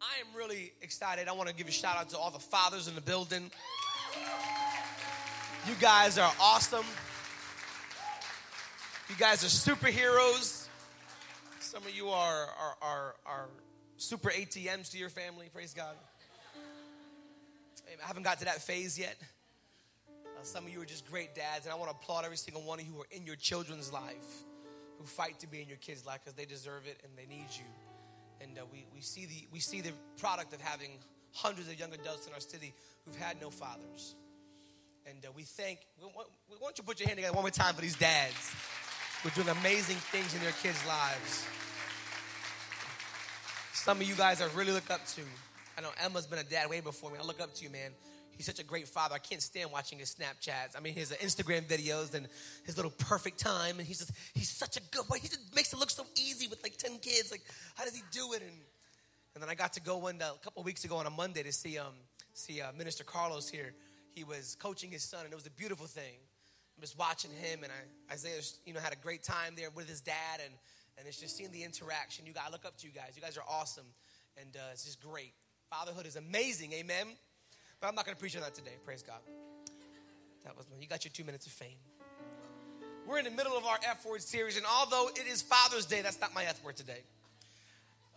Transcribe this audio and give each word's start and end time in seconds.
I 0.00 0.20
am 0.20 0.36
really 0.36 0.72
excited. 0.80 1.26
I 1.26 1.32
want 1.32 1.48
to 1.48 1.54
give 1.54 1.66
a 1.66 1.72
shout 1.72 1.96
out 1.96 2.10
to 2.10 2.18
all 2.18 2.30
the 2.30 2.38
fathers 2.38 2.86
in 2.86 2.94
the 2.94 3.00
building. 3.00 3.50
You 5.66 5.74
guys 5.80 6.18
are 6.18 6.32
awesome. 6.40 6.84
You 9.08 9.16
guys 9.16 9.42
are 9.42 9.48
superheroes. 9.48 10.66
Some 11.58 11.82
of 11.82 11.94
you 11.94 12.08
are, 12.08 12.46
are, 12.46 12.76
are, 12.80 13.14
are 13.26 13.48
super 13.96 14.30
ATMs 14.30 14.92
to 14.92 14.98
your 14.98 15.08
family. 15.08 15.50
Praise 15.52 15.74
God. 15.74 15.96
I 18.02 18.06
haven't 18.06 18.22
got 18.22 18.38
to 18.38 18.44
that 18.44 18.62
phase 18.62 18.98
yet. 18.98 19.16
Uh, 20.08 20.42
some 20.42 20.64
of 20.64 20.72
you 20.72 20.80
are 20.80 20.86
just 20.86 21.10
great 21.10 21.34
dads, 21.34 21.64
and 21.66 21.72
I 21.72 21.76
want 21.76 21.90
to 21.90 21.96
applaud 21.96 22.24
every 22.24 22.36
single 22.36 22.62
one 22.62 22.78
of 22.78 22.86
you 22.86 22.92
who 22.92 23.00
are 23.00 23.08
in 23.10 23.26
your 23.26 23.34
children's 23.34 23.92
life, 23.92 24.44
who 24.98 25.04
fight 25.04 25.40
to 25.40 25.48
be 25.48 25.60
in 25.60 25.68
your 25.68 25.78
kids' 25.78 26.06
life 26.06 26.20
because 26.22 26.34
they 26.34 26.44
deserve 26.44 26.86
it 26.86 27.00
and 27.02 27.12
they 27.16 27.26
need 27.34 27.48
you. 27.50 27.64
And 28.40 28.58
uh, 28.58 28.62
we, 28.72 28.86
we, 28.94 29.00
see 29.00 29.26
the, 29.26 29.48
we 29.52 29.60
see 29.60 29.80
the 29.80 29.92
product 30.18 30.52
of 30.52 30.60
having 30.60 30.90
hundreds 31.32 31.68
of 31.68 31.78
young 31.78 31.92
adults 31.92 32.26
in 32.26 32.32
our 32.32 32.40
city 32.40 32.72
who've 33.04 33.16
had 33.16 33.40
no 33.40 33.50
fathers. 33.50 34.14
And 35.06 35.24
uh, 35.24 35.30
we 35.34 35.42
thank, 35.42 35.80
we 36.00 36.06
want, 36.06 36.28
we 36.50 36.56
you 36.60 36.76
to 36.76 36.82
put 36.82 37.00
your 37.00 37.08
hand 37.08 37.18
together 37.18 37.34
one 37.34 37.42
more 37.42 37.50
time 37.50 37.74
for 37.74 37.80
these 37.80 37.96
dads 37.96 38.54
who 39.22 39.28
are 39.28 39.32
doing 39.32 39.48
amazing 39.48 39.96
things 39.96 40.34
in 40.34 40.40
their 40.40 40.52
kids' 40.62 40.84
lives. 40.86 41.46
Some 43.72 44.00
of 44.00 44.08
you 44.08 44.14
guys 44.14 44.42
I 44.42 44.46
really 44.54 44.72
look 44.72 44.90
up 44.90 45.06
to. 45.06 45.22
I 45.76 45.80
know 45.80 45.90
Emma's 46.04 46.26
been 46.26 46.38
a 46.38 46.44
dad 46.44 46.68
way 46.68 46.80
before 46.80 47.10
me. 47.10 47.18
I 47.20 47.24
look 47.24 47.40
up 47.40 47.54
to 47.54 47.64
you, 47.64 47.70
man. 47.70 47.92
He's 48.38 48.46
such 48.46 48.60
a 48.60 48.64
great 48.64 48.86
father. 48.86 49.16
I 49.16 49.18
can't 49.18 49.42
stand 49.42 49.72
watching 49.72 49.98
his 49.98 50.14
Snapchats. 50.14 50.76
I 50.76 50.80
mean, 50.80 50.94
his 50.94 51.10
Instagram 51.10 51.62
videos 51.62 52.14
and 52.14 52.28
his 52.64 52.76
little 52.76 52.92
perfect 52.92 53.40
time. 53.40 53.80
And 53.80 53.86
he's 53.86 53.98
just, 53.98 54.12
he's 54.32 54.48
such 54.48 54.76
a 54.76 54.80
good 54.92 55.08
boy. 55.08 55.16
He 55.20 55.26
just 55.26 55.52
makes 55.56 55.72
it 55.72 55.78
look 55.80 55.90
so 55.90 56.04
easy 56.14 56.46
with 56.46 56.62
like 56.62 56.76
10 56.76 56.98
kids. 56.98 57.32
Like, 57.32 57.42
how 57.74 57.82
does 57.82 57.96
he 57.96 58.02
do 58.12 58.34
it? 58.34 58.42
And, 58.42 58.52
and 59.34 59.42
then 59.42 59.50
I 59.50 59.56
got 59.56 59.72
to 59.72 59.80
go 59.80 59.98
one, 59.98 60.20
a 60.20 60.38
couple 60.44 60.62
weeks 60.62 60.84
ago 60.84 60.94
on 60.98 61.06
a 61.06 61.10
Monday 61.10 61.42
to 61.42 61.52
see, 61.52 61.78
um, 61.78 61.94
see 62.32 62.60
uh, 62.60 62.70
Minister 62.78 63.02
Carlos 63.02 63.48
here. 63.48 63.74
He 64.14 64.22
was 64.22 64.56
coaching 64.60 64.92
his 64.92 65.02
son, 65.02 65.24
and 65.24 65.32
it 65.32 65.36
was 65.36 65.46
a 65.46 65.50
beautiful 65.50 65.86
thing. 65.86 66.14
I'm 66.76 66.80
just 66.80 66.96
watching 66.96 67.32
him, 67.32 67.64
and 67.64 67.72
I, 67.72 68.12
Isaiah, 68.14 68.40
you 68.66 68.72
know, 68.72 68.78
had 68.78 68.92
a 68.92 69.02
great 69.02 69.24
time 69.24 69.54
there 69.56 69.70
with 69.70 69.88
his 69.88 70.00
dad, 70.00 70.38
and, 70.44 70.54
and 70.96 71.08
it's 71.08 71.18
just 71.20 71.36
seeing 71.36 71.50
the 71.50 71.64
interaction. 71.64 72.24
You 72.24 72.32
guys, 72.32 72.44
I 72.46 72.52
look 72.52 72.64
up 72.64 72.76
to 72.78 72.86
you 72.86 72.92
guys. 72.92 73.14
You 73.16 73.22
guys 73.22 73.36
are 73.36 73.44
awesome, 73.50 73.86
and 74.36 74.54
uh, 74.54 74.70
it's 74.72 74.84
just 74.84 75.00
great. 75.02 75.32
Fatherhood 75.70 76.06
is 76.06 76.14
amazing, 76.14 76.72
amen. 76.72 77.08
But 77.80 77.88
I'm 77.88 77.94
not 77.94 78.04
going 78.04 78.14
to 78.14 78.20
preach 78.20 78.36
on 78.36 78.42
that 78.42 78.54
today. 78.54 78.76
Praise 78.84 79.02
God. 79.02 79.20
That 80.44 80.56
was 80.56 80.66
you 80.80 80.86
got 80.86 81.04
your 81.04 81.12
two 81.12 81.24
minutes 81.24 81.46
of 81.46 81.52
fame. 81.52 81.76
We're 83.06 83.18
in 83.18 83.24
the 83.24 83.30
middle 83.30 83.56
of 83.56 83.64
our 83.64 83.78
F 83.88 84.04
word 84.04 84.22
series, 84.22 84.56
and 84.56 84.66
although 84.66 85.08
it 85.08 85.26
is 85.30 85.40
Father's 85.40 85.86
Day, 85.86 86.02
that's 86.02 86.20
not 86.20 86.34
my 86.34 86.44
F 86.44 86.62
word 86.62 86.76
today. 86.76 87.00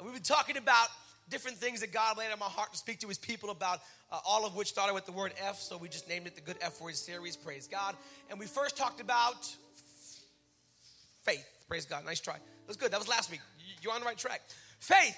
We've 0.03 0.13
been 0.13 0.23
talking 0.23 0.57
about 0.57 0.87
different 1.29 1.57
things 1.57 1.81
that 1.81 1.93
God 1.93 2.17
laid 2.17 2.31
on 2.31 2.39
my 2.39 2.45
heart 2.45 2.71
to 2.73 2.77
speak 2.77 2.99
to 3.01 3.07
His 3.07 3.17
people 3.17 3.51
about, 3.51 3.79
uh, 4.11 4.19
all 4.25 4.45
of 4.45 4.55
which 4.55 4.67
started 4.67 4.93
with 4.93 5.05
the 5.05 5.11
word 5.11 5.33
F, 5.41 5.59
so 5.59 5.77
we 5.77 5.87
just 5.87 6.09
named 6.09 6.27
it 6.27 6.35
the 6.35 6.41
Good 6.41 6.57
F 6.61 6.81
Word 6.81 6.95
series. 6.95 7.37
Praise 7.37 7.67
God. 7.67 7.95
And 8.29 8.39
we 8.39 8.47
first 8.47 8.75
talked 8.75 8.99
about 8.99 9.47
faith. 11.23 11.47
Praise 11.67 11.85
God. 11.85 12.03
Nice 12.05 12.19
try. 12.19 12.33
That 12.33 12.67
was 12.67 12.77
good. 12.77 12.91
That 12.91 12.99
was 12.99 13.07
last 13.07 13.31
week. 13.31 13.41
You're 13.81 13.93
on 13.93 14.01
the 14.01 14.05
right 14.05 14.17
track. 14.17 14.41
Faith. 14.79 15.15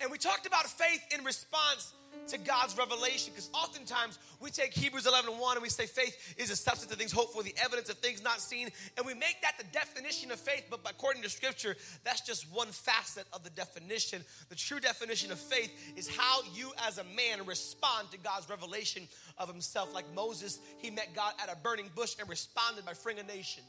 And 0.00 0.10
we 0.10 0.18
talked 0.18 0.46
about 0.46 0.66
faith 0.66 1.02
in 1.16 1.24
response 1.24 1.92
to 2.28 2.38
God's 2.38 2.76
revelation 2.76 3.32
because 3.32 3.50
oftentimes 3.52 4.18
we 4.40 4.50
take 4.50 4.72
Hebrews 4.72 5.06
11 5.06 5.38
1 5.38 5.56
and 5.56 5.62
we 5.62 5.68
say 5.68 5.86
faith 5.86 6.34
is 6.36 6.50
a 6.50 6.56
substance 6.56 6.92
of 6.92 6.98
things 6.98 7.12
hoped 7.12 7.32
for, 7.32 7.42
the 7.42 7.54
evidence 7.62 7.88
of 7.88 7.98
things 7.98 8.22
not 8.22 8.40
seen, 8.40 8.68
and 8.96 9.06
we 9.06 9.14
make 9.14 9.40
that 9.42 9.54
the 9.58 9.64
definition 9.72 10.30
of 10.30 10.38
faith. 10.38 10.64
But 10.70 10.80
according 10.88 11.22
to 11.22 11.30
Scripture, 11.30 11.76
that's 12.04 12.20
just 12.20 12.50
one 12.52 12.68
facet 12.68 13.26
of 13.32 13.42
the 13.42 13.50
definition. 13.50 14.24
The 14.48 14.54
true 14.54 14.80
definition 14.80 15.32
of 15.32 15.38
faith 15.38 15.72
is 15.96 16.08
how 16.08 16.42
you 16.54 16.72
as 16.86 16.98
a 16.98 17.04
man 17.04 17.44
respond 17.46 18.10
to 18.12 18.18
God's 18.18 18.48
revelation 18.48 19.08
of 19.38 19.48
Himself. 19.48 19.92
Like 19.94 20.12
Moses, 20.14 20.60
he 20.78 20.90
met 20.90 21.14
God 21.14 21.34
at 21.42 21.52
a 21.52 21.56
burning 21.56 21.90
bush 21.94 22.16
and 22.18 22.28
responded 22.28 22.84
by 22.84 22.92
freeing 22.92 23.18
a 23.18 23.24
nation. 23.24 23.64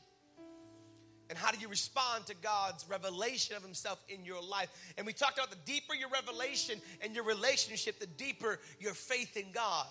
And 1.29 1.37
how 1.37 1.51
do 1.51 1.59
you 1.59 1.67
respond 1.67 2.25
to 2.27 2.35
God's 2.35 2.85
revelation 2.89 3.55
of 3.55 3.63
Himself 3.63 4.03
in 4.09 4.25
your 4.25 4.41
life? 4.41 4.69
And 4.97 5.05
we 5.05 5.13
talked 5.13 5.37
about 5.37 5.49
the 5.49 5.57
deeper 5.65 5.95
your 5.95 6.09
revelation 6.09 6.79
and 7.01 7.15
your 7.15 7.23
relationship, 7.23 7.99
the 7.99 8.07
deeper 8.07 8.59
your 8.79 8.93
faith 8.93 9.37
in 9.37 9.51
God 9.51 9.87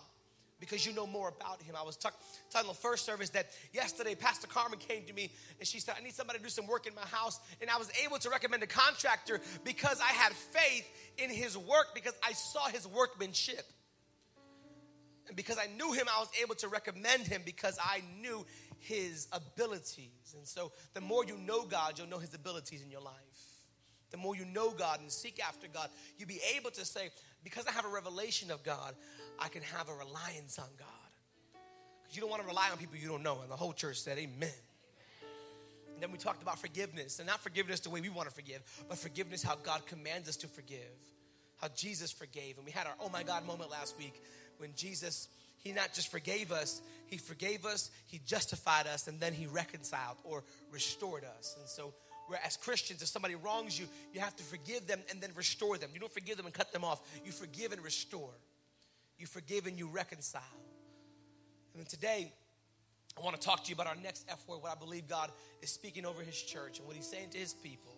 because 0.62 0.87
you 0.87 0.92
know 0.94 1.09
more 1.09 1.28
about 1.28 1.60
him. 1.60 1.75
I 1.76 1.82
was 1.82 1.97
talking 1.97 2.16
talk, 2.53 2.65
the 2.65 2.72
first 2.72 3.04
service 3.04 3.31
that 3.31 3.48
yesterday 3.72 4.15
Pastor 4.15 4.47
Carmen 4.47 4.78
came 4.78 5.04
to 5.06 5.12
me 5.12 5.32
and 5.59 5.66
she 5.66 5.81
said, 5.81 5.97
I 5.98 6.04
need 6.04 6.15
somebody 6.15 6.38
to 6.38 6.44
do 6.44 6.50
some 6.50 6.69
work 6.69 6.87
in 6.87 6.94
my 6.94 7.03
house. 7.03 7.41
And 7.60 7.69
I 7.69 7.78
was 7.78 7.91
able 8.04 8.19
to 8.19 8.31
recommend 8.31 8.62
a 8.62 8.69
contractor 8.69 9.41
because 9.65 10.00
I 10.00 10.12
had 10.12 10.32
faith 10.32 10.88
in 11.19 11.31
his 11.31 11.59
work 11.59 11.97
because 11.97 12.15
I 12.25 12.32
saw 12.32 12.69
his 12.69 12.87
workmanship. 12.87 13.65
And 15.26 15.37
because 15.37 15.59
I 15.59 15.66
knew 15.76 15.92
him, 15.92 16.06
I 16.09 16.21
was 16.21 16.28
able 16.41 16.54
to 16.56 16.69
recommend 16.69 17.26
him 17.26 17.42
because 17.44 17.76
I 17.82 18.03
knew 18.21 18.47
his 18.82 19.28
abilities. 19.32 20.34
And 20.37 20.47
so 20.47 20.72
the 20.94 21.00
more 21.00 21.25
you 21.25 21.37
know 21.38 21.65
God, 21.65 21.98
you'll 21.98 22.09
know 22.09 22.19
his 22.19 22.34
abilities 22.34 22.82
in 22.82 22.91
your 22.91 23.00
life. 23.00 23.15
The 24.10 24.16
more 24.19 24.37
you 24.37 24.44
know 24.44 24.70
God 24.70 25.00
and 25.00 25.10
seek 25.10 25.41
after 25.43 25.66
God, 25.69 25.88
you'll 26.19 26.28
be 26.28 26.41
able 26.56 26.70
to 26.72 26.84
say, 26.84 27.09
because 27.42 27.66
I 27.66 27.72
have 27.72 27.87
a 27.87 27.88
revelation 27.88 28.50
of 28.50 28.62
God, 28.62 28.94
I 29.38 29.48
can 29.48 29.62
have 29.62 29.88
a 29.88 29.94
reliance 29.94 30.59
on 30.59 30.69
God. 30.78 30.88
Because 32.03 32.16
you 32.16 32.21
don't 32.21 32.31
want 32.31 32.42
to 32.42 32.48
rely 32.48 32.69
on 32.71 32.76
people 32.76 32.97
you 32.97 33.09
don't 33.09 33.22
know. 33.22 33.41
And 33.41 33.50
the 33.50 33.56
whole 33.56 33.72
church 33.72 34.00
said, 34.00 34.19
Amen. 34.19 34.50
And 35.94 36.03
then 36.03 36.12
we 36.12 36.19
talked 36.19 36.42
about 36.42 36.59
forgiveness, 36.59 37.21
and 37.21 37.28
not 37.28 37.41
forgiveness 37.41 37.81
the 37.81 37.91
way 37.91 38.00
we 38.00 38.09
want 38.09 38.28
to 38.28 38.34
forgive, 38.34 38.62
but 38.88 38.98
forgiveness 38.98 39.42
how 39.42 39.56
God 39.56 39.87
commands 39.87 40.28
us 40.28 40.37
to 40.38 40.47
forgive, 40.48 40.78
how 41.56 41.69
Jesus 41.69 42.10
forgave. 42.10 42.56
And 42.56 42.66
we 42.66 42.72
had 42.72 42.87
our 42.87 42.94
oh 43.00 43.09
my 43.09 43.22
God 43.22 43.47
moment 43.47 43.71
last 43.71 43.97
week 43.97 44.21
when 44.59 44.75
Jesus 44.75 45.28
he 45.62 45.73
not 45.73 45.93
just 45.95 46.11
forgave 46.11 46.53
us, 46.53 46.83
He 47.06 47.19
forgave 47.19 47.65
us, 47.65 47.91
He 48.06 48.21
justified 48.27 48.87
us, 48.87 49.06
and 49.06 49.21
then 49.21 49.33
He 49.33 49.47
reconciled 49.47 50.17
or 50.25 50.43
restored 50.71 51.25
us. 51.39 51.56
And 51.59 51.69
so, 51.69 51.95
we're, 52.28 52.39
as 52.45 52.56
Christians, 52.56 53.03
if 53.03 53.09
somebody 53.09 53.34
wrongs 53.34 53.78
you, 53.78 53.87
you 54.12 54.21
have 54.21 54.34
to 54.37 54.43
forgive 54.43 54.87
them 54.87 55.01
and 55.11 55.21
then 55.21 55.31
restore 55.34 55.78
them. 55.78 55.91
You 55.95 56.01
don't 56.01 56.12
forgive 56.12 56.37
them 56.37 56.47
and 56.47 56.55
cut 56.55 56.72
them 56.72 56.84
off, 56.84 57.01
you 57.25 57.33
forgive 57.33 57.72
and 57.72 57.83
restore. 57.83 58.31
You 59.19 59.27
forgive 59.27 59.67
and 59.67 59.78
you 59.78 59.87
reconcile. 59.87 60.43
And 61.77 61.89
today, 61.89 62.33
I 63.17 63.21
want 63.21 63.41
to 63.41 63.47
talk 63.47 63.62
to 63.65 63.69
you 63.69 63.75
about 63.75 63.87
our 63.87 63.97
next 64.03 64.25
F 64.28 64.43
word, 64.49 64.62
what 64.62 64.72
I 64.72 64.75
believe 64.75 65.06
God 65.06 65.31
is 65.61 65.71
speaking 65.71 66.05
over 66.05 66.22
His 66.22 66.41
church 66.41 66.78
and 66.78 66.89
what 66.89 66.97
He's 66.97 67.06
saying 67.06 67.31
to 67.31 67.39
His 67.39 67.55
people. 67.55 67.93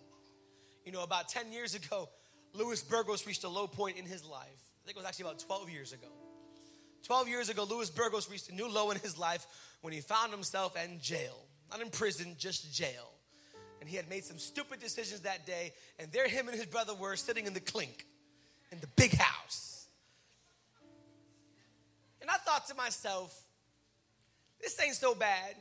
You 0.85 0.91
know, 0.91 1.01
about 1.01 1.29
10 1.29 1.51
years 1.51 1.73
ago, 1.73 2.09
Louis 2.53 2.81
Burgos 2.83 3.25
reached 3.25 3.43
a 3.43 3.49
low 3.49 3.65
point 3.65 3.97
in 3.97 4.05
his 4.05 4.23
life. 4.23 4.43
I 4.43 4.85
think 4.85 4.97
it 4.97 4.99
was 4.99 5.05
actually 5.07 5.25
about 5.25 5.39
12 5.39 5.69
years 5.71 5.93
ago. 5.93 6.07
12 7.05 7.27
years 7.27 7.49
ago, 7.49 7.65
Louis 7.69 7.89
Burgos 7.91 8.29
reached 8.29 8.49
a 8.49 8.55
new 8.55 8.67
low 8.67 8.89
in 8.89 8.99
his 8.99 9.17
life 9.17 9.45
when 9.81 9.93
he 9.93 10.01
found 10.01 10.31
himself 10.31 10.75
in 10.83 10.99
jail. 10.99 11.37
Not 11.69 11.81
in 11.81 11.89
prison, 11.89 12.35
just 12.37 12.73
jail. 12.73 13.11
And 13.79 13.87
he 13.87 13.95
had 13.95 14.09
made 14.09 14.23
some 14.23 14.39
stupid 14.39 14.79
decisions 14.79 15.21
that 15.21 15.45
day, 15.45 15.73
and 15.99 16.11
there 16.11 16.27
him 16.27 16.47
and 16.47 16.57
his 16.57 16.65
brother 16.65 16.95
were 16.95 17.15
sitting 17.15 17.45
in 17.45 17.53
the 17.53 17.59
clink, 17.59 18.05
in 18.71 18.79
the 18.79 18.87
big 18.95 19.15
house. 19.15 19.87
And 22.21 22.29
I 22.29 22.37
thought 22.37 22.67
to 22.69 22.75
myself, 22.75 23.39
this 24.59 24.79
ain't 24.81 24.95
so 24.95 25.13
bad, 25.13 25.55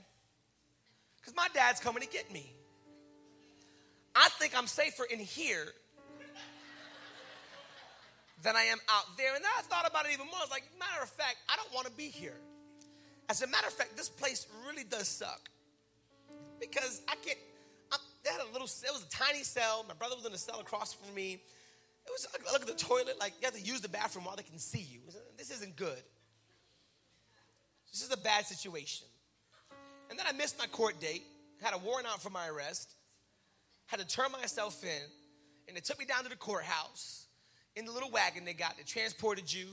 because 1.21 1.37
my 1.37 1.49
dad's 1.53 1.81
coming 1.81 2.03
to 2.03 2.09
get 2.09 2.32
me. 2.32 2.55
I 4.15 4.28
think 4.38 4.56
I'm 4.56 4.66
safer 4.66 5.05
in 5.05 5.19
here 5.19 5.66
than 8.44 8.56
I 8.56 8.65
am 8.65 8.78
out 8.93 9.16
there. 9.16 9.34
And 9.34 9.43
then 9.43 9.50
I 9.59 9.62
thought 9.62 9.88
about 9.88 10.05
it 10.05 10.12
even 10.12 10.27
more. 10.27 10.37
I 10.37 10.44
was 10.44 10.50
like, 10.50 10.65
matter 10.78 11.03
of 11.03 11.09
fact, 11.09 11.37
I 11.49 11.56
don't 11.56 11.72
want 11.75 11.87
to 11.87 11.93
be 11.93 12.09
here. 12.09 12.37
As 13.31 13.41
a 13.41 13.47
matter 13.47 13.66
of 13.66 13.72
fact, 13.72 13.97
this 13.97 14.10
place 14.10 14.47
really 14.69 14.84
does 14.84 15.09
suck. 15.09 15.49
Because 16.60 17.00
I 17.09 17.15
get, 17.25 17.38
I, 17.91 17.97
they 18.22 18.31
had 18.31 18.43
a 18.43 18.53
little, 18.53 18.69
it 18.69 18.93
was 18.93 19.03
a 19.03 19.09
tiny 19.09 19.43
cell. 19.43 19.84
My 19.88 19.94
brother 19.94 20.15
was 20.15 20.27
in 20.27 20.32
a 20.32 20.38
cell 20.38 20.60
across 20.60 20.93
from 20.93 21.15
me. 21.15 21.41
It 22.06 22.10
was, 22.10 22.28
I 22.34 22.53
look 22.53 22.60
at 22.60 22.69
the 22.69 22.85
toilet, 22.85 23.19
like 23.19 23.32
you 23.41 23.46
have 23.46 23.55
to 23.55 23.62
use 23.62 23.81
the 23.81 23.88
bathroom 23.88 24.26
while 24.26 24.37
they 24.37 24.43
can 24.43 24.58
see 24.58 24.87
you. 24.93 25.00
This 25.38 25.50
isn't 25.50 25.75
good. 25.75 26.02
This 27.90 28.02
is 28.02 28.12
a 28.12 28.19
bad 28.19 28.44
situation. 28.44 29.06
And 30.11 30.19
then 30.19 30.26
I 30.29 30.32
missed 30.32 30.58
my 30.58 30.67
court 30.67 31.00
date, 31.00 31.23
had 31.62 31.73
a 31.73 31.79
warrant 31.79 32.06
out 32.06 32.20
for 32.20 32.29
my 32.29 32.49
arrest, 32.49 32.94
had 33.87 34.00
to 34.00 34.06
turn 34.06 34.31
myself 34.32 34.85
in, 34.85 35.02
and 35.67 35.75
they 35.75 35.81
took 35.81 35.99
me 35.99 36.05
down 36.05 36.25
to 36.25 36.29
the 36.29 36.37
courthouse 36.37 37.24
in 37.76 37.85
the 37.85 37.93
little 37.93 38.11
wagon 38.11 38.44
they 38.44 38.53
got 38.53 38.76
that 38.76 38.87
transported 38.87 39.53
you. 39.53 39.67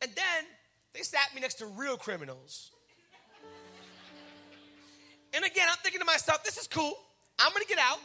And 0.00 0.10
then 0.14 0.44
they 0.94 1.02
sat 1.02 1.34
me 1.34 1.40
next 1.40 1.54
to 1.54 1.66
real 1.66 1.96
criminals. 1.96 2.70
And 5.34 5.44
again, 5.44 5.66
I'm 5.70 5.78
thinking 5.82 6.00
to 6.00 6.04
myself, 6.04 6.44
this 6.44 6.58
is 6.58 6.66
cool. 6.66 6.94
I'm 7.38 7.52
gonna 7.52 7.64
get 7.64 7.78
out. 7.78 7.98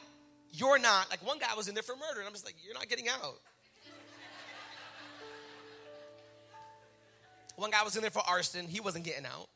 You're 0.52 0.80
not. 0.80 1.10
Like 1.10 1.26
one 1.26 1.40
guy 1.40 1.54
was 1.56 1.68
in 1.68 1.74
there 1.74 1.84
for 1.84 1.96
murder, 1.96 2.20
and 2.20 2.28
I'm 2.28 2.34
just 2.34 2.46
like, 2.46 2.56
you're 2.64 2.74
not 2.74 2.88
getting 2.88 3.10
out. 3.10 3.36
One 7.58 7.72
guy 7.72 7.84
was 7.84 7.96
in 7.96 8.04
there 8.04 8.12
for 8.12 8.22
arson, 8.28 8.68
he 8.68 8.80
wasn't 8.80 9.04
getting 9.04 9.26
out. 9.26 9.48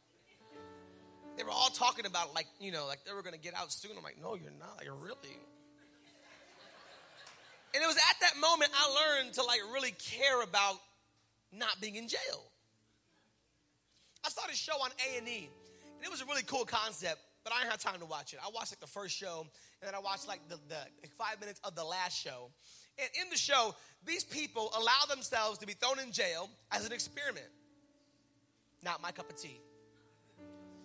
They 1.38 1.44
were 1.44 1.52
all 1.52 1.70
talking 1.70 2.06
about 2.06 2.34
like, 2.34 2.48
you 2.60 2.72
know, 2.72 2.88
like 2.88 3.06
they 3.06 3.14
were 3.14 3.22
gonna 3.22 3.38
get 3.38 3.56
out 3.56 3.72
soon. 3.72 3.92
I'm 3.98 4.04
like, 4.04 4.18
no, 4.22 4.36
you're 4.36 4.52
not. 4.60 4.82
You're 4.84 4.96
really. 4.96 5.38
And 7.74 7.84
it 7.84 7.88
was 7.88 7.96
at 7.96 8.20
that 8.22 8.40
moment 8.40 8.72
I 8.76 9.20
learned 9.20 9.34
to 9.36 9.44
like 9.44 9.62
really 9.74 9.92
care 9.92 10.42
about 10.44 10.76
not 11.52 11.80
being 11.82 11.96
in 11.96 12.08
jail. 12.08 12.44
I 14.26 14.30
saw 14.30 14.42
this 14.48 14.58
show 14.58 14.74
on 14.74 14.92
A&E, 14.92 15.50
and 15.98 16.06
it 16.06 16.12
was 16.12 16.22
a 16.22 16.26
really 16.26 16.44
cool 16.44 16.66
concept, 16.66 17.20
but 17.44 17.54
I 17.54 17.60
didn't 17.60 17.72
have 17.72 17.82
time 17.82 18.00
to 18.00 18.06
watch 18.06 18.34
it. 18.34 18.40
I 18.46 18.50
watched 18.54 18.72
like 18.72 18.80
the 18.80 18.88
first 18.88 19.16
show, 19.16 19.48
and 19.82 19.88
then 19.88 19.96
I 19.96 20.00
watched 20.00 20.28
like 20.28 20.42
the, 20.48 20.58
the 20.68 20.78
like 21.02 21.12
five 21.18 21.40
minutes 21.40 21.60
of 21.64 21.76
the 21.76 21.84
last 21.84 22.18
show. 22.22 22.52
And 23.00 23.10
in 23.22 23.30
the 23.30 23.38
show, 23.38 23.74
these 24.06 24.24
people 24.24 24.72
allow 24.78 25.06
themselves 25.10 25.58
to 25.60 25.66
be 25.66 25.74
thrown 25.74 26.00
in 26.00 26.12
jail 26.12 26.50
as 26.72 26.86
an 26.86 26.92
experiment. 26.92 27.48
Not 28.84 29.02
my 29.02 29.12
cup 29.12 29.30
of 29.30 29.42
tea. 29.42 29.60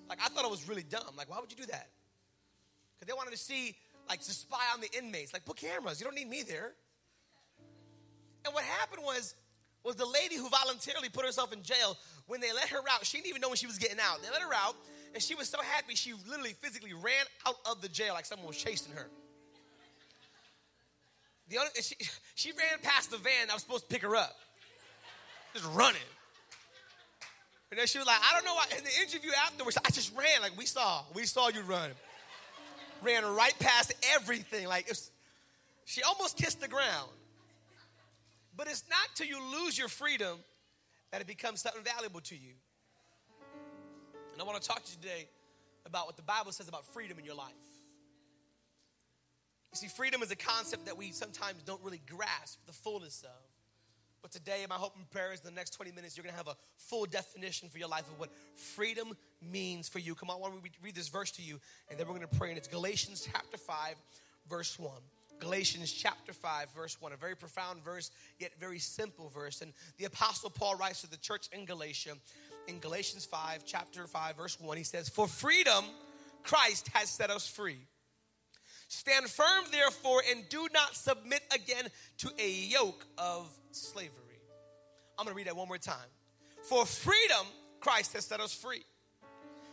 Like 0.08 0.18
I 0.24 0.28
thought 0.28 0.44
it 0.44 0.50
was 0.50 0.68
really 0.68 0.84
dumb. 0.84 1.14
Like, 1.16 1.28
why 1.28 1.40
would 1.40 1.50
you 1.50 1.56
do 1.56 1.66
that? 1.66 1.88
Because 2.94 3.12
they 3.12 3.16
wanted 3.16 3.32
to 3.32 3.38
see, 3.38 3.76
like, 4.08 4.20
to 4.20 4.32
spy 4.32 4.62
on 4.74 4.80
the 4.80 4.90
inmates. 4.96 5.32
Like, 5.32 5.44
put 5.44 5.56
cameras. 5.56 6.00
You 6.00 6.04
don't 6.04 6.14
need 6.14 6.28
me 6.28 6.42
there. 6.42 6.72
And 8.44 8.54
what 8.54 8.64
happened 8.64 9.02
was, 9.04 9.34
was 9.84 9.96
the 9.96 10.06
lady 10.06 10.36
who 10.36 10.48
voluntarily 10.48 11.08
put 11.08 11.24
herself 11.24 11.52
in 11.52 11.62
jail, 11.62 11.96
when 12.26 12.40
they 12.40 12.52
let 12.52 12.68
her 12.68 12.80
out, 12.90 13.04
she 13.04 13.18
didn't 13.18 13.28
even 13.28 13.40
know 13.40 13.48
when 13.48 13.56
she 13.56 13.66
was 13.66 13.78
getting 13.78 13.98
out. 14.00 14.22
They 14.22 14.30
let 14.30 14.42
her 14.42 14.54
out, 14.54 14.74
and 15.14 15.22
she 15.22 15.34
was 15.34 15.48
so 15.48 15.58
happy, 15.62 15.94
she 15.94 16.12
literally 16.28 16.52
physically 16.52 16.92
ran 16.92 17.24
out 17.46 17.56
of 17.70 17.82
the 17.82 17.88
jail 17.88 18.14
like 18.14 18.26
someone 18.26 18.48
was 18.48 18.56
chasing 18.56 18.92
her. 18.94 19.08
The 21.48 21.58
other, 21.58 21.70
she, 21.80 21.94
she 22.34 22.50
ran 22.50 22.80
past 22.82 23.10
the 23.10 23.18
van 23.18 23.46
that 23.46 23.54
was 23.54 23.62
supposed 23.62 23.88
to 23.88 23.94
pick 23.94 24.02
her 24.02 24.16
up, 24.16 24.34
just 25.54 25.66
running. 25.72 26.00
And 27.70 27.80
then 27.80 27.86
she 27.86 27.98
was 27.98 28.06
like, 28.06 28.18
I 28.22 28.34
don't 28.34 28.44
know 28.44 28.54
why. 28.54 28.64
In 28.78 28.84
the 28.84 29.02
interview 29.02 29.30
afterwards, 29.44 29.76
I 29.84 29.90
just 29.90 30.16
ran. 30.16 30.40
Like, 30.40 30.56
we 30.56 30.66
saw, 30.66 31.02
we 31.14 31.24
saw 31.24 31.48
you 31.48 31.62
run. 31.62 31.90
Ran 33.06 33.24
right 33.36 33.56
past 33.60 33.94
everything. 34.14 34.66
Like, 34.66 34.92
she 35.84 36.02
almost 36.02 36.36
kissed 36.36 36.60
the 36.60 36.68
ground. 36.68 37.10
But 38.56 38.66
it's 38.66 38.82
not 38.90 39.08
till 39.14 39.26
you 39.26 39.38
lose 39.62 39.78
your 39.78 39.88
freedom 39.88 40.38
that 41.12 41.20
it 41.20 41.26
becomes 41.26 41.60
something 41.60 41.82
valuable 41.84 42.20
to 42.22 42.34
you. 42.34 42.54
And 44.32 44.42
I 44.42 44.44
want 44.44 44.60
to 44.60 44.68
talk 44.68 44.84
to 44.84 44.90
you 44.90 44.98
today 45.00 45.28
about 45.86 46.06
what 46.06 46.16
the 46.16 46.22
Bible 46.22 46.50
says 46.52 46.68
about 46.68 46.84
freedom 46.86 47.18
in 47.18 47.24
your 47.24 47.36
life. 47.36 47.52
You 49.72 49.78
see, 49.78 49.88
freedom 49.88 50.22
is 50.22 50.30
a 50.30 50.36
concept 50.36 50.86
that 50.86 50.96
we 50.96 51.12
sometimes 51.12 51.62
don't 51.62 51.82
really 51.82 52.00
grasp 52.10 52.58
the 52.66 52.72
fullness 52.72 53.22
of. 53.22 53.55
But 54.22 54.32
today, 54.32 54.64
my 54.68 54.74
hope 54.74 54.96
and 54.96 55.08
prayer 55.10 55.32
is 55.32 55.40
the 55.40 55.50
next 55.50 55.70
20 55.70 55.92
minutes, 55.92 56.16
you're 56.16 56.24
going 56.24 56.32
to 56.32 56.36
have 56.36 56.48
a 56.48 56.56
full 56.76 57.06
definition 57.06 57.68
for 57.68 57.78
your 57.78 57.88
life 57.88 58.08
of 58.10 58.18
what 58.18 58.30
freedom 58.54 59.16
means 59.40 59.88
for 59.88 59.98
you. 59.98 60.14
Come 60.14 60.30
on, 60.30 60.40
why 60.40 60.48
don't 60.48 60.62
we 60.62 60.70
read 60.82 60.94
this 60.94 61.08
verse 61.08 61.30
to 61.32 61.42
you, 61.42 61.60
and 61.90 61.98
then 61.98 62.06
we're 62.06 62.14
going 62.14 62.28
to 62.28 62.36
pray. 62.36 62.48
And 62.48 62.58
it's 62.58 62.68
Galatians 62.68 63.28
chapter 63.30 63.56
5, 63.56 63.94
verse 64.48 64.78
1. 64.78 64.92
Galatians 65.38 65.92
chapter 65.92 66.32
5, 66.32 66.68
verse 66.74 66.96
1, 67.00 67.12
a 67.12 67.16
very 67.16 67.36
profound 67.36 67.84
verse, 67.84 68.10
yet 68.38 68.52
very 68.58 68.78
simple 68.78 69.28
verse. 69.28 69.60
And 69.60 69.72
the 69.98 70.06
Apostle 70.06 70.50
Paul 70.50 70.76
writes 70.76 71.02
to 71.02 71.10
the 71.10 71.18
church 71.18 71.48
in 71.52 71.66
Galatia, 71.66 72.14
in 72.68 72.78
Galatians 72.78 73.24
5, 73.26 73.64
chapter 73.64 74.06
5, 74.06 74.36
verse 74.36 74.58
1, 74.60 74.76
he 74.76 74.82
says, 74.82 75.08
For 75.08 75.28
freedom, 75.28 75.84
Christ 76.42 76.88
has 76.94 77.10
set 77.10 77.30
us 77.30 77.46
free. 77.46 77.78
Stand 78.88 79.26
firm, 79.26 79.64
therefore, 79.72 80.22
and 80.30 80.48
do 80.48 80.68
not 80.72 80.94
submit 80.94 81.42
again 81.52 81.84
to 82.18 82.30
a 82.38 82.50
yoke 82.50 83.04
of 83.18 83.48
slavery. 83.72 84.12
I'm 85.18 85.24
going 85.24 85.34
to 85.34 85.36
read 85.36 85.46
that 85.48 85.56
one 85.56 85.68
more 85.68 85.78
time. 85.78 85.96
For 86.62 86.86
freedom, 86.86 87.46
Christ 87.80 88.12
has 88.12 88.24
set 88.24 88.40
us 88.40 88.54
free. 88.54 88.84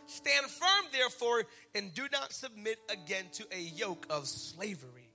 Stand 0.06 0.46
firm, 0.46 0.84
therefore, 0.92 1.44
and 1.74 1.94
do 1.94 2.06
not 2.12 2.32
submit 2.32 2.78
again 2.88 3.24
to 3.32 3.46
a 3.52 3.60
yoke 3.60 4.06
of 4.10 4.26
slavery. 4.26 5.08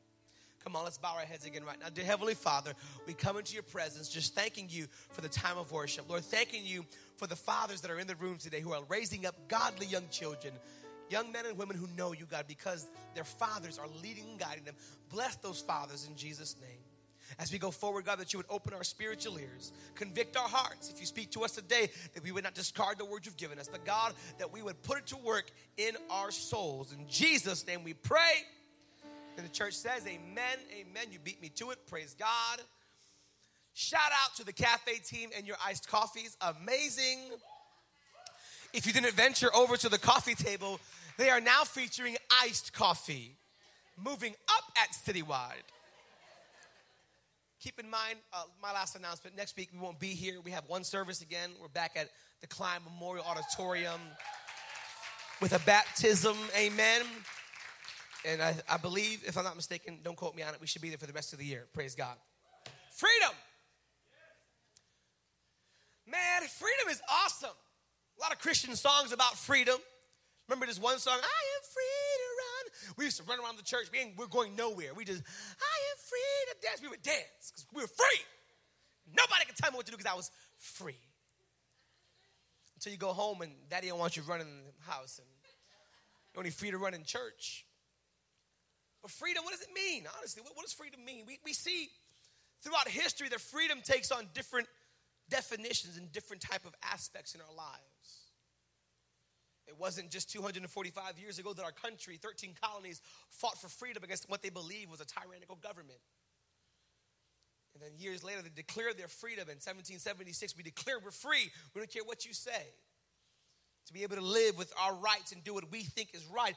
Come 0.63 0.75
on, 0.75 0.83
let's 0.83 0.97
bow 0.97 1.15
our 1.15 1.25
heads 1.25 1.45
again 1.45 1.63
right 1.63 1.79
now. 1.79 1.87
Dear 1.89 2.05
Heavenly 2.05 2.33
Father, 2.33 2.73
we 3.07 3.13
come 3.13 3.37
into 3.37 3.53
your 3.53 3.63
presence 3.63 4.09
just 4.09 4.35
thanking 4.35 4.67
you 4.69 4.87
for 5.11 5.21
the 5.21 5.29
time 5.29 5.57
of 5.57 5.71
worship. 5.71 6.09
Lord, 6.09 6.23
thanking 6.23 6.65
you 6.65 6.85
for 7.15 7.27
the 7.27 7.35
fathers 7.35 7.81
that 7.81 7.91
are 7.91 7.99
in 7.99 8.07
the 8.07 8.15
room 8.15 8.37
today 8.37 8.59
who 8.59 8.73
are 8.73 8.83
raising 8.89 9.25
up 9.25 9.35
godly 9.47 9.85
young 9.85 10.07
children 10.09 10.53
young 11.09 11.31
men 11.31 11.45
and 11.45 11.57
women 11.57 11.77
who 11.77 11.87
know 11.97 12.13
you, 12.13 12.25
God, 12.25 12.45
because 12.47 12.87
their 13.15 13.23
fathers 13.23 13.77
are 13.77 13.87
leading 14.01 14.25
and 14.29 14.39
guiding 14.39 14.63
them. 14.63 14.75
Bless 15.09 15.35
those 15.37 15.61
fathers 15.61 16.07
in 16.07 16.15
Jesus' 16.15 16.55
name. 16.61 16.79
As 17.37 17.51
we 17.51 17.59
go 17.59 17.69
forward, 17.69 18.05
God, 18.05 18.19
that 18.19 18.33
you 18.33 18.39
would 18.39 18.47
open 18.49 18.73
our 18.73 18.83
spiritual 18.83 19.37
ears, 19.37 19.71
convict 19.93 20.35
our 20.35 20.47
hearts. 20.47 20.89
If 20.89 20.99
you 20.99 21.05
speak 21.05 21.31
to 21.31 21.41
us 21.41 21.51
today, 21.51 21.89
that 22.15 22.23
we 22.23 22.31
would 22.31 22.43
not 22.43 22.55
discard 22.55 22.97
the 22.97 23.05
word 23.05 23.25
you've 23.25 23.37
given 23.37 23.59
us, 23.59 23.67
but 23.67 23.85
God, 23.85 24.13
that 24.39 24.51
we 24.51 24.63
would 24.63 24.81
put 24.81 24.97
it 24.97 25.07
to 25.07 25.17
work 25.17 25.51
in 25.77 25.95
our 26.09 26.31
souls. 26.31 26.91
In 26.91 27.07
Jesus' 27.07 27.67
name 27.67 27.83
we 27.83 27.93
pray. 27.93 28.43
And 29.37 29.45
the 29.45 29.51
church 29.51 29.73
says, 29.73 30.05
Amen, 30.07 30.57
amen. 30.71 31.07
You 31.11 31.19
beat 31.23 31.41
me 31.41 31.49
to 31.55 31.69
it. 31.69 31.85
Praise 31.87 32.15
God. 32.17 32.61
Shout 33.73 34.11
out 34.23 34.35
to 34.35 34.43
the 34.43 34.51
cafe 34.51 34.95
team 34.97 35.29
and 35.37 35.47
your 35.47 35.55
iced 35.65 35.87
coffees. 35.87 36.35
Amazing. 36.41 37.19
If 38.73 38.85
you 38.85 38.93
didn't 38.93 39.13
venture 39.13 39.53
over 39.55 39.77
to 39.77 39.89
the 39.89 39.97
coffee 39.97 40.35
table, 40.35 40.79
they 41.17 41.29
are 41.29 41.41
now 41.41 41.63
featuring 41.63 42.17
iced 42.43 42.71
coffee, 42.71 43.35
moving 43.97 44.33
up 44.47 44.63
at 44.77 44.89
Citywide. 44.91 45.65
Keep 47.59 47.79
in 47.79 47.89
mind, 47.89 48.19
uh, 48.31 48.43
my 48.61 48.71
last 48.71 48.95
announcement 48.95 49.35
next 49.35 49.57
week 49.57 49.69
we 49.73 49.79
won't 49.79 49.99
be 49.99 50.09
here. 50.09 50.39
We 50.39 50.51
have 50.51 50.63
one 50.67 50.83
service 50.83 51.21
again. 51.21 51.49
We're 51.59 51.67
back 51.67 51.97
at 51.97 52.09
the 52.41 52.47
Klein 52.47 52.79
Memorial 52.85 53.25
Auditorium 53.25 53.99
with 55.41 55.53
a 55.53 55.59
baptism. 55.65 56.37
Amen. 56.57 57.01
And 58.25 58.41
I, 58.41 58.55
I 58.69 58.77
believe, 58.77 59.23
if 59.25 59.37
I'm 59.37 59.43
not 59.43 59.55
mistaken, 59.55 59.99
don't 60.03 60.15
quote 60.15 60.35
me 60.35 60.43
on 60.43 60.53
it, 60.53 60.61
we 60.61 60.67
should 60.67 60.81
be 60.81 60.89
there 60.89 60.97
for 60.97 61.07
the 61.07 61.13
rest 61.13 61.33
of 61.33 61.39
the 61.39 61.45
year. 61.45 61.65
Praise 61.73 61.95
God. 61.95 62.15
Freedom. 62.95 63.35
Man, 66.05 66.41
freedom 66.47 66.89
is 66.89 67.01
awesome. 67.09 67.55
A 68.19 68.21
lot 68.21 68.33
of 68.33 68.39
Christian 68.39 68.75
songs 68.75 69.13
about 69.13 69.37
freedom. 69.37 69.77
Remember 70.49 70.65
this 70.65 70.79
one 70.79 70.99
song, 70.99 71.13
I 71.13 71.41
am 71.55 71.63
free 71.63 72.09
to 72.19 72.29
run. 72.41 72.95
We 72.97 73.05
used 73.05 73.17
to 73.17 73.23
run 73.23 73.39
around 73.39 73.57
the 73.57 73.63
church. 73.63 73.87
We 73.93 73.99
ain't, 73.99 74.17
we're 74.17 74.27
going 74.27 74.55
nowhere. 74.55 74.93
We 74.93 75.05
just, 75.05 75.21
I 75.21 75.77
am 75.91 75.97
free 76.03 76.51
to 76.51 76.67
dance. 76.67 76.81
We 76.81 76.87
would 76.89 77.03
dance 77.03 77.51
because 77.51 77.67
we 77.73 77.81
were 77.81 77.87
free. 77.87 78.21
Nobody 79.15 79.45
could 79.45 79.55
tell 79.55 79.71
me 79.71 79.77
what 79.77 79.85
to 79.85 79.91
do 79.91 79.97
because 79.97 80.11
I 80.11 80.15
was 80.15 80.31
free. 80.57 80.99
Until 82.75 82.91
you 82.91 82.97
go 82.97 83.13
home 83.13 83.41
and 83.41 83.51
daddy 83.69 83.87
don't 83.87 83.99
want 83.99 84.17
you 84.17 84.23
running 84.23 84.47
in 84.47 84.63
the 84.65 84.91
house 84.91 85.19
and 85.19 85.27
you're 86.33 86.41
only 86.41 86.51
free 86.51 86.71
to 86.71 86.77
run 86.77 86.93
in 86.93 87.03
church. 87.03 87.65
But 89.01 89.11
freedom, 89.11 89.45
what 89.45 89.51
does 89.51 89.61
it 89.61 89.69
mean? 89.73 90.05
Honestly, 90.17 90.41
what, 90.41 90.55
what 90.55 90.65
does 90.65 90.73
freedom 90.73 91.05
mean? 91.05 91.23
We, 91.25 91.39
we 91.45 91.53
see 91.53 91.89
throughout 92.63 92.87
history 92.89 93.29
that 93.29 93.39
freedom 93.39 93.79
takes 93.81 94.11
on 94.11 94.27
different 94.33 94.67
definitions 95.29 95.97
and 95.97 96.11
different 96.11 96.41
type 96.41 96.65
of 96.65 96.73
aspects 96.83 97.35
in 97.35 97.41
our 97.41 97.55
lives. 97.55 98.29
It 99.67 99.79
wasn't 99.79 100.09
just 100.09 100.31
245 100.31 101.19
years 101.19 101.37
ago 101.37 101.53
that 101.53 101.63
our 101.63 101.71
country, 101.71 102.17
13 102.17 102.55
colonies, 102.61 103.01
fought 103.29 103.57
for 103.59 103.67
freedom 103.67 104.03
against 104.03 104.27
what 104.27 104.41
they 104.41 104.49
believed 104.49 104.89
was 104.89 104.99
a 104.99 105.05
tyrannical 105.05 105.55
government. 105.55 105.99
And 107.75 107.83
then 107.83 107.91
years 107.99 108.23
later, 108.23 108.41
they 108.41 108.49
declared 108.49 108.97
their 108.97 109.07
freedom. 109.07 109.43
In 109.43 109.61
1776, 109.61 110.57
we 110.57 110.63
declare 110.63 110.97
we're 111.03 111.11
free. 111.11 111.51
We 111.73 111.79
don't 111.79 111.91
care 111.91 112.03
what 112.03 112.25
you 112.25 112.33
say. 112.33 112.65
To 113.87 113.93
be 113.93 114.03
able 114.03 114.15
to 114.15 114.23
live 114.23 114.57
with 114.57 114.73
our 114.81 114.95
rights 114.95 115.31
and 115.31 115.43
do 115.43 115.53
what 115.53 115.71
we 115.71 115.83
think 115.83 116.09
is 116.13 116.25
right. 116.33 116.55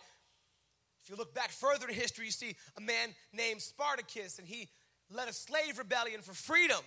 If 1.03 1.11
you 1.11 1.17
look 1.17 1.35
back 1.35 1.51
further 1.51 1.89
in 1.89 1.95
history, 1.95 2.27
you 2.27 2.31
see 2.31 2.57
a 2.79 2.81
man 2.81 3.11
named 3.33 3.61
Spartacus, 3.61 4.39
and 4.39 4.49
he 4.49 4.69
led 5.11 5.29
a 5.29 5.33
slave 5.33 5.79
rebellion 5.79 6.23
for 6.23 6.33
freedom. 6.33 6.81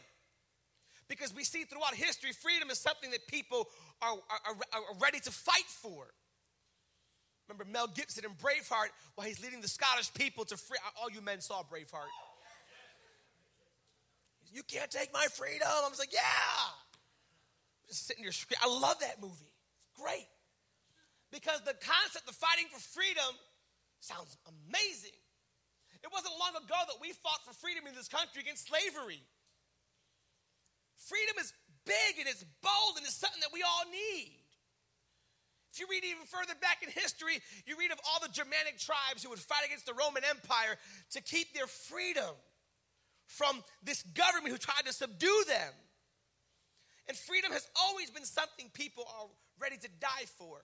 Because 1.07 1.33
we 1.35 1.43
see 1.43 1.63
throughout 1.63 1.93
history, 1.93 2.31
freedom 2.31 2.69
is 2.69 2.79
something 2.79 3.11
that 3.11 3.27
people 3.27 3.69
are, 4.01 4.13
are, 4.13 4.55
are 4.73 4.97
ready 4.99 5.19
to 5.19 5.31
fight 5.31 5.67
for. 5.67 6.07
Remember 7.47 7.69
Mel 7.71 7.87
Gibson 7.87 8.25
in 8.25 8.31
Braveheart 8.31 8.89
while 9.13 9.27
he's 9.27 9.41
leading 9.41 9.61
the 9.61 9.67
Scottish 9.67 10.11
people 10.13 10.45
to 10.45 10.57
free. 10.57 10.79
All 10.99 11.11
you 11.11 11.21
men 11.21 11.41
saw 11.41 11.61
Braveheart. 11.61 12.09
You 14.51 14.63
can't 14.63 14.89
take 14.89 15.13
my 15.13 15.25
freedom. 15.33 15.67
I 15.67 15.87
was 15.89 15.99
like, 15.99 16.13
yeah. 16.13 16.19
Just 17.87 18.07
sitting 18.07 18.23
there. 18.23 18.31
I 18.63 18.67
love 18.67 18.99
that 19.01 19.21
movie. 19.21 19.51
It's 19.83 20.01
great. 20.01 20.25
Because 21.31 21.61
the 21.65 21.75
concept 21.75 22.27
of 22.27 22.35
fighting 22.35 22.65
for 22.71 22.79
freedom 22.79 23.35
sounds 23.99 24.37
amazing. 24.47 25.17
It 26.01 26.09
wasn't 26.13 26.33
long 26.39 26.55
ago 26.55 26.77
that 26.87 26.97
we 27.01 27.13
fought 27.13 27.41
for 27.45 27.53
freedom 27.53 27.85
in 27.85 27.93
this 27.93 28.07
country 28.07 28.41
against 28.41 28.69
slavery. 28.69 29.21
Freedom 30.97 31.35
is 31.39 31.53
big 31.85 32.19
and 32.19 32.27
it's 32.27 32.43
bold 32.61 32.97
and 32.97 33.05
it's 33.05 33.15
something 33.15 33.41
that 33.41 33.53
we 33.53 33.61
all 33.61 33.85
need. 33.91 34.41
If 35.75 35.79
you 35.79 35.87
read 35.91 36.05
even 36.05 36.23
further 36.23 36.55
back 36.61 36.83
in 36.83 36.89
history, 36.89 37.43
you 37.67 37.75
read 37.77 37.91
of 37.91 37.99
all 38.07 38.19
the 38.23 38.31
Germanic 38.31 38.79
tribes 38.79 39.23
who 39.23 39.29
would 39.29 39.43
fight 39.43 39.65
against 39.65 39.85
the 39.85 39.93
Roman 39.93 40.23
Empire 40.23 40.79
to 41.11 41.21
keep 41.21 41.53
their 41.53 41.67
freedom 41.67 42.31
from 43.27 43.63
this 43.83 44.01
government 44.15 44.53
who 44.53 44.57
tried 44.57 44.85
to 44.85 44.93
subdue 44.93 45.43
them. 45.47 45.73
And 47.07 47.17
freedom 47.17 47.51
has 47.51 47.67
always 47.75 48.09
been 48.09 48.23
something 48.23 48.71
people 48.73 49.03
are 49.19 49.27
ready 49.59 49.77
to 49.77 49.89
die 49.99 50.25
for. 50.37 50.63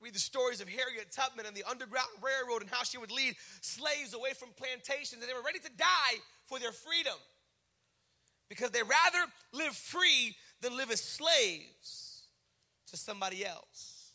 Read 0.00 0.14
the 0.14 0.20
stories 0.20 0.60
of 0.60 0.68
Harriet 0.68 1.12
Tubman 1.12 1.46
and 1.46 1.56
the 1.56 1.64
Underground 1.64 2.08
Railroad 2.20 2.62
and 2.62 2.70
how 2.70 2.84
she 2.84 2.98
would 2.98 3.10
lead 3.10 3.36
slaves 3.60 4.14
away 4.14 4.32
from 4.32 4.50
plantations 4.56 5.22
and 5.22 5.28
they 5.28 5.34
were 5.34 5.44
ready 5.44 5.58
to 5.58 5.70
die 5.76 6.16
for 6.44 6.58
their 6.58 6.72
freedom 6.72 7.16
because 8.50 8.70
they 8.72 8.82
rather 8.82 9.32
live 9.52 9.74
free 9.74 10.36
than 10.60 10.76
live 10.76 10.90
as 10.90 11.00
slaves 11.00 12.24
to 12.88 12.98
somebody 12.98 13.46
else. 13.46 14.10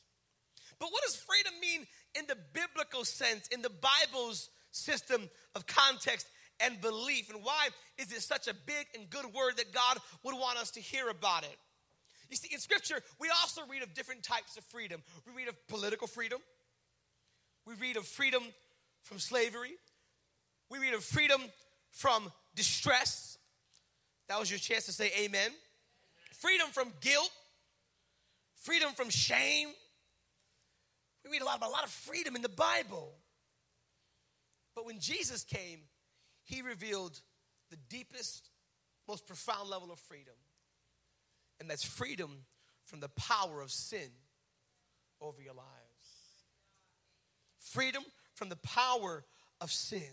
But 0.78 0.90
what 0.92 1.02
does 1.04 1.16
freedom 1.16 1.54
mean 1.60 1.88
in 2.14 2.26
the 2.28 2.38
biblical 2.54 3.06
sense, 3.06 3.48
in 3.48 3.64
the 3.64 3.72
Bible's 3.72 4.50
system 4.72 5.30
of 5.56 5.66
context 5.66 6.28
and 6.60 6.80
belief? 6.82 7.34
And 7.34 7.44
why 7.44 7.70
is 7.98 8.12
it 8.12 8.22
such 8.22 8.48
a 8.48 8.54
big 8.54 8.86
and 8.94 9.10
good 9.10 9.26
word 9.34 9.58
that 9.58 9.74
God 9.74 9.98
would 10.24 10.36
want 10.36 10.60
us 10.60 10.72
to 10.72 10.82
hear 10.82 11.10
about 11.10 11.44
it? 11.44 11.58
You 12.30 12.36
see, 12.36 12.54
in 12.54 12.60
Scripture, 12.60 13.00
we 13.20 13.30
also 13.42 13.62
read 13.70 13.84
of 13.84 13.94
different 13.94 14.24
types 14.24 14.58
of 14.58 14.64
freedom. 14.66 15.02
We 15.26 15.34
read 15.34 15.48
of 15.48 15.68
political 15.68 16.08
freedom, 16.08 16.40
we 17.66 17.76
read 17.76 17.98
of 17.98 18.06
freedom 18.06 18.44
from 19.04 19.20
slavery, 19.20 19.74
we 20.70 20.80
read 20.80 20.94
of 20.94 21.04
freedom 21.04 21.42
from 21.92 22.32
distress. 22.56 23.35
That 24.28 24.40
was 24.40 24.50
your 24.50 24.60
chance 24.60 24.86
to 24.86 24.92
say 24.92 25.12
amen. 25.20 25.52
Freedom 26.34 26.68
from 26.72 26.92
guilt, 27.02 27.32
freedom 28.56 28.94
from 28.94 29.10
shame. 29.10 29.70
We 31.24 31.32
read 31.32 31.42
a 31.42 31.46
lot 31.46 31.58
about 31.58 31.70
a 31.70 31.74
lot 31.74 31.84
of 31.84 31.90
freedom 31.90 32.36
in 32.36 32.42
the 32.42 32.50
Bible. 32.50 33.14
But 34.76 34.86
when 34.86 35.00
Jesus 35.00 35.44
came, 35.44 35.80
he 36.44 36.62
revealed 36.62 37.20
the 37.72 37.78
deepest, 37.90 38.50
most 39.08 39.26
profound 39.26 39.70
level 39.70 39.92
of 39.92 40.00
freedom 40.00 40.36
and 41.60 41.70
that's 41.70 41.84
freedom 41.84 42.46
from 42.86 43.00
the 43.00 43.10
power 43.10 43.62
of 43.62 43.72
sin 43.72 44.10
over 45.22 45.42
your 45.42 45.54
lives. 45.54 45.70
Freedom 47.60 48.04
from 48.34 48.50
the 48.50 48.58
power 48.58 49.24
of 49.62 49.72
sin. 49.72 50.04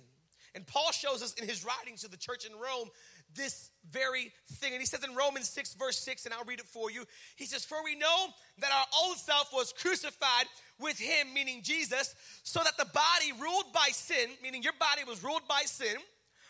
And 0.55 0.67
Paul 0.67 0.93
shows 0.93 1.23
us 1.23 1.35
in 1.35 1.49
his 1.49 1.65
writings 1.65 2.03
to 2.03 2.09
the 2.09 2.17
church 2.17 2.45
in 2.45 2.53
Rome 2.53 2.91
this 3.35 3.71
very 3.91 4.33
thing. 4.55 4.73
And 4.73 4.81
he 4.81 4.87
says 4.87 5.05
in 5.05 5.15
Romans 5.15 5.49
6, 5.49 5.75
verse 5.75 5.99
6, 5.99 6.25
and 6.25 6.35
I'll 6.35 6.45
read 6.45 6.61
it 6.61 6.67
for 6.67 6.91
you. 6.91 7.05
He 7.37 7.45
says, 7.45 7.65
For 7.65 7.83
we 7.85 7.95
know 7.95 8.27
that 8.59 8.71
our 8.73 8.87
old 9.05 9.17
self 9.17 9.53
was 9.53 9.73
crucified 9.73 10.47
with 10.79 10.99
him, 10.99 11.35
meaning 11.35 11.63
Jesus, 11.63 12.15
so 12.43 12.61
that 12.63 12.77
the 12.79 12.87
body 12.87 13.33
ruled 13.41 13.73
by 13.73 13.89
sin, 13.91 14.31
meaning 14.43 14.63
your 14.63 14.75
body 14.79 15.03
was 15.09 15.23
ruled 15.23 15.47
by 15.49 15.63
sin, 15.65 15.97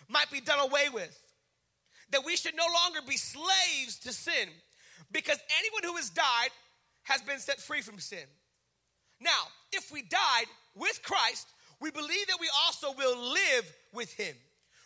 might 0.09 0.31
be 0.31 0.41
done 0.41 0.61
away 0.61 0.89
with. 0.93 1.19
That 2.11 2.25
we 2.25 2.37
should 2.37 2.57
no 2.57 2.67
longer 2.85 3.01
be 3.07 3.17
slaves 3.17 3.99
to 4.01 4.13
sin 4.13 4.49
because 5.11 5.39
anyone 5.59 5.83
who 5.85 5.97
has 5.97 6.11
died 6.11 6.51
has 7.05 7.23
been 7.23 7.39
set 7.39 7.59
free 7.59 7.81
from 7.81 7.99
sin. 7.99 8.25
Now, 9.21 9.31
if 9.73 9.93
we 9.93 10.03
died 10.03 10.47
with 10.75 11.01
Christ, 11.03 11.49
we 11.81 11.91
believe 11.91 12.27
that 12.29 12.39
we 12.41 12.49
also 12.65 12.93
will 12.93 13.33
live 13.33 13.77
with 13.93 14.13
him. 14.13 14.35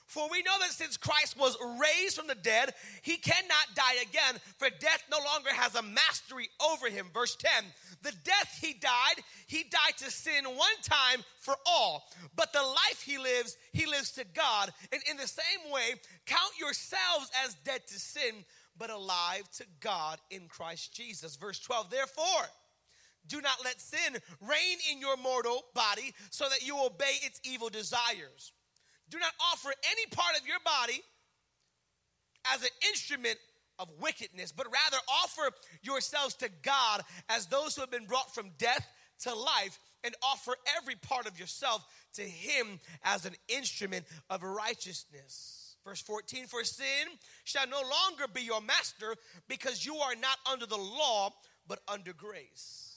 For 0.06 0.28
we 0.30 0.42
know 0.42 0.56
that 0.60 0.70
since 0.70 0.96
Christ 0.96 1.36
was 1.36 1.56
raised 1.80 2.16
from 2.16 2.28
the 2.28 2.36
dead, 2.36 2.72
he 3.02 3.16
cannot 3.16 3.75
die 3.75 4.02
again, 4.02 4.40
for 4.56 4.68
death 4.70 5.02
no 5.10 5.18
longer 5.18 5.50
has 5.52 5.75
a 5.75 5.82
mastery 5.82 6.48
over 6.64 6.88
him. 6.88 7.08
Verse 7.12 7.36
10 7.36 7.50
The 8.02 8.12
death 8.25 8.58
he 8.60 8.72
died, 8.75 9.22
he 9.48 9.64
died 9.64 9.96
to 9.98 10.10
sin 10.10 10.44
one 10.44 10.80
time 10.82 11.25
for 11.40 11.56
all. 11.66 12.08
But 12.36 12.52
the 12.52 12.62
life 12.62 13.02
he 13.04 13.18
lives, 13.18 13.56
he 13.72 13.86
lives 13.86 14.12
to 14.12 14.25
God. 14.25 14.72
And 14.92 15.02
in 15.10 15.16
the 15.16 15.26
same 15.26 15.72
way, 15.72 15.94
count 16.25 16.52
yourselves 16.58 17.30
as 17.44 17.56
dead 17.64 17.86
to 17.88 17.98
sin, 17.98 18.44
but 18.78 18.90
alive 18.90 19.50
to 19.56 19.64
God 19.80 20.20
in 20.30 20.46
Christ 20.46 20.94
Jesus. 20.94 21.34
Verse 21.34 21.58
12, 21.58 21.90
therefore, 21.90 22.46
do 23.26 23.40
not 23.40 23.64
let 23.64 23.80
sin 23.80 24.20
reign 24.40 24.78
in 24.92 25.00
your 25.00 25.16
mortal 25.16 25.64
body 25.75 26.14
so 26.30 26.48
that 26.48 26.64
you 26.64 26.78
obey 26.78 27.14
its 27.22 27.40
evil 27.42 27.68
desires. 27.68 28.52
Do 29.10 29.18
not 29.18 29.32
offer 29.52 29.68
any 29.68 30.06
part 30.10 30.38
of 30.40 30.46
your 30.46 30.58
body 30.64 31.00
as 32.52 32.62
an 32.62 32.68
instrument 32.88 33.38
of 33.78 33.90
wickedness, 34.00 34.52
but 34.52 34.66
rather 34.66 35.02
offer 35.25 35.54
yourselves 35.82 36.34
to 36.36 36.48
God 36.62 37.02
as 37.28 37.46
those 37.46 37.75
who 37.75 37.82
have 37.82 37.90
been 37.90 38.06
brought 38.06 38.34
from 38.34 38.50
death 38.58 38.86
to 39.20 39.34
life, 39.34 39.78
and 40.04 40.14
offer 40.22 40.54
every 40.76 40.94
part 40.94 41.26
of 41.26 41.40
yourself 41.40 41.84
to 42.14 42.22
Him 42.22 42.78
as 43.02 43.25
an 43.25 43.34
instrument 43.48 44.04
of 44.28 44.42
righteousness. 44.42 45.76
Verse 45.84 46.02
14, 46.02 46.46
for 46.46 46.64
sin 46.64 47.08
shall 47.44 47.66
no 47.66 47.80
longer 47.80 48.25
be 48.32 48.42
your 48.42 48.60
master 48.60 49.14
because 49.48 49.86
you 49.86 49.96
are 49.96 50.14
not 50.16 50.36
under 50.50 50.66
the 50.66 50.76
law, 50.76 51.30
but 51.66 51.78
under 51.88 52.12
grace. 52.12 52.96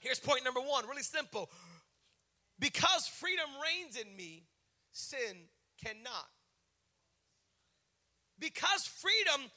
Here's 0.00 0.20
point 0.20 0.44
number 0.44 0.60
one 0.60 0.86
really 0.86 1.02
simple. 1.02 1.50
Because 2.58 3.08
freedom 3.08 3.46
reigns 3.62 3.96
in 3.96 4.16
me, 4.16 4.44
sin 4.96 5.36
cannot. 5.82 6.28
Because 8.38 8.86
freedom 8.86 9.50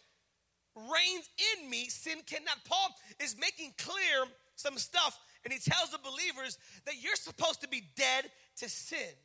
reigns 0.76 1.30
in 1.56 1.70
me, 1.70 1.90
sin 1.90 2.20
cannot. 2.26 2.58
Paul 2.66 2.90
is 3.22 3.36
making 3.40 3.74
clear 3.78 4.26
some 4.56 4.78
stuff, 4.78 5.20
and 5.44 5.54
he 5.54 5.60
tells 5.60 5.92
the 5.92 6.00
believers 6.00 6.58
that 6.86 7.02
you're 7.02 7.16
supposed 7.16 7.62
to 7.62 7.68
be 7.68 7.84
dead 7.96 8.26
to 8.58 8.70
sin. 8.70 9.16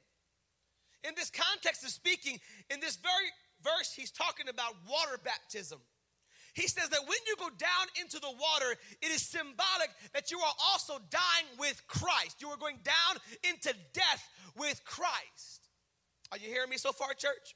In 1.06 1.14
this 1.16 1.30
context 1.30 1.84
of 1.84 1.90
speaking, 1.90 2.40
in 2.70 2.80
this 2.80 2.96
very 2.96 3.30
verse, 3.62 3.92
he's 3.94 4.10
talking 4.10 4.48
about 4.48 4.74
water 4.88 5.18
baptism. 5.22 5.80
He 6.54 6.68
says 6.68 6.88
that 6.90 7.00
when 7.00 7.18
you 7.26 7.34
go 7.36 7.50
down 7.50 7.86
into 8.00 8.20
the 8.20 8.30
water, 8.30 8.78
it 9.02 9.10
is 9.10 9.22
symbolic 9.22 9.90
that 10.14 10.30
you 10.30 10.38
are 10.38 10.54
also 10.70 10.94
dying 11.10 11.58
with 11.58 11.82
Christ. 11.88 12.40
You 12.40 12.48
are 12.48 12.56
going 12.56 12.78
down 12.84 13.20
into 13.42 13.74
death 13.92 14.28
with 14.56 14.80
Christ. 14.84 15.63
Are 16.34 16.42
you 16.42 16.50
hearing 16.50 16.66
me 16.74 16.82
so 16.82 16.90
far, 16.90 17.14
church? 17.14 17.54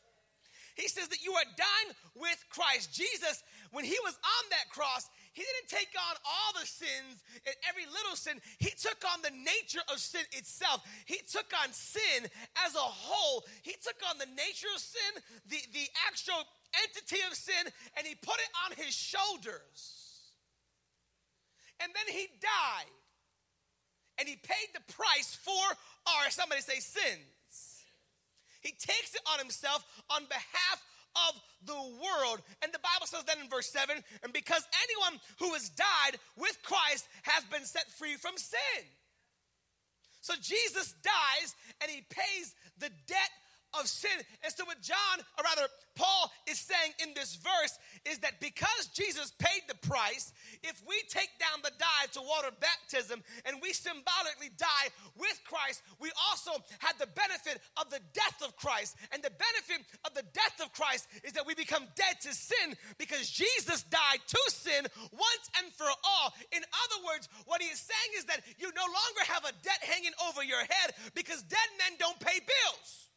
He 0.79 0.87
says 0.87 1.11
that 1.11 1.27
you 1.27 1.35
are 1.35 1.51
dying 1.59 1.91
with 2.15 2.39
Christ. 2.47 2.95
Jesus, 2.95 3.43
when 3.75 3.83
he 3.83 3.99
was 4.07 4.15
on 4.15 4.45
that 4.55 4.71
cross, 4.71 5.11
he 5.35 5.43
didn't 5.43 5.67
take 5.67 5.91
on 5.99 6.15
all 6.23 6.55
the 6.55 6.63
sins 6.63 7.19
and 7.43 7.57
every 7.67 7.91
little 7.91 8.15
sin. 8.15 8.39
He 8.63 8.71
took 8.79 9.03
on 9.03 9.19
the 9.27 9.35
nature 9.35 9.83
of 9.91 9.99
sin 9.99 10.23
itself. 10.31 10.87
He 11.11 11.19
took 11.27 11.51
on 11.59 11.75
sin 11.75 12.31
as 12.63 12.79
a 12.79 12.87
whole. 12.87 13.43
He 13.67 13.75
took 13.83 13.99
on 14.07 14.23
the 14.23 14.31
nature 14.31 14.71
of 14.71 14.79
sin, 14.79 15.13
the, 15.51 15.59
the 15.75 15.91
actual 16.07 16.47
entity 16.87 17.19
of 17.27 17.35
sin, 17.35 17.67
and 17.99 18.07
he 18.07 18.15
put 18.15 18.39
it 18.39 18.53
on 18.63 18.79
his 18.79 18.95
shoulders. 18.95 20.31
And 21.83 21.91
then 21.91 22.15
he 22.15 22.31
died. 22.39 22.95
And 24.23 24.29
he 24.29 24.39
paid 24.39 24.71
the 24.71 24.87
price 24.95 25.35
for 25.35 25.67
our, 26.07 26.31
somebody 26.31 26.63
say, 26.63 26.79
sins. 26.79 27.27
He 28.69 28.77
takes 28.77 29.15
it 29.15 29.23
on 29.33 29.39
himself 29.39 29.83
on 30.11 30.29
behalf 30.29 30.85
of 31.33 31.41
the 31.65 31.73
world. 31.73 32.45
And 32.61 32.69
the 32.69 32.85
Bible 32.85 33.07
says 33.07 33.25
that 33.25 33.41
in 33.41 33.49
verse 33.49 33.73
7 33.73 33.97
and 34.23 34.33
because 34.33 34.63
anyone 34.85 35.21
who 35.39 35.55
has 35.55 35.71
died 35.71 36.21
with 36.37 36.59
Christ 36.63 37.09
has 37.23 37.45
been 37.45 37.65
set 37.65 37.89
free 37.93 38.17
from 38.17 38.37
sin. 38.37 38.85
So 40.21 40.35
Jesus 40.35 40.95
dies 41.01 41.57
and 41.81 41.91
he 41.91 42.05
pays 42.11 42.53
the 42.77 42.91
debt 43.07 43.33
of 43.81 43.89
sin. 43.89 44.11
And 44.45 44.53
so, 44.53 44.65
what 44.65 44.81
John, 44.83 45.19
or 45.39 45.45
rather, 45.45 45.69
Paul 45.99 46.31
is 46.47 46.59
saying 46.59 46.95
in 47.03 47.11
this 47.15 47.35
verse 47.43 47.75
is 48.07 48.19
that 48.21 48.39
because 48.39 48.87
Jesus 48.95 49.35
paid 49.39 49.67
the 49.67 49.75
price, 49.83 50.33
if 50.63 50.81
we 50.87 51.03
take 51.11 51.35
down 51.43 51.59
the 51.63 51.75
die 51.75 52.07
to 52.15 52.23
water 52.23 52.55
baptism 52.55 53.23
and 53.45 53.59
we 53.59 53.73
symbolically 53.75 54.55
die 54.55 54.95
with 55.19 55.41
Christ, 55.43 55.83
we 55.99 56.15
also 56.31 56.55
have 56.79 56.95
the 57.03 57.11
benefit 57.11 57.59
of 57.75 57.91
the 57.91 57.99
death 58.15 58.39
of 58.47 58.55
Christ. 58.55 58.95
And 59.11 59.23
the 59.23 59.35
benefit 59.35 59.83
of 60.07 60.15
the 60.15 60.23
death 60.31 60.63
of 60.63 60.73
Christ 60.73 61.11
is 61.27 61.35
that 61.35 61.47
we 61.47 61.59
become 61.59 61.83
dead 61.99 62.23
to 62.23 62.31
sin 62.31 62.79
because 62.99 63.27
Jesus 63.27 63.83
died 63.91 64.23
to 64.23 64.43
sin 64.55 64.87
once 65.11 65.47
and 65.59 65.73
for 65.75 65.91
all. 66.07 66.31
In 66.55 66.63
other 66.63 66.99
words, 67.11 67.29
what 67.47 67.63
he 67.63 67.69
is 67.75 67.83
saying 67.83 68.13
is 68.17 68.25
that 68.31 68.47
you 68.59 68.71
no 68.71 68.87
longer 68.87 69.25
have 69.27 69.45
a 69.45 69.57
debt 69.67 69.83
hanging 69.83 70.15
over 70.31 70.47
your 70.47 70.63
head 70.63 70.95
because 71.15 71.43
dead 71.43 71.71
men 71.83 71.99
don't 71.99 72.21
pay 72.21 72.39
bills. 72.39 73.09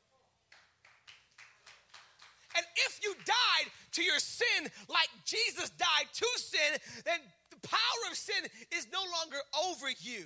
And 2.58 2.65
if 2.88 3.00
you 3.03 3.13
died 3.25 3.72
to 3.93 4.03
your 4.03 4.20
sin 4.20 4.70
like 4.89 5.10
Jesus 5.25 5.70
died 5.72 6.08
to 6.13 6.27
sin, 6.38 6.79
then 7.05 7.20
the 7.50 7.67
power 7.67 8.01
of 8.10 8.17
sin 8.17 8.43
is 8.72 8.88
no 8.91 9.00
longer 9.00 9.38
over 9.70 9.88
you. 10.00 10.25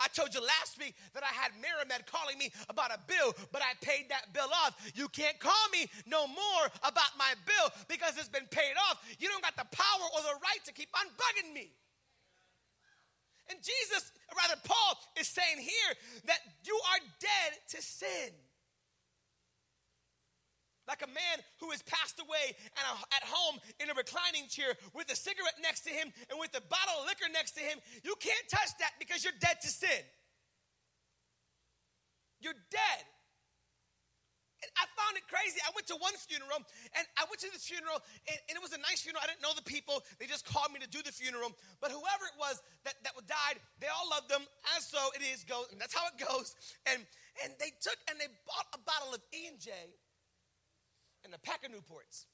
I 0.00 0.08
told 0.08 0.34
you 0.34 0.40
last 0.40 0.78
week 0.78 0.94
that 1.14 1.22
I 1.22 1.30
had 1.30 1.52
Miramed 1.62 2.06
calling 2.06 2.36
me 2.36 2.50
about 2.68 2.90
a 2.90 2.98
bill, 3.06 3.34
but 3.52 3.62
I 3.62 3.78
paid 3.80 4.10
that 4.10 4.32
bill 4.32 4.50
off. 4.64 4.74
You 4.94 5.08
can't 5.08 5.38
call 5.38 5.64
me 5.72 5.86
no 6.06 6.26
more 6.26 6.64
about 6.82 7.14
my 7.16 7.32
bill 7.46 7.70
because 7.88 8.18
it's 8.18 8.28
been 8.28 8.46
paid 8.50 8.74
off. 8.90 9.00
You 9.18 9.28
don't 9.28 9.42
got 9.42 9.56
the 9.56 9.70
power 9.70 10.06
or 10.14 10.20
the 10.22 10.38
right 10.42 10.62
to 10.66 10.72
keep 10.72 10.88
on 10.98 11.06
bugging 11.14 11.54
me. 11.54 11.70
And 13.50 13.58
Jesus, 13.62 14.10
or 14.30 14.36
rather, 14.36 14.60
Paul 14.64 14.98
is 15.20 15.28
saying 15.28 15.58
here 15.58 15.92
that 16.26 16.38
you 16.64 16.74
are 16.74 17.00
dead 17.20 17.60
to 17.70 17.82
sin. 17.82 18.32
Like 20.88 21.02
a 21.02 21.10
man 21.10 21.36
who 21.60 21.70
has 21.70 21.82
passed 21.82 22.20
away 22.20 22.52
and 22.76 22.84
at 23.12 23.24
home 23.24 23.60
in 23.80 23.88
a 23.88 23.94
reclining 23.94 24.48
chair 24.48 24.76
with 24.92 25.10
a 25.12 25.16
cigarette 25.16 25.56
next 25.62 25.82
to 25.88 25.90
him 25.90 26.12
and 26.30 26.36
with 26.38 26.52
a 26.56 26.64
bottle 26.68 27.00
of 27.00 27.08
liquor 27.08 27.30
next 27.32 27.52
to 27.56 27.62
him. 27.64 27.78
You 28.04 28.14
can't 28.20 28.46
touch 28.48 28.72
that 28.80 28.92
because 28.98 29.24
you're 29.24 29.36
dead 29.40 29.60
to 29.62 29.68
sin. 29.68 30.02
You're 32.40 32.58
dead. 32.68 33.04
And 34.64 34.72
I 34.80 34.88
found 34.96 35.12
it 35.20 35.28
crazy. 35.28 35.60
I 35.60 35.68
went 35.76 35.84
to 35.92 35.96
one 36.00 36.16
funeral 36.24 36.56
and 36.96 37.04
I 37.20 37.28
went 37.28 37.36
to 37.44 37.52
this 37.52 37.68
funeral 37.68 38.00
and, 38.24 38.38
and, 38.48 38.56
it 38.56 38.64
was 38.64 38.72
a 38.72 38.80
nice 38.80 39.04
funeral. 39.04 39.20
I 39.20 39.28
didn't 39.28 39.44
know 39.44 39.52
the 39.52 39.64
people. 39.64 40.00
They 40.16 40.24
just 40.24 40.48
called 40.48 40.72
me 40.72 40.80
to 40.80 40.88
do 40.88 41.04
the 41.04 41.12
funeral. 41.12 41.52
But 41.84 41.92
whoever 41.92 42.24
it 42.24 42.36
was 42.40 42.64
that, 42.88 42.96
that 43.04 43.12
died, 43.28 43.60
they 43.76 43.92
all 43.92 44.08
loved 44.08 44.32
them. 44.32 44.40
As 44.72 44.88
so 44.88 45.00
it 45.12 45.20
is 45.20 45.44
goes. 45.44 45.68
And 45.68 45.76
that's 45.76 45.92
how 45.92 46.08
it 46.08 46.16
goes. 46.16 46.56
And 46.88 47.04
and 47.44 47.52
they 47.60 47.76
took 47.76 48.00
and 48.08 48.16
they 48.16 48.28
bought 48.48 48.68
a 48.72 48.80
bottle 48.80 49.12
of 49.12 49.20
E 49.36 49.52
and 49.52 49.60
J 49.60 49.68
and 51.24 51.34
a 51.34 51.38
pack 51.38 51.64
of 51.64 51.72
Newports. 51.72 52.26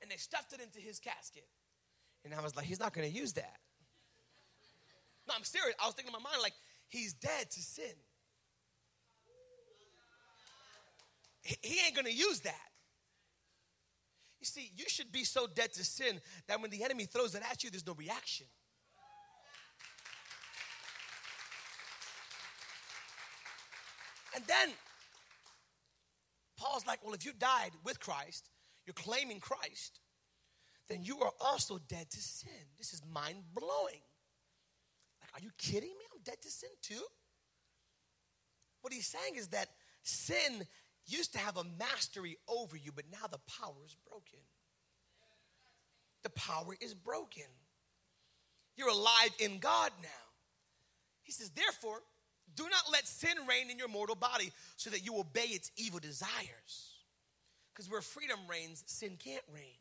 And 0.00 0.10
they 0.10 0.16
stuffed 0.16 0.52
it 0.52 0.60
into 0.60 0.78
his 0.78 0.98
casket. 0.98 1.48
And 2.24 2.34
I 2.34 2.40
was 2.42 2.56
like, 2.56 2.66
he's 2.66 2.80
not 2.80 2.92
going 2.92 3.10
to 3.10 3.14
use 3.14 3.32
that. 3.34 3.56
No, 5.26 5.34
I'm 5.36 5.44
serious. 5.44 5.74
I 5.82 5.86
was 5.86 5.94
thinking 5.94 6.14
in 6.14 6.22
my 6.22 6.30
mind, 6.30 6.40
like, 6.42 6.54
he's 6.88 7.12
dead 7.12 7.50
to 7.50 7.60
sin. 7.60 7.94
He, 11.42 11.56
he 11.62 11.86
ain't 11.86 11.94
going 11.94 12.06
to 12.06 12.14
use 12.14 12.40
that. 12.40 12.54
You 14.40 14.46
see, 14.46 14.70
you 14.76 14.84
should 14.86 15.10
be 15.10 15.24
so 15.24 15.46
dead 15.46 15.72
to 15.74 15.84
sin 15.84 16.20
that 16.46 16.62
when 16.62 16.70
the 16.70 16.84
enemy 16.84 17.04
throws 17.04 17.34
it 17.34 17.42
at 17.50 17.64
you, 17.64 17.70
there's 17.70 17.86
no 17.86 17.94
reaction. 17.94 18.46
And 24.34 24.44
then 24.46 24.68
Paul's 26.58 26.86
like, 26.86 27.04
well, 27.04 27.14
if 27.14 27.24
you 27.24 27.32
died 27.38 27.70
with 27.84 28.00
Christ, 28.00 28.50
you're 28.84 28.94
claiming 28.94 29.40
Christ, 29.40 30.00
then 30.88 31.02
you 31.02 31.20
are 31.20 31.32
also 31.40 31.78
dead 31.88 32.10
to 32.10 32.20
sin. 32.20 32.50
This 32.76 32.92
is 32.92 33.02
mind 33.12 33.38
blowing. 33.54 34.02
Like, 35.20 35.30
are 35.34 35.44
you 35.44 35.50
kidding 35.56 35.90
me? 35.90 36.04
I'm 36.12 36.22
dead 36.24 36.40
to 36.42 36.50
sin 36.50 36.70
too? 36.82 37.02
What 38.80 38.92
he's 38.92 39.06
saying 39.06 39.36
is 39.36 39.48
that 39.48 39.68
sin 40.02 40.66
used 41.06 41.32
to 41.34 41.38
have 41.38 41.56
a 41.56 41.64
mastery 41.78 42.38
over 42.48 42.76
you, 42.76 42.92
but 42.92 43.04
now 43.10 43.26
the 43.30 43.40
power 43.60 43.84
is 43.86 43.96
broken. 44.08 44.40
The 46.22 46.30
power 46.30 46.76
is 46.80 46.94
broken. 46.94 47.44
You're 48.76 48.88
alive 48.88 49.30
in 49.38 49.58
God 49.58 49.90
now. 50.02 50.08
He 51.22 51.32
says, 51.32 51.50
therefore, 51.50 52.00
do 52.56 52.64
not 52.64 52.82
let 52.92 53.06
sin 53.06 53.36
reign 53.48 53.70
in 53.70 53.78
your 53.78 53.88
mortal 53.88 54.16
body 54.16 54.52
so 54.76 54.90
that 54.90 55.04
you 55.04 55.18
obey 55.18 55.46
its 55.50 55.70
evil 55.76 56.00
desires. 56.00 56.94
Because 57.72 57.90
where 57.90 58.00
freedom 58.00 58.38
reigns, 58.48 58.82
sin 58.86 59.16
can't 59.18 59.44
reign. 59.54 59.78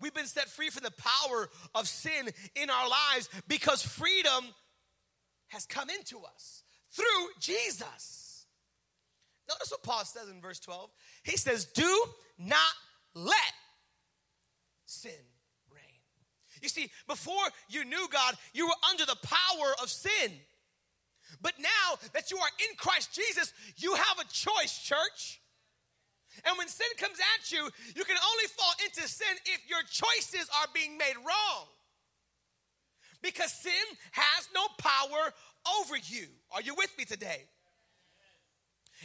We've 0.00 0.14
been 0.14 0.26
set 0.26 0.48
free 0.48 0.70
from 0.70 0.84
the 0.84 0.92
power 0.92 1.48
of 1.74 1.88
sin 1.88 2.28
in 2.54 2.70
our 2.70 2.88
lives 2.88 3.28
because 3.48 3.82
freedom 3.82 4.44
has 5.48 5.66
come 5.66 5.88
into 5.90 6.18
us 6.24 6.62
through 6.92 7.28
Jesus. 7.40 8.46
Notice 9.48 9.70
what 9.70 9.82
Paul 9.82 10.04
says 10.04 10.28
in 10.28 10.40
verse 10.40 10.60
12. 10.60 10.90
He 11.24 11.36
says, 11.36 11.64
Do 11.64 12.04
not 12.38 12.58
let 13.14 13.34
sin 14.84 15.10
reign. 15.72 15.82
You 16.62 16.68
see, 16.68 16.90
before 17.06 17.34
you 17.68 17.84
knew 17.84 18.08
God, 18.12 18.34
you 18.52 18.66
were 18.66 18.74
under 18.90 19.06
the 19.06 19.16
power 19.22 19.74
of 19.82 19.88
sin. 19.88 20.32
But 21.40 21.54
now 21.58 21.98
that 22.14 22.30
you 22.30 22.38
are 22.38 22.50
in 22.70 22.76
Christ 22.76 23.12
Jesus, 23.12 23.52
you 23.76 23.94
have 23.94 24.18
a 24.18 24.24
choice, 24.32 24.78
church. 24.82 25.40
And 26.44 26.56
when 26.58 26.68
sin 26.68 26.86
comes 26.98 27.18
at 27.18 27.52
you, 27.52 27.68
you 27.96 28.04
can 28.04 28.16
only 28.16 28.46
fall 28.56 28.72
into 28.84 29.08
sin 29.08 29.34
if 29.46 29.68
your 29.68 29.82
choices 29.82 30.48
are 30.60 30.66
being 30.74 30.96
made 30.96 31.16
wrong. 31.16 31.66
Because 33.22 33.52
sin 33.52 33.72
has 34.12 34.48
no 34.54 34.66
power 34.78 35.32
over 35.80 35.96
you. 35.96 36.26
Are 36.52 36.62
you 36.62 36.74
with 36.76 36.90
me 36.96 37.04
today? 37.04 37.48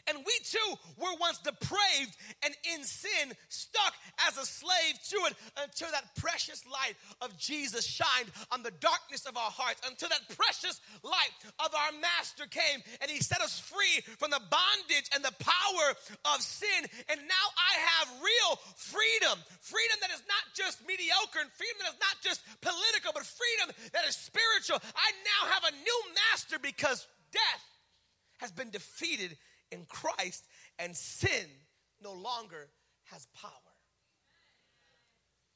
And 0.07 0.17
we 0.25 0.33
too 0.43 0.77
were 0.97 1.15
once 1.19 1.39
depraved 1.39 2.15
and 2.43 2.53
in 2.73 2.83
sin, 2.83 3.33
stuck 3.49 3.93
as 4.27 4.37
a 4.37 4.45
slave 4.45 4.95
to 5.09 5.17
it 5.27 5.33
until 5.57 5.91
that 5.91 6.15
precious 6.15 6.63
light 6.65 6.95
of 7.21 7.37
Jesus 7.37 7.85
shined 7.85 8.31
on 8.51 8.63
the 8.63 8.71
darkness 8.79 9.25
of 9.25 9.37
our 9.37 9.51
hearts, 9.51 9.81
until 9.87 10.09
that 10.09 10.35
precious 10.35 10.79
light 11.03 11.35
of 11.59 11.73
our 11.73 11.99
Master 11.99 12.45
came 12.47 12.81
and 13.01 13.09
He 13.09 13.19
set 13.19 13.41
us 13.41 13.59
free 13.59 14.01
from 14.17 14.31
the 14.31 14.41
bondage 14.49 15.09
and 15.13 15.23
the 15.23 15.35
power 15.39 15.87
of 16.33 16.41
sin. 16.41 16.85
And 17.09 17.19
now 17.21 17.47
I 17.57 17.73
have 17.79 18.07
real 18.21 18.55
freedom 18.75 19.39
freedom 19.61 19.97
that 20.01 20.11
is 20.11 20.23
not 20.27 20.45
just 20.53 20.85
mediocre 20.85 21.39
and 21.41 21.49
freedom 21.55 21.77
that 21.81 21.95
is 21.95 22.03
not 22.03 22.17
just 22.21 22.43
political, 22.61 23.11
but 23.13 23.25
freedom 23.25 23.73
that 23.93 24.05
is 24.05 24.15
spiritual. 24.15 24.77
I 24.95 25.09
now 25.23 25.41
have 25.55 25.63
a 25.65 25.73
new 25.73 25.99
Master 26.31 26.59
because 26.59 27.07
death 27.31 27.65
has 28.37 28.51
been 28.51 28.69
defeated 28.69 29.37
in 29.71 29.85
Christ, 29.85 30.45
and 30.79 30.95
sin 30.95 31.47
no 32.01 32.13
longer 32.13 32.69
has 33.05 33.27
power. 33.39 33.51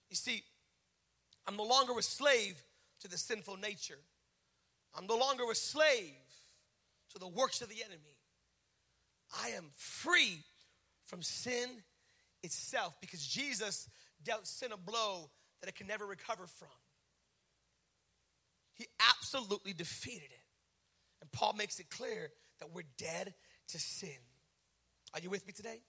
You 0.09 0.15
see, 0.15 0.43
I'm 1.45 1.57
no 1.57 1.65
longer 1.65 1.93
a 1.97 2.01
slave 2.01 2.61
to 3.01 3.07
the 3.07 3.17
sinful 3.17 3.57
nature. 3.57 3.99
I'm 4.95 5.07
no 5.07 5.17
longer 5.17 5.43
a 5.51 5.55
slave 5.55 6.15
to 7.11 7.19
the 7.19 7.27
works 7.27 7.61
of 7.61 7.69
the 7.69 7.83
enemy. 7.83 8.17
I 9.43 9.49
am 9.49 9.65
free 9.75 10.43
from 11.05 11.21
sin 11.21 11.69
itself 12.43 12.95
because 13.01 13.25
Jesus 13.25 13.89
dealt 14.23 14.47
sin 14.47 14.71
a 14.71 14.77
blow 14.77 15.29
that 15.61 15.69
it 15.69 15.75
can 15.75 15.87
never 15.87 16.05
recover 16.05 16.47
from. 16.47 16.67
He 18.75 18.87
absolutely 19.11 19.73
defeated 19.73 20.29
it. 20.31 20.43
And 21.21 21.31
Paul 21.31 21.53
makes 21.53 21.79
it 21.79 21.89
clear 21.89 22.29
that 22.59 22.73
we're 22.73 22.83
dead 22.97 23.33
to 23.69 23.79
sin. 23.79 24.09
Are 25.13 25.19
you 25.19 25.29
with 25.29 25.45
me 25.45 25.53
today? 25.53 25.81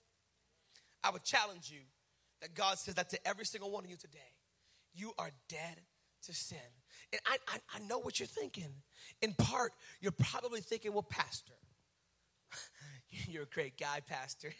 I 1.03 1.11
would 1.11 1.23
challenge 1.23 1.71
you 1.71 1.81
that 2.41 2.53
God 2.53 2.77
says 2.77 2.95
that 2.95 3.09
to 3.09 3.27
every 3.27 3.45
single 3.45 3.71
one 3.71 3.83
of 3.83 3.89
you 3.89 3.97
today. 3.97 4.19
You 4.93 5.13
are 5.17 5.31
dead 5.47 5.81
to 6.23 6.33
sin. 6.33 6.57
And 7.11 7.21
I, 7.25 7.37
I, 7.47 7.57
I 7.75 7.87
know 7.87 7.99
what 7.99 8.19
you're 8.19 8.27
thinking. 8.27 8.69
In 9.21 9.33
part, 9.33 9.73
you're 10.01 10.11
probably 10.11 10.61
thinking, 10.61 10.93
well, 10.93 11.03
Pastor, 11.03 11.53
you're 13.27 13.43
a 13.43 13.47
great 13.47 13.77
guy, 13.77 14.01
Pastor. 14.05 14.53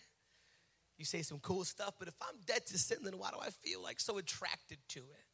You 0.98 1.06
say 1.06 1.22
some 1.22 1.40
cool 1.40 1.64
stuff, 1.64 1.94
but 1.98 2.08
if 2.08 2.16
I'm 2.22 2.36
dead 2.46 2.66
to 2.68 2.78
sin, 2.78 3.00
then 3.04 3.18
why 3.18 3.30
do 3.32 3.38
I 3.42 3.50
feel 3.50 3.82
like 3.82 4.00
so 4.00 4.18
attracted 4.18 4.78
to 4.90 5.00
it? 5.00 5.26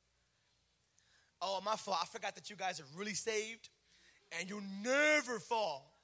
Oh, 1.42 1.60
my 1.64 1.76
fault. 1.76 1.98
I 2.02 2.06
forgot 2.06 2.36
that 2.36 2.50
you 2.50 2.56
guys 2.56 2.80
are 2.80 2.86
really 2.96 3.14
saved 3.14 3.70
and 4.40 4.50
you 4.50 4.62
never 4.84 5.40
fall. 5.40 5.95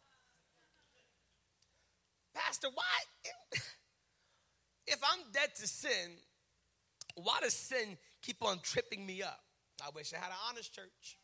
Pastor, 2.33 2.67
why? 2.73 3.61
If 4.87 4.99
I'm 5.03 5.31
dead 5.31 5.55
to 5.55 5.67
sin, 5.67 6.17
why 7.15 7.39
does 7.41 7.53
sin 7.53 7.97
keep 8.21 8.43
on 8.43 8.59
tripping 8.61 9.05
me 9.05 9.21
up? 9.23 9.39
I 9.85 9.89
wish 9.95 10.13
I 10.13 10.17
had 10.17 10.29
an 10.29 10.37
honest 10.49 10.73
church. 10.73 11.17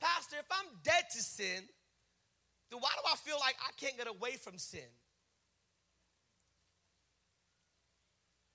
Pastor, 0.00 0.36
if 0.38 0.46
I'm 0.50 0.66
dead 0.82 1.04
to 1.12 1.18
sin, 1.18 1.64
then 2.70 2.80
why 2.80 2.90
do 2.94 3.00
I 3.12 3.16
feel 3.16 3.36
like 3.40 3.56
I 3.60 3.70
can't 3.78 3.96
get 3.96 4.06
away 4.06 4.36
from 4.36 4.58
sin? 4.58 4.80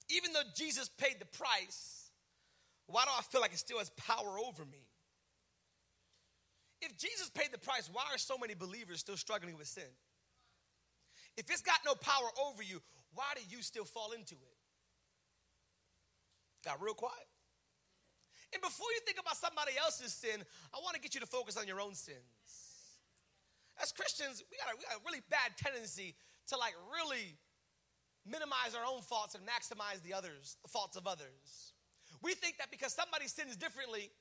Even 0.10 0.34
though 0.34 0.42
Jesus 0.56 0.90
paid 0.90 1.18
the 1.20 1.26
price, 1.26 2.10
why 2.88 3.04
do 3.04 3.12
I 3.18 3.22
feel 3.22 3.42
like 3.42 3.54
it 3.54 3.60
still 3.60 3.78
has 3.78 3.92
power 3.92 4.40
over 4.40 4.66
me? 4.66 4.88
If 6.82 6.98
Jesus 6.98 7.30
paid 7.30 7.52
the 7.52 7.60
price, 7.60 7.90
why 7.92 8.04
are 8.12 8.18
so 8.18 8.38
many 8.38 8.56
believers 8.56 9.00
still 9.00 9.18
struggling 9.18 9.58
with 9.58 9.68
sin? 9.68 9.84
If 11.40 11.50
it's 11.50 11.62
got 11.62 11.80
no 11.86 11.96
power 11.96 12.28
over 12.44 12.62
you, 12.62 12.82
why 13.16 13.32
do 13.34 13.42
you 13.48 13.64
still 13.64 13.86
fall 13.86 14.12
into 14.12 14.36
it? 14.36 14.58
Got 16.66 16.84
real 16.84 16.94
quiet. 16.94 17.32
And 18.52 18.62
before 18.62 18.92
you 18.92 19.00
think 19.08 19.20
about 19.22 19.38
somebody 19.38 19.72
else's 19.80 20.12
sin, 20.12 20.44
I 20.76 20.84
want 20.84 20.96
to 20.96 21.02
get 21.02 21.16
you 21.16 21.22
to 21.22 21.26
focus 21.26 21.56
on 21.56 21.66
your 21.66 21.80
own 21.80 21.96
sins. 21.96 22.20
As 23.82 23.94
Christians, 23.94 24.44
we 24.52 24.58
got 24.58 24.74
a, 24.74 24.78
we 24.78 24.84
got 24.84 25.00
a 25.00 25.04
really 25.06 25.24
bad 25.30 25.56
tendency 25.56 26.14
to 26.50 26.58
like 26.58 26.76
really 26.92 27.38
minimize 28.28 28.76
our 28.76 28.84
own 28.84 29.00
faults 29.00 29.34
and 29.34 29.44
maximize 29.48 30.04
the 30.04 30.14
others, 30.14 30.58
the 30.62 30.68
faults 30.68 30.98
of 30.98 31.08
others. 31.08 31.72
We 32.22 32.34
think 32.34 32.58
that 32.58 32.70
because 32.70 32.92
somebody 32.92 33.28
sins 33.28 33.56
differently 33.56 34.12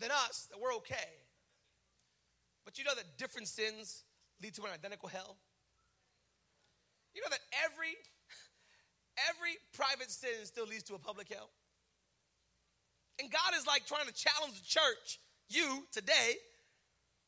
than 0.00 0.10
us, 0.10 0.48
that 0.50 0.58
we're 0.58 0.72
okay. 0.76 1.20
But 2.64 2.78
you 2.78 2.84
know 2.84 2.94
that 2.94 3.18
different 3.18 3.48
sins 3.48 4.04
lead 4.42 4.54
to 4.54 4.62
an 4.62 4.70
identical 4.72 5.08
hell? 5.08 5.36
You 7.14 7.22
know 7.22 7.30
that 7.30 7.40
every 7.64 7.94
every 9.30 9.56
private 9.72 10.10
sin 10.10 10.44
still 10.44 10.66
leads 10.66 10.84
to 10.84 10.94
a 10.94 10.98
public 10.98 11.28
hell? 11.28 11.50
And 13.20 13.30
God 13.30 13.54
is 13.56 13.66
like 13.66 13.86
trying 13.86 14.06
to 14.06 14.14
challenge 14.14 14.54
the 14.54 14.66
church, 14.66 15.20
you 15.48 15.84
today, 15.92 16.34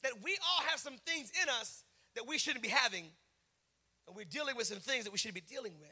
that 0.03 0.12
we 0.22 0.33
all 0.33 0.64
have 0.68 0.81
some 0.81 0.96
things 1.07 1.31
in 1.42 1.48
us 1.61 1.85
that 2.14 2.27
we 2.27 2.38
shouldn't 2.38 2.62
be 2.62 2.70
having 2.70 3.05
And 4.07 4.16
we're 4.16 4.24
dealing 4.24 4.57
with 4.57 4.66
some 4.66 4.79
things 4.79 5.05
that 5.05 5.12
we 5.12 5.18
should 5.18 5.35
be 5.35 5.40
dealing 5.40 5.72
with. 5.81 5.90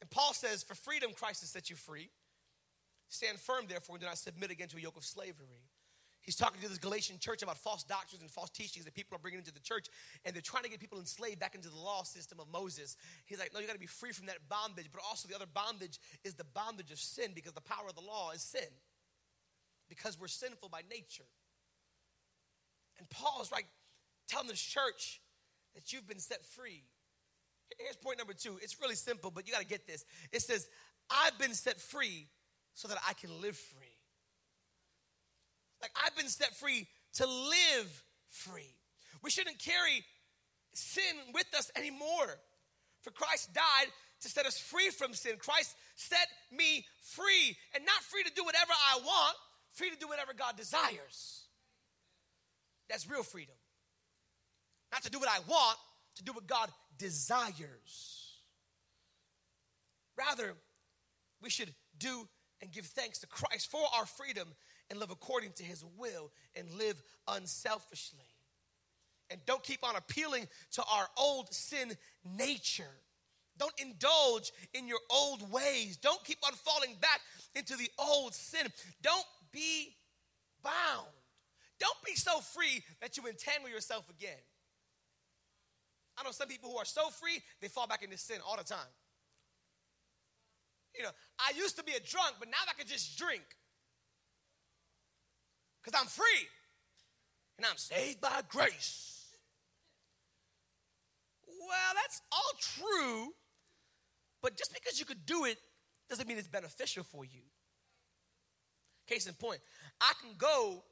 And 0.00 0.10
Paul 0.10 0.32
says, 0.32 0.62
For 0.62 0.74
freedom, 0.74 1.10
Christ 1.14 1.40
has 1.40 1.50
set 1.50 1.70
you 1.70 1.76
free. 1.76 2.10
Stand 3.08 3.38
firm, 3.38 3.66
therefore, 3.68 3.96
and 3.96 4.00
do 4.00 4.06
not 4.06 4.18
submit 4.18 4.50
again 4.50 4.68
to 4.68 4.76
a 4.76 4.80
yoke 4.80 4.96
of 4.96 5.04
slavery. 5.04 5.64
He's 6.22 6.36
talking 6.36 6.60
to 6.60 6.68
this 6.68 6.78
Galatian 6.78 7.18
church 7.18 7.42
about 7.42 7.56
false 7.56 7.82
doctrines 7.82 8.22
and 8.22 8.30
false 8.30 8.50
teachings 8.50 8.84
that 8.84 8.94
people 8.94 9.16
are 9.16 9.18
bringing 9.18 9.38
into 9.38 9.52
the 9.52 9.60
church, 9.60 9.86
and 10.24 10.34
they're 10.34 10.42
trying 10.42 10.64
to 10.64 10.70
get 10.70 10.78
people 10.78 10.98
enslaved 10.98 11.40
back 11.40 11.54
into 11.54 11.70
the 11.70 11.78
law 11.78 12.02
system 12.02 12.38
of 12.40 12.46
Moses. 12.52 12.96
He's 13.24 13.38
like, 13.38 13.54
No, 13.54 13.60
you 13.60 13.66
got 13.66 13.72
to 13.72 13.78
be 13.78 13.86
free 13.86 14.12
from 14.12 14.26
that 14.26 14.36
bondage, 14.48 14.86
but 14.92 15.02
also 15.08 15.28
the 15.28 15.34
other 15.34 15.46
bondage 15.52 15.98
is 16.24 16.34
the 16.34 16.44
bondage 16.44 16.90
of 16.90 16.98
sin 16.98 17.32
because 17.34 17.52
the 17.52 17.62
power 17.62 17.88
of 17.88 17.94
the 17.94 18.02
law 18.02 18.32
is 18.32 18.42
sin, 18.42 18.68
because 19.88 20.20
we're 20.20 20.28
sinful 20.28 20.68
by 20.68 20.82
nature. 20.90 21.24
And 22.98 23.08
Paul 23.08 23.40
is 23.40 23.50
like 23.50 23.66
telling 24.28 24.48
this 24.48 24.60
church 24.60 25.20
that 25.74 25.92
you've 25.92 26.06
been 26.06 26.18
set 26.18 26.44
free. 26.44 26.82
Here's 27.78 27.96
point 27.96 28.18
number 28.18 28.34
two. 28.34 28.58
It's 28.62 28.80
really 28.80 28.94
simple, 28.94 29.30
but 29.30 29.46
you 29.46 29.52
got 29.52 29.62
to 29.62 29.66
get 29.66 29.86
this. 29.86 30.04
It 30.32 30.42
says, 30.42 30.68
I've 31.08 31.38
been 31.38 31.54
set 31.54 31.80
free 31.80 32.28
so 32.74 32.88
that 32.88 32.98
I 33.08 33.14
can 33.14 33.40
live 33.40 33.56
free. 33.56 33.89
Like 35.82 35.92
I've 36.04 36.16
been 36.16 36.28
set 36.28 36.54
free 36.56 36.86
to 37.14 37.26
live 37.26 38.04
free. 38.28 38.74
We 39.22 39.30
shouldn't 39.30 39.58
carry 39.58 40.04
sin 40.72 41.02
with 41.34 41.46
us 41.56 41.70
anymore. 41.76 42.38
For 43.02 43.10
Christ 43.10 43.52
died 43.54 43.88
to 44.20 44.28
set 44.28 44.46
us 44.46 44.58
free 44.58 44.90
from 44.90 45.14
sin. 45.14 45.36
Christ 45.38 45.74
set 45.96 46.28
me 46.52 46.84
free, 47.02 47.56
and 47.74 47.84
not 47.84 48.02
free 48.02 48.22
to 48.22 48.30
do 48.34 48.44
whatever 48.44 48.72
I 48.72 48.98
want, 48.98 49.36
free 49.72 49.90
to 49.90 49.96
do 49.96 50.08
whatever 50.08 50.32
God 50.34 50.56
desires. 50.56 51.44
That's 52.88 53.08
real 53.08 53.22
freedom. 53.22 53.54
Not 54.92 55.02
to 55.04 55.10
do 55.10 55.18
what 55.18 55.28
I 55.28 55.38
want, 55.48 55.78
to 56.16 56.24
do 56.24 56.32
what 56.32 56.46
God 56.46 56.70
desires. 56.98 58.34
Rather, 60.18 60.54
we 61.40 61.48
should 61.48 61.72
do 61.96 62.28
and 62.60 62.70
give 62.70 62.84
thanks 62.84 63.20
to 63.20 63.26
Christ 63.26 63.70
for 63.70 63.80
our 63.96 64.04
freedom 64.04 64.48
and 64.90 64.98
live 64.98 65.10
according 65.10 65.52
to 65.52 65.62
his 65.62 65.84
will 65.96 66.30
and 66.56 66.70
live 66.72 67.00
unselfishly. 67.28 68.26
And 69.30 69.40
don't 69.46 69.62
keep 69.62 69.86
on 69.86 69.94
appealing 69.94 70.48
to 70.72 70.82
our 70.82 71.06
old 71.16 71.54
sin 71.54 71.92
nature. 72.36 72.82
Don't 73.58 73.72
indulge 73.78 74.52
in 74.74 74.88
your 74.88 74.98
old 75.08 75.50
ways. 75.52 75.96
Don't 75.96 76.22
keep 76.24 76.38
on 76.44 76.52
falling 76.52 76.96
back 77.00 77.20
into 77.54 77.76
the 77.76 77.88
old 77.98 78.34
sin. 78.34 78.66
Don't 79.02 79.26
be 79.52 79.94
bound. 80.64 81.06
Don't 81.78 82.02
be 82.04 82.14
so 82.14 82.40
free 82.40 82.82
that 83.00 83.16
you 83.16 83.26
entangle 83.26 83.70
yourself 83.70 84.08
again. 84.10 84.38
I 86.18 86.24
know 86.24 86.32
some 86.32 86.48
people 86.48 86.70
who 86.70 86.76
are 86.76 86.84
so 86.84 87.08
free, 87.10 87.40
they 87.60 87.68
fall 87.68 87.86
back 87.86 88.02
into 88.02 88.18
sin 88.18 88.38
all 88.46 88.56
the 88.56 88.64
time. 88.64 88.92
You 90.96 91.04
know, 91.04 91.10
I 91.38 91.56
used 91.56 91.76
to 91.76 91.84
be 91.84 91.92
a 91.92 92.00
drunk, 92.00 92.34
but 92.38 92.48
now 92.48 92.58
I 92.68 92.74
can 92.76 92.86
just 92.86 93.16
drink 93.16 93.42
because 95.82 96.00
I'm 96.00 96.06
free 96.06 96.48
and 97.56 97.66
I'm 97.66 97.76
saved 97.76 98.20
by 98.20 98.40
grace. 98.48 99.26
Well, 101.46 101.94
that's 101.94 102.20
all 102.32 102.52
true, 102.58 103.32
but 104.42 104.56
just 104.56 104.72
because 104.74 104.98
you 104.98 105.04
could 105.06 105.24
do 105.26 105.44
it 105.44 105.58
doesn't 106.08 106.26
mean 106.26 106.38
it's 106.38 106.48
beneficial 106.48 107.04
for 107.04 107.24
you. 107.24 107.42
Case 109.06 109.26
in 109.26 109.34
point, 109.34 109.60
I 110.00 110.12
can 110.20 110.36
go 110.36 110.82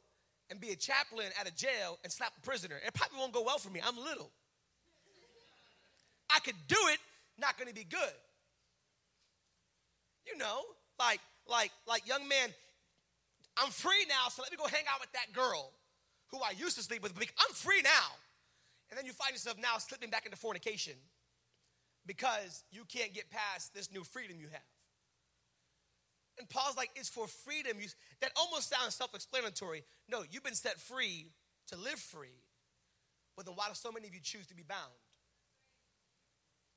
and 0.50 0.60
be 0.60 0.70
a 0.70 0.76
chaplain 0.76 1.26
at 1.40 1.48
a 1.48 1.54
jail 1.54 1.98
and 2.02 2.12
slap 2.12 2.32
a 2.36 2.40
prisoner. 2.40 2.76
It 2.84 2.94
probably 2.94 3.18
won't 3.18 3.32
go 3.32 3.42
well 3.42 3.58
for 3.58 3.70
me. 3.70 3.80
I'm 3.84 3.96
little. 3.96 4.30
I 6.30 6.40
could 6.40 6.56
do 6.66 6.76
it, 6.92 6.98
not 7.38 7.56
going 7.58 7.68
to 7.68 7.74
be 7.74 7.84
good. 7.84 8.14
You 10.26 10.36
know, 10.36 10.60
like 10.98 11.20
like 11.48 11.70
like 11.86 12.06
young 12.06 12.28
man, 12.28 12.50
I'm 13.60 13.70
free 13.70 14.06
now, 14.08 14.28
so 14.30 14.42
let 14.42 14.50
me 14.50 14.56
go 14.56 14.66
hang 14.66 14.84
out 14.92 15.00
with 15.00 15.12
that 15.12 15.32
girl 15.32 15.72
who 16.30 16.38
I 16.38 16.52
used 16.56 16.76
to 16.76 16.82
sleep 16.82 17.02
with. 17.02 17.12
I'm 17.18 17.54
free 17.54 17.82
now. 17.82 18.16
And 18.90 18.96
then 18.96 19.04
you 19.04 19.12
find 19.12 19.32
yourself 19.32 19.56
now 19.58 19.78
slipping 19.78 20.10
back 20.10 20.24
into 20.24 20.36
fornication 20.36 20.94
because 22.06 22.64
you 22.70 22.84
can't 22.84 23.12
get 23.12 23.30
past 23.30 23.74
this 23.74 23.92
new 23.92 24.04
freedom 24.04 24.38
you 24.40 24.46
have. 24.48 24.62
And 26.38 26.48
Paul's 26.48 26.76
like, 26.76 26.90
it's 26.94 27.08
for 27.08 27.26
freedom. 27.26 27.78
You, 27.80 27.88
that 28.20 28.30
almost 28.36 28.70
sounds 28.70 28.94
self 28.94 29.14
explanatory. 29.14 29.84
No, 30.08 30.22
you've 30.30 30.44
been 30.44 30.54
set 30.54 30.78
free 30.78 31.26
to 31.68 31.76
live 31.76 31.98
free. 31.98 32.42
But 33.36 33.44
then 33.44 33.54
why 33.56 33.68
do 33.68 33.74
so 33.74 33.92
many 33.92 34.06
of 34.06 34.14
you 34.14 34.20
choose 34.22 34.46
to 34.46 34.54
be 34.54 34.62
bound? 34.62 34.94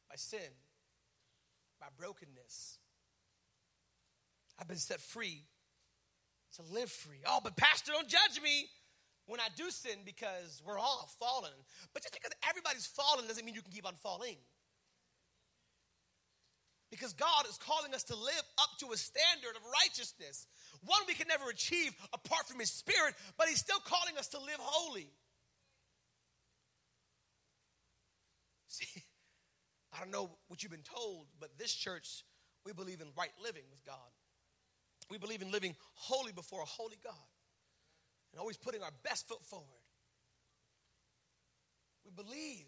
By 0.09 0.15
sin, 0.15 0.39
by 1.79 1.87
brokenness. 1.97 2.77
I've 4.59 4.67
been 4.67 4.77
set 4.77 4.99
free 4.99 5.45
to 6.55 6.61
live 6.73 6.91
free. 6.91 7.19
Oh, 7.25 7.39
but 7.43 7.55
Pastor, 7.55 7.91
don't 7.93 8.07
judge 8.07 8.41
me 8.43 8.67
when 9.25 9.39
I 9.39 9.47
do 9.55 9.69
sin 9.69 9.99
because 10.05 10.61
we're 10.65 10.79
all 10.79 11.09
fallen. 11.19 11.51
But 11.93 12.03
just 12.03 12.13
because 12.13 12.31
everybody's 12.47 12.85
fallen 12.85 13.27
doesn't 13.27 13.45
mean 13.45 13.55
you 13.55 13.61
can 13.61 13.71
keep 13.71 13.87
on 13.87 13.95
falling. 13.95 14.37
Because 16.89 17.13
God 17.13 17.47
is 17.49 17.57
calling 17.57 17.93
us 17.93 18.03
to 18.05 18.15
live 18.15 18.43
up 18.59 18.77
to 18.79 18.91
a 18.91 18.97
standard 18.97 19.55
of 19.55 19.61
righteousness, 19.81 20.45
one 20.83 20.99
we 21.07 21.13
can 21.13 21.29
never 21.29 21.49
achieve 21.49 21.95
apart 22.13 22.47
from 22.47 22.59
His 22.59 22.69
Spirit, 22.69 23.15
but 23.37 23.47
He's 23.47 23.59
still 23.59 23.79
calling 23.85 24.17
us 24.17 24.27
to 24.29 24.39
live 24.39 24.59
holy. 24.59 25.07
See, 28.67 29.03
I 29.93 29.99
don't 29.99 30.11
know 30.11 30.31
what 30.49 30.63
you've 30.63 30.71
been 30.71 30.81
told, 30.81 31.27
but 31.39 31.57
this 31.57 31.73
church, 31.73 32.23
we 32.65 32.73
believe 32.73 32.99
in 32.99 33.07
right 33.17 33.31
living 33.41 33.63
with 33.71 33.85
God. 33.85 33.95
We 35.11 35.17
believe 35.17 35.41
in 35.41 35.51
living 35.51 35.75
holy 35.93 36.31
before 36.31 36.61
a 36.61 36.65
holy 36.65 36.97
God 37.03 37.13
and 38.31 38.39
always 38.39 38.55
putting 38.55 38.81
our 38.81 38.93
best 39.03 39.27
foot 39.27 39.43
forward. 39.43 39.67
We 42.05 42.11
believe 42.11 42.63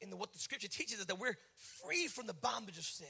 in 0.00 0.10
the, 0.10 0.16
what 0.16 0.32
the 0.32 0.40
scripture 0.40 0.66
teaches 0.66 0.98
us 0.98 1.06
that 1.06 1.20
we're 1.20 1.36
free 1.84 2.08
from 2.08 2.26
the 2.26 2.34
bondage 2.34 2.76
of 2.76 2.82
sin. 2.82 3.06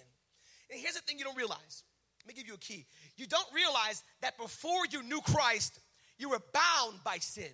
And 0.70 0.78
here's 0.78 0.94
the 0.94 1.00
thing 1.00 1.18
you 1.18 1.24
don't 1.24 1.38
realize. 1.38 1.84
Let 2.22 2.28
me 2.28 2.38
give 2.38 2.46
you 2.46 2.52
a 2.52 2.58
key. 2.58 2.84
You 3.16 3.26
don't 3.26 3.48
realize 3.54 4.02
that 4.20 4.36
before 4.36 4.84
you 4.90 5.02
knew 5.02 5.22
Christ, 5.22 5.80
you 6.18 6.28
were 6.28 6.42
bound 6.52 7.02
by 7.02 7.16
sin. 7.16 7.52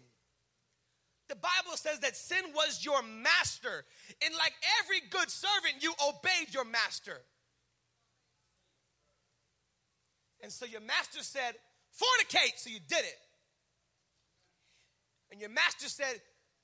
The 1.28 1.36
Bible 1.36 1.76
says 1.76 2.00
that 2.00 2.16
sin 2.16 2.42
was 2.52 2.84
your 2.84 3.00
master. 3.00 3.84
And 4.24 4.34
like 4.34 4.54
every 4.82 5.08
good 5.08 5.30
servant, 5.30 5.82
you 5.84 5.94
obeyed 6.04 6.52
your 6.52 6.64
master. 6.64 7.22
And 10.42 10.50
so 10.50 10.66
your 10.66 10.80
master 10.80 11.22
said, 11.22 11.54
fornicate, 11.94 12.56
so 12.56 12.70
you 12.70 12.80
did 12.88 12.98
it. 12.98 13.18
And 15.30 15.40
your 15.40 15.50
master 15.50 15.88
said, 15.88 16.20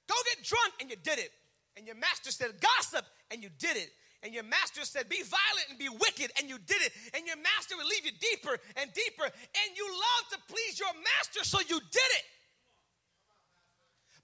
go 0.09 0.14
get 0.35 0.45
drunk, 0.45 0.75
and 0.81 0.91
you 0.91 0.97
did 0.97 1.19
it. 1.19 1.31
And 1.77 1.87
your 1.87 1.97
master 1.97 2.31
said, 2.31 2.51
gossip, 2.61 3.07
and 3.31 3.43
you 3.43 3.49
did 3.59 3.77
it. 3.77 3.91
And 4.23 4.35
your 4.35 4.43
master 4.43 4.85
said, 4.85 5.09
Be 5.09 5.23
violent 5.23 5.71
and 5.71 5.79
be 5.79 5.88
wicked, 5.88 6.33
and 6.41 6.49
you 6.49 6.59
did 6.59 6.83
it. 6.83 6.93
And 7.14 7.25
your 7.25 7.37
master 7.37 7.77
would 7.77 7.87
leave 7.87 8.05
you 8.05 8.11
deeper 8.19 8.59
and 8.75 8.93
deeper. 8.93 9.23
And 9.23 9.69
you 9.77 9.87
love 9.87 10.25
to 10.33 10.38
please 10.53 10.79
your 10.81 10.93
master, 10.93 11.45
so 11.45 11.61
you 11.61 11.79
did 11.79 12.11
it. 12.19 12.27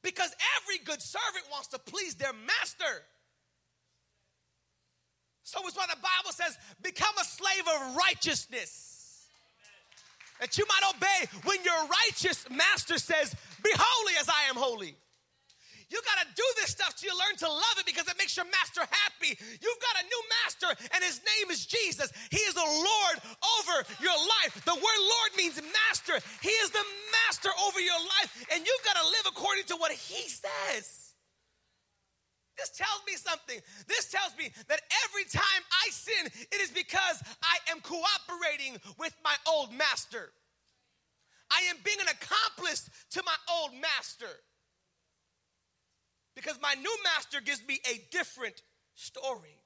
Because 0.02 0.34
every 0.58 0.84
good 0.84 1.00
servant 1.00 1.46
wants 1.50 1.68
to 1.68 1.78
please 1.78 2.16
their 2.16 2.32
master. 2.32 3.06
So 5.44 5.60
it's 5.64 5.76
why 5.76 5.86
the 5.86 5.96
Bible 6.02 6.32
says, 6.32 6.58
Become 6.82 7.14
a 7.20 7.24
slave 7.24 7.62
of 7.68 7.96
righteousness 7.96 8.93
that 10.40 10.58
you 10.58 10.64
might 10.68 10.94
obey 10.94 11.38
when 11.44 11.62
your 11.64 11.80
righteous 11.86 12.46
master 12.50 12.98
says, 12.98 13.34
Be 13.62 13.70
holy 13.74 14.14
as 14.20 14.28
I 14.28 14.48
am 14.50 14.56
holy. 14.56 14.96
You 15.90 16.00
got 16.02 16.26
to 16.26 16.28
do 16.34 16.42
this 16.58 16.70
stuff 16.70 16.96
till 16.96 17.12
you 17.12 17.18
learn 17.18 17.36
to 17.38 17.48
love 17.48 17.76
it 17.78 17.86
because 17.86 18.08
it 18.08 18.18
makes 18.18 18.36
your 18.36 18.46
master 18.46 18.80
happy. 18.82 19.36
You've 19.38 19.82
got 19.84 20.02
a 20.02 20.04
new 20.04 20.22
master, 20.42 20.70
and 20.94 21.04
his 21.04 21.20
name 21.22 21.50
is 21.52 21.66
Jesus. 21.66 22.10
He 22.30 22.38
is 22.38 22.54
the 22.54 22.66
Lord 22.66 23.16
over 23.60 23.76
your 24.00 24.16
life. 24.42 24.64
The 24.64 24.74
word 24.74 25.00
Lord 25.00 25.30
means 25.36 25.60
master. 25.60 26.18
He 26.42 26.48
is 26.48 26.70
the 26.70 26.84
master 27.12 27.50
over 27.68 27.80
your 27.80 28.00
life, 28.00 28.46
and 28.52 28.66
you've 28.66 28.84
got 28.84 28.96
to 28.96 29.06
live 29.06 29.26
according 29.28 29.64
to 29.70 29.76
what 29.76 29.92
he 29.92 30.28
says. 30.28 31.03
This 32.56 32.70
tells 32.70 33.02
me 33.06 33.14
something. 33.16 33.58
This 33.88 34.10
tells 34.10 34.36
me 34.38 34.50
that 34.68 34.80
every 35.06 35.24
time 35.24 35.62
I 35.84 35.90
sin, 35.90 36.46
it 36.52 36.60
is 36.60 36.70
because 36.70 37.22
I 37.42 37.72
am 37.72 37.80
cooperating 37.80 38.78
with 38.98 39.14
my 39.24 39.34
old 39.48 39.72
master. 39.72 40.30
I 41.50 41.68
am 41.70 41.76
being 41.84 41.98
an 42.00 42.06
accomplice 42.08 42.88
to 43.12 43.22
my 43.24 43.34
old 43.52 43.72
master. 43.74 44.30
Because 46.34 46.58
my 46.60 46.74
new 46.74 46.96
master 47.04 47.40
gives 47.40 47.62
me 47.66 47.80
a 47.90 48.00
different 48.10 48.62
story. 48.94 49.58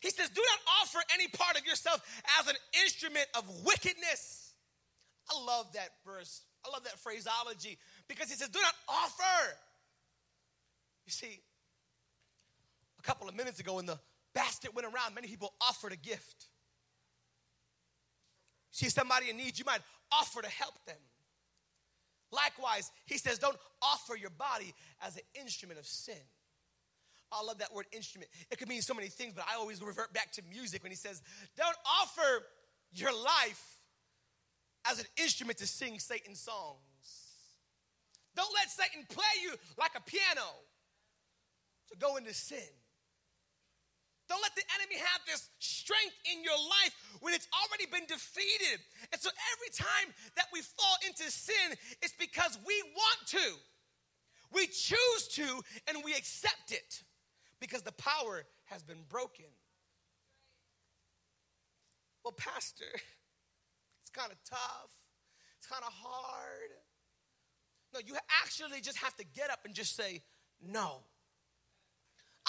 He 0.00 0.10
says, 0.10 0.30
Do 0.30 0.40
not 0.40 0.58
offer 0.82 0.98
any 1.12 1.28
part 1.28 1.58
of 1.58 1.66
yourself 1.66 2.00
as 2.40 2.48
an 2.48 2.56
instrument 2.82 3.26
of 3.36 3.44
wickedness. 3.64 4.54
I 5.30 5.44
love 5.44 5.72
that 5.74 5.90
verse. 6.04 6.42
I 6.66 6.70
love 6.72 6.84
that 6.84 6.98
phraseology 6.98 7.78
because 8.08 8.30
he 8.30 8.36
says, 8.36 8.48
Do 8.48 8.60
not 8.60 8.74
offer. 8.88 9.56
You 11.06 11.12
see, 11.12 11.40
a 13.02 13.06
couple 13.06 13.28
of 13.28 13.34
minutes 13.34 13.60
ago 13.60 13.74
when 13.74 13.86
the 13.86 13.98
basket 14.34 14.74
went 14.74 14.86
around, 14.86 15.14
many 15.14 15.28
people 15.28 15.52
offered 15.60 15.92
a 15.92 15.96
gift. 15.96 16.46
See 18.70 18.88
somebody 18.88 19.30
in 19.30 19.36
need, 19.36 19.58
you 19.58 19.64
might 19.64 19.80
offer 20.12 20.42
to 20.42 20.48
help 20.48 20.74
them. 20.86 20.96
Likewise, 22.32 22.92
he 23.06 23.18
says, 23.18 23.38
don't 23.38 23.56
offer 23.82 24.16
your 24.16 24.30
body 24.30 24.72
as 25.02 25.16
an 25.16 25.22
instrument 25.40 25.80
of 25.80 25.86
sin. 25.86 26.14
I 27.32 27.42
love 27.42 27.58
that 27.58 27.74
word 27.74 27.86
instrument. 27.92 28.30
It 28.50 28.58
could 28.58 28.68
mean 28.68 28.82
so 28.82 28.94
many 28.94 29.08
things, 29.08 29.34
but 29.34 29.44
I 29.50 29.56
always 29.56 29.82
revert 29.82 30.12
back 30.12 30.32
to 30.32 30.42
music 30.50 30.82
when 30.82 30.90
he 30.90 30.96
says, 30.96 31.22
don't 31.56 31.76
offer 32.00 32.44
your 32.92 33.12
life 33.12 33.78
as 34.88 34.98
an 35.00 35.06
instrument 35.16 35.58
to 35.58 35.66
sing 35.66 35.98
Satan's 35.98 36.40
songs. 36.40 36.76
Don't 38.36 38.52
let 38.54 38.70
Satan 38.70 39.06
play 39.08 39.42
you 39.42 39.54
like 39.78 39.92
a 39.96 40.02
piano 40.02 40.48
to 41.90 41.98
go 41.98 42.16
into 42.16 42.32
sin. 42.32 42.58
Don't 44.30 44.40
let 44.46 44.54
the 44.54 44.62
enemy 44.78 44.94
have 44.94 45.26
this 45.26 45.50
strength 45.58 46.14
in 46.30 46.44
your 46.44 46.54
life 46.54 46.94
when 47.18 47.34
it's 47.34 47.48
already 47.50 47.90
been 47.90 48.06
defeated. 48.06 48.78
And 49.10 49.20
so 49.20 49.28
every 49.50 49.74
time 49.74 50.14
that 50.36 50.46
we 50.54 50.62
fall 50.62 50.94
into 51.04 51.26
sin, 51.32 51.74
it's 52.00 52.14
because 52.14 52.56
we 52.64 52.80
want 52.94 53.26
to. 53.34 53.58
We 54.54 54.68
choose 54.68 55.26
to 55.34 55.62
and 55.88 56.04
we 56.04 56.14
accept 56.14 56.70
it 56.70 57.02
because 57.58 57.82
the 57.82 57.92
power 57.92 58.46
has 58.66 58.84
been 58.84 59.02
broken. 59.08 59.50
Well, 62.24 62.34
Pastor, 62.38 62.86
it's 64.00 64.10
kind 64.14 64.30
of 64.30 64.38
tough, 64.48 64.94
it's 65.58 65.66
kind 65.66 65.82
of 65.84 65.92
hard. 65.92 66.70
No, 67.92 67.98
you 68.06 68.14
actually 68.44 68.80
just 68.80 68.98
have 68.98 69.16
to 69.16 69.24
get 69.24 69.50
up 69.50 69.64
and 69.64 69.74
just 69.74 69.96
say, 69.96 70.22
no. 70.62 71.02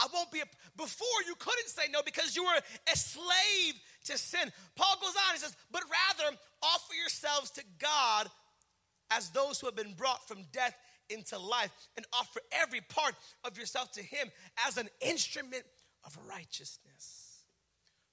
I 0.02 0.08
won't 0.12 0.32
be 0.32 0.40
a, 0.40 0.46
before 0.76 1.08
you 1.28 1.36
couldn't 1.36 1.70
say 1.70 1.84
no 1.92 2.02
because 2.04 2.36
you 2.36 2.44
were 2.44 2.60
a 2.92 2.98
slave 2.98 3.80
to 4.06 4.18
sin. 4.18 4.52
Paul 4.76 4.96
goes 5.00 5.14
on, 5.28 5.34
he 5.36 5.40
says, 5.40 5.56
but 5.72 5.84
rather 5.84 6.36
offer 6.64 6.94
yourselves 6.96 7.52
to 7.52 7.64
God 7.78 8.28
as 9.12 9.30
those 9.30 9.60
who 9.60 9.68
have 9.68 9.76
been 9.76 9.94
brought 9.94 10.28
from 10.28 10.40
death 10.52 10.76
into 11.10 11.38
life 11.38 11.72
and 11.98 12.06
offer 12.14 12.40
every 12.52 12.82
part 12.82 13.14
of 13.44 13.58
yourself 13.58 13.92
to 13.92 14.02
him 14.02 14.32
as 14.68 14.78
an 14.78 14.90
instrument 15.02 15.64
of 16.04 16.18
righteousness. 16.28 17.44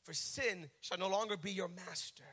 For 0.04 0.12
sin 0.12 0.68
shall 0.80 0.98
no 0.98 1.08
longer 1.08 1.36
be 1.36 1.52
your 1.52 1.68
master. 1.68 2.24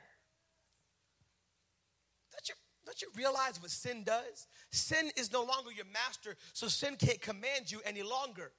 Don't 2.32 2.50
you, 2.50 2.56
don't 2.86 3.02
you 3.02 3.08
realize 3.16 3.62
what 3.62 3.72
sin 3.72 4.04
does? 4.04 4.48
Sin 4.72 5.12
is 5.16 5.32
no 5.32 5.44
longer 5.44 5.72
your 5.72 5.86
master, 5.86 6.36
so 6.52 6.68
sin 6.68 6.98
can't 6.98 7.22
command 7.22 7.72
you 7.72 7.80
any 7.86 8.02
longer. 8.02 8.52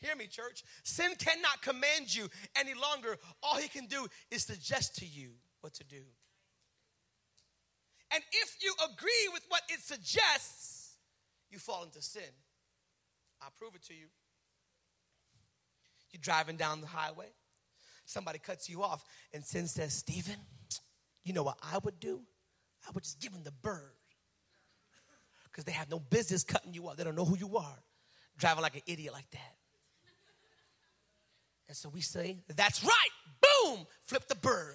Hear 0.00 0.14
me, 0.14 0.26
church. 0.26 0.62
Sin 0.84 1.10
cannot 1.18 1.60
command 1.62 2.14
you 2.14 2.28
any 2.56 2.74
longer. 2.74 3.16
All 3.42 3.56
he 3.56 3.68
can 3.68 3.86
do 3.86 4.06
is 4.30 4.44
suggest 4.44 4.96
to 4.96 5.06
you 5.06 5.30
what 5.60 5.74
to 5.74 5.84
do. 5.84 6.02
And 8.12 8.22
if 8.32 8.56
you 8.62 8.74
agree 8.84 9.28
with 9.32 9.44
what 9.48 9.62
it 9.68 9.80
suggests, 9.80 10.96
you 11.50 11.58
fall 11.58 11.82
into 11.82 12.00
sin. 12.00 12.22
I'll 13.42 13.52
prove 13.58 13.74
it 13.74 13.82
to 13.86 13.94
you. 13.94 14.06
You're 16.10 16.20
driving 16.22 16.56
down 16.56 16.80
the 16.80 16.86
highway, 16.86 17.28
somebody 18.06 18.38
cuts 18.38 18.68
you 18.68 18.82
off, 18.82 19.04
and 19.34 19.44
sin 19.44 19.66
says, 19.66 19.92
Stephen, 19.92 20.36
you 21.22 21.34
know 21.34 21.42
what 21.42 21.58
I 21.62 21.78
would 21.84 22.00
do? 22.00 22.22
I 22.86 22.90
would 22.94 23.04
just 23.04 23.20
give 23.20 23.32
them 23.32 23.42
the 23.44 23.52
bird. 23.52 23.92
Because 25.50 25.64
they 25.64 25.72
have 25.72 25.90
no 25.90 25.98
business 25.98 26.44
cutting 26.44 26.72
you 26.72 26.88
off. 26.88 26.96
They 26.96 27.04
don't 27.04 27.16
know 27.16 27.24
who 27.24 27.36
you 27.36 27.58
are. 27.58 27.82
Driving 28.38 28.62
like 28.62 28.76
an 28.76 28.82
idiot 28.86 29.12
like 29.12 29.30
that. 29.32 29.57
And 31.68 31.76
so 31.76 31.88
we 31.88 32.00
say, 32.00 32.38
That's 32.56 32.82
right. 32.82 33.10
Boom! 33.40 33.86
Flip 34.04 34.26
the 34.26 34.34
bird. 34.34 34.74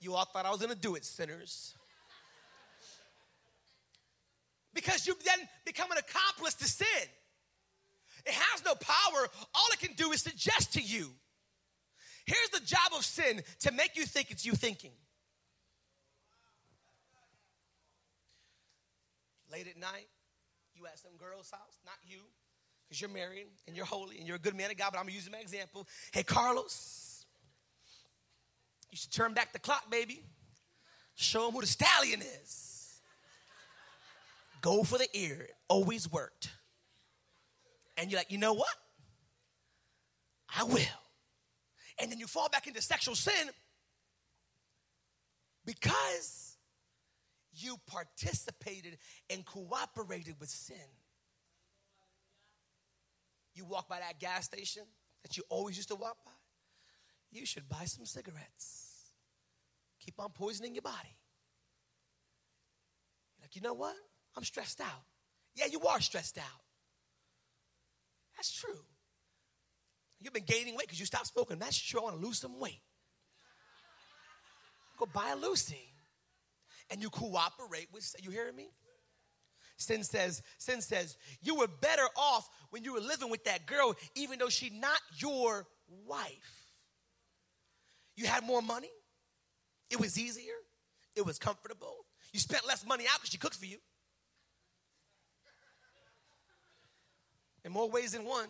You 0.00 0.14
all 0.14 0.24
thought 0.24 0.46
I 0.46 0.50
was 0.50 0.60
going 0.60 0.74
to 0.74 0.80
do 0.80 0.94
it, 0.94 1.04
sinners. 1.04 1.74
Because 4.74 5.06
you 5.06 5.16
then 5.24 5.48
become 5.64 5.90
an 5.90 5.98
accomplice 5.98 6.54
to 6.54 6.64
sin. 6.64 7.08
It 8.26 8.32
has 8.32 8.64
no 8.64 8.74
power. 8.74 9.28
All 9.54 9.66
it 9.72 9.78
can 9.78 9.94
do 9.94 10.12
is 10.12 10.20
suggest 10.20 10.74
to 10.74 10.82
you. 10.82 11.10
Here's 12.26 12.50
the 12.50 12.60
job 12.60 12.92
of 12.94 13.04
sin 13.04 13.42
to 13.60 13.72
make 13.72 13.96
you 13.96 14.04
think 14.04 14.30
it's 14.30 14.44
you 14.44 14.52
thinking. 14.52 14.90
Late 19.50 19.68
at 19.68 19.78
night, 19.78 20.08
you 20.74 20.86
at 20.86 20.98
some 20.98 21.16
girl's 21.18 21.50
house, 21.50 21.78
not 21.84 21.94
you, 22.04 22.18
because 22.86 23.00
you're 23.00 23.10
married 23.10 23.46
and 23.66 23.76
you're 23.76 23.86
holy 23.86 24.18
and 24.18 24.26
you're 24.26 24.36
a 24.36 24.40
good 24.40 24.54
man 24.54 24.70
of 24.70 24.76
God, 24.76 24.90
but 24.92 24.98
I'm 24.98 25.04
gonna 25.04 25.14
use 25.14 25.28
my 25.30 25.38
example. 25.38 25.86
Hey, 26.12 26.22
Carlos, 26.22 27.24
you 28.90 28.96
should 28.96 29.12
turn 29.12 29.34
back 29.34 29.52
the 29.52 29.58
clock, 29.58 29.90
baby. 29.90 30.22
Show 31.14 31.48
him 31.48 31.54
who 31.54 31.60
the 31.62 31.66
stallion 31.66 32.22
is. 32.42 33.00
Go 34.60 34.82
for 34.84 34.98
the 34.98 35.08
ear. 35.14 35.42
It 35.42 35.54
always 35.68 36.10
worked. 36.10 36.50
And 37.96 38.10
you're 38.10 38.20
like, 38.20 38.30
you 38.30 38.38
know 38.38 38.52
what? 38.52 38.74
I 40.58 40.64
will. 40.64 40.82
And 41.98 42.10
then 42.10 42.18
you 42.18 42.26
fall 42.26 42.48
back 42.48 42.66
into 42.66 42.82
sexual 42.82 43.14
sin 43.14 43.50
because 45.64 46.56
you 47.54 47.78
participated 47.86 48.98
and 49.30 49.44
cooperated 49.44 50.36
with 50.38 50.50
sin. 50.50 50.76
You 53.56 53.64
walk 53.64 53.88
by 53.88 53.98
that 53.98 54.20
gas 54.20 54.44
station 54.44 54.82
that 55.22 55.36
you 55.36 55.42
always 55.48 55.76
used 55.76 55.88
to 55.88 55.96
walk 55.96 56.18
by, 56.24 56.32
you 57.32 57.46
should 57.46 57.68
buy 57.68 57.86
some 57.86 58.04
cigarettes. 58.04 58.92
Keep 59.98 60.20
on 60.20 60.30
poisoning 60.30 60.74
your 60.74 60.82
body. 60.82 61.16
like, 63.40 63.56
you 63.56 63.62
know 63.62 63.74
what? 63.74 63.96
I'm 64.36 64.44
stressed 64.44 64.80
out. 64.80 65.04
Yeah, 65.56 65.66
you 65.66 65.80
are 65.80 66.00
stressed 66.00 66.38
out. 66.38 66.44
That's 68.36 68.52
true. 68.52 68.78
You've 70.20 70.34
been 70.34 70.44
gaining 70.44 70.74
weight 70.76 70.86
because 70.86 71.00
you 71.00 71.06
stopped 71.06 71.28
smoking. 71.28 71.58
That's 71.58 71.78
true. 71.78 72.00
I 72.00 72.04
want 72.04 72.20
to 72.20 72.26
lose 72.26 72.38
some 72.38 72.60
weight. 72.60 72.82
Go 74.98 75.06
buy 75.12 75.30
a 75.32 75.36
Lucy. 75.36 75.92
And 76.90 77.02
you 77.02 77.10
cooperate 77.10 77.88
with, 77.92 78.14
you 78.22 78.30
hearing 78.30 78.54
me? 78.54 78.68
Sin 79.76 80.02
says, 80.04 80.42
sin 80.58 80.80
says, 80.80 81.16
you 81.42 81.56
were 81.56 81.68
better 81.68 82.06
off 82.16 82.48
when 82.70 82.82
you 82.82 82.94
were 82.94 83.00
living 83.00 83.30
with 83.30 83.44
that 83.44 83.66
girl, 83.66 83.94
even 84.14 84.38
though 84.38 84.48
she's 84.48 84.72
not 84.72 84.98
your 85.18 85.66
wife. 86.06 86.62
You 88.16 88.26
had 88.26 88.44
more 88.44 88.62
money. 88.62 88.90
It 89.90 90.00
was 90.00 90.18
easier. 90.18 90.54
It 91.14 91.26
was 91.26 91.38
comfortable. 91.38 92.06
You 92.32 92.40
spent 92.40 92.66
less 92.66 92.86
money 92.86 93.04
out 93.04 93.18
because 93.18 93.30
she 93.30 93.38
cooked 93.38 93.56
for 93.56 93.66
you. 93.66 93.78
In 97.64 97.72
more 97.72 97.90
ways 97.90 98.12
than 98.12 98.24
one. 98.24 98.48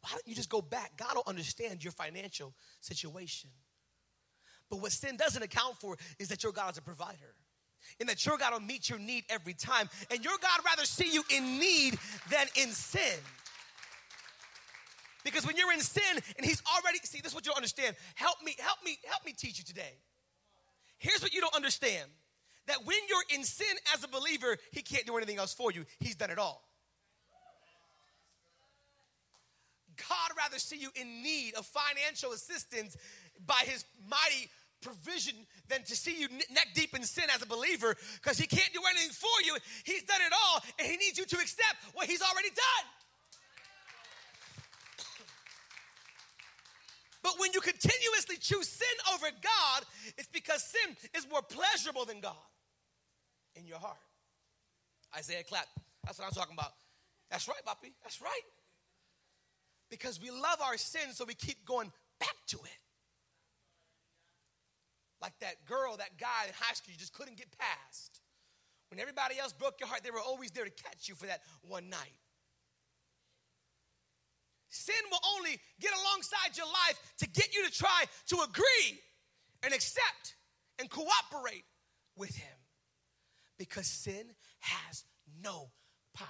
Why 0.00 0.10
don't 0.10 0.26
you 0.26 0.34
just 0.34 0.48
go 0.48 0.62
back? 0.62 0.96
God 0.96 1.14
will 1.14 1.24
understand 1.26 1.84
your 1.84 1.92
financial 1.92 2.54
situation. 2.80 3.50
But 4.70 4.80
what 4.80 4.92
sin 4.92 5.16
doesn't 5.16 5.42
account 5.42 5.76
for 5.76 5.96
is 6.18 6.28
that 6.28 6.42
your 6.42 6.52
God 6.52 6.72
is 6.72 6.78
a 6.78 6.82
provider 6.82 7.34
and 8.00 8.08
that 8.08 8.24
your 8.24 8.38
God 8.38 8.52
will 8.52 8.60
meet 8.60 8.88
your 8.88 8.98
need 8.98 9.24
every 9.28 9.54
time. 9.54 9.88
And 10.10 10.24
your 10.24 10.34
God 10.40 10.64
rather 10.64 10.84
see 10.84 11.10
you 11.10 11.22
in 11.34 11.58
need 11.58 11.98
than 12.30 12.46
in 12.56 12.70
sin. 12.70 13.18
Because 15.24 15.46
when 15.46 15.56
you're 15.56 15.72
in 15.72 15.80
sin 15.80 16.02
and 16.36 16.44
he's 16.44 16.62
already 16.76 16.98
see 17.04 17.20
this 17.20 17.32
is 17.32 17.34
what 17.34 17.46
you'll 17.46 17.54
understand. 17.54 17.96
Help 18.14 18.36
me, 18.44 18.56
help 18.58 18.78
me, 18.84 18.98
help 19.08 19.24
me 19.24 19.32
teach 19.32 19.58
you 19.58 19.64
today. 19.64 19.94
Here's 20.98 21.22
what 21.22 21.32
you 21.32 21.40
don't 21.40 21.54
understand. 21.54 22.10
That 22.66 22.84
when 22.84 22.98
you're 23.08 23.38
in 23.38 23.44
sin 23.44 23.74
as 23.94 24.04
a 24.04 24.08
believer, 24.08 24.56
he 24.70 24.82
can't 24.82 25.06
do 25.06 25.16
anything 25.16 25.38
else 25.38 25.52
for 25.52 25.72
you. 25.72 25.84
He's 25.98 26.14
done 26.14 26.30
it 26.30 26.38
all. 26.38 26.62
God 29.96 30.36
rather 30.36 30.58
see 30.58 30.76
you 30.76 30.90
in 30.94 31.22
need 31.22 31.54
of 31.54 31.66
financial 31.66 32.32
assistance 32.32 32.96
by 33.46 33.62
his 33.64 33.84
mighty 34.08 34.48
provision 34.82 35.34
than 35.68 35.82
to 35.84 35.96
see 35.96 36.20
you 36.20 36.28
neck 36.28 36.68
deep 36.74 36.94
in 36.94 37.04
sin 37.04 37.24
as 37.34 37.40
a 37.42 37.46
believer 37.46 37.96
because 38.22 38.38
he 38.38 38.46
can't 38.46 38.72
do 38.72 38.80
anything 38.90 39.10
for 39.10 39.42
you. 39.44 39.56
He's 39.84 40.02
done 40.02 40.20
it 40.20 40.32
all 40.32 40.62
and 40.78 40.86
he 40.86 40.96
needs 40.96 41.18
you 41.18 41.24
to 41.24 41.36
accept 41.36 41.76
what 41.94 42.06
he's 42.06 42.22
already 42.22 42.50
done. 42.50 42.86
But 47.22 47.34
when 47.38 47.52
you 47.52 47.60
continuously 47.60 48.36
choose 48.36 48.68
sin 48.68 48.96
over 49.14 49.26
God, 49.30 49.84
it's 50.18 50.28
because 50.28 50.62
sin 50.64 50.96
is 51.14 51.26
more 51.30 51.42
pleasurable 51.42 52.04
than 52.04 52.20
God 52.20 52.34
in 53.54 53.66
your 53.66 53.78
heart. 53.78 53.96
Isaiah 55.16 55.44
clap. 55.44 55.66
That's 56.04 56.18
what 56.18 56.26
I'm 56.26 56.32
talking 56.32 56.56
about. 56.58 56.72
That's 57.30 57.46
right, 57.46 57.64
Papi. 57.66 57.92
That's 58.02 58.20
right. 58.20 58.42
Because 59.88 60.20
we 60.20 60.30
love 60.30 60.60
our 60.64 60.76
sin, 60.76 61.12
so 61.12 61.24
we 61.24 61.34
keep 61.34 61.64
going 61.64 61.92
back 62.18 62.34
to 62.48 62.56
it. 62.58 62.81
Like 65.22 65.38
that 65.40 65.64
girl, 65.66 65.96
that 65.98 66.18
guy 66.18 66.48
in 66.48 66.52
high 66.58 66.74
school 66.74 66.92
you 66.92 66.98
just 66.98 67.14
couldn't 67.14 67.36
get 67.36 67.46
past. 67.56 68.20
When 68.90 68.98
everybody 69.00 69.38
else 69.38 69.52
broke 69.52 69.78
your 69.80 69.88
heart, 69.88 70.02
they 70.02 70.10
were 70.10 70.20
always 70.20 70.50
there 70.50 70.64
to 70.64 70.70
catch 70.70 71.08
you 71.08 71.14
for 71.14 71.26
that 71.26 71.40
one 71.62 71.88
night. 71.88 72.18
Sin 74.68 74.94
will 75.10 75.20
only 75.36 75.58
get 75.80 75.92
alongside 75.92 76.56
your 76.56 76.66
life 76.66 77.00
to 77.18 77.28
get 77.28 77.54
you 77.54 77.64
to 77.64 77.70
try 77.70 78.04
to 78.28 78.36
agree 78.40 78.98
and 79.62 79.72
accept 79.72 80.34
and 80.78 80.90
cooperate 80.90 81.64
with 82.16 82.34
Him 82.34 82.58
because 83.58 83.86
sin 83.86 84.26
has 84.60 85.04
no 85.42 85.70
power 86.14 86.26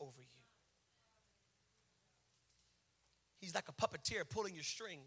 over 0.00 0.20
you. 0.20 0.26
He's 3.40 3.54
like 3.54 3.68
a 3.68 3.72
puppeteer 3.72 4.28
pulling 4.28 4.54
your 4.54 4.64
strings, 4.64 5.00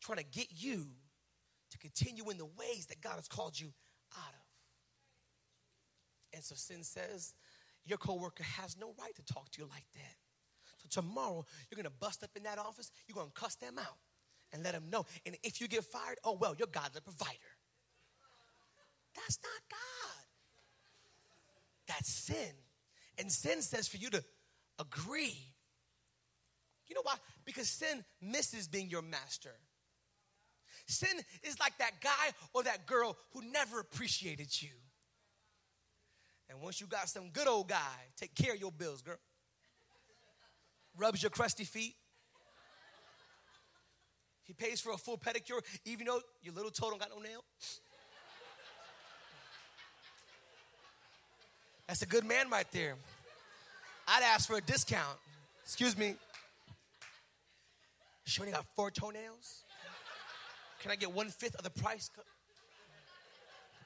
trying 0.00 0.18
to 0.18 0.24
get 0.24 0.48
you 0.50 0.86
to 1.70 1.78
continue 1.78 2.28
in 2.30 2.38
the 2.38 2.44
ways 2.44 2.86
that 2.86 3.00
God 3.00 3.14
has 3.16 3.28
called 3.28 3.58
you 3.58 3.72
out 4.16 4.32
of. 4.32 4.46
And 6.34 6.44
so 6.44 6.54
sin 6.54 6.82
says, 6.84 7.34
your 7.84 7.98
coworker 7.98 8.44
has 8.44 8.76
no 8.78 8.94
right 9.00 9.14
to 9.14 9.24
talk 9.24 9.50
to 9.52 9.62
you 9.62 9.68
like 9.68 9.86
that. 9.94 10.16
So 10.78 11.00
tomorrow, 11.00 11.44
you're 11.70 11.76
going 11.76 11.84
to 11.84 11.98
bust 11.98 12.22
up 12.22 12.30
in 12.36 12.42
that 12.42 12.58
office, 12.58 12.90
you're 13.06 13.14
going 13.14 13.28
to 13.28 13.40
cuss 13.40 13.54
them 13.56 13.78
out 13.78 13.96
and 14.52 14.62
let 14.62 14.74
them 14.74 14.84
know. 14.90 15.06
And 15.24 15.36
if 15.42 15.60
you 15.60 15.68
get 15.68 15.84
fired, 15.84 16.18
oh 16.24 16.36
well, 16.38 16.54
your 16.58 16.68
God's 16.68 16.96
a 16.96 17.00
provider. 17.00 17.32
That's 19.14 19.38
not 19.42 19.62
God. 19.70 20.24
That's 21.88 22.08
sin. 22.08 22.52
And 23.18 23.32
sin 23.32 23.62
says 23.62 23.88
for 23.88 23.96
you 23.96 24.10
to 24.10 24.22
agree. 24.78 25.38
You 26.86 26.94
know 26.94 27.02
why? 27.02 27.14
Because 27.44 27.68
sin 27.68 28.04
misses 28.20 28.68
being 28.68 28.88
your 28.88 29.02
master. 29.02 29.54
Sin 30.86 31.20
is 31.42 31.58
like 31.58 31.76
that 31.78 32.00
guy 32.00 32.32
or 32.54 32.62
that 32.62 32.86
girl 32.86 33.16
who 33.32 33.42
never 33.50 33.80
appreciated 33.80 34.62
you. 34.62 34.70
And 36.48 36.60
once 36.60 36.80
you 36.80 36.86
got 36.86 37.08
some 37.08 37.30
good 37.30 37.48
old 37.48 37.68
guy, 37.68 37.76
take 38.16 38.34
care 38.34 38.54
of 38.54 38.60
your 38.60 38.70
bills, 38.70 39.02
girl. 39.02 39.16
Rubs 40.96 41.22
your 41.22 41.30
crusty 41.30 41.64
feet. 41.64 41.94
He 44.44 44.52
pays 44.52 44.80
for 44.80 44.92
a 44.92 44.96
full 44.96 45.18
pedicure, 45.18 45.60
even 45.84 46.06
though 46.06 46.20
your 46.40 46.54
little 46.54 46.70
toe 46.70 46.88
don't 46.88 47.00
got 47.00 47.10
no 47.10 47.20
nail. 47.20 47.42
That's 51.88 52.02
a 52.02 52.06
good 52.06 52.24
man 52.24 52.48
right 52.48 52.70
there. 52.70 52.94
I'd 54.06 54.22
ask 54.22 54.48
for 54.48 54.56
a 54.56 54.60
discount. 54.60 55.18
Excuse 55.64 55.98
me. 55.98 56.14
She 58.24 58.40
only 58.40 58.52
got 58.52 58.66
four 58.76 58.92
toenails. 58.92 59.64
Can 60.86 60.92
I 60.92 60.94
get 60.94 61.10
one 61.10 61.30
fifth 61.30 61.56
of 61.56 61.64
the 61.64 61.70
price? 61.70 62.12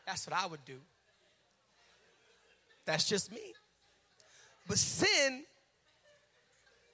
That's 0.06 0.26
what 0.26 0.38
I 0.38 0.44
would 0.44 0.62
do. 0.66 0.76
That's 2.84 3.08
just 3.08 3.32
me. 3.32 3.54
But 4.68 4.76
sin 4.76 5.44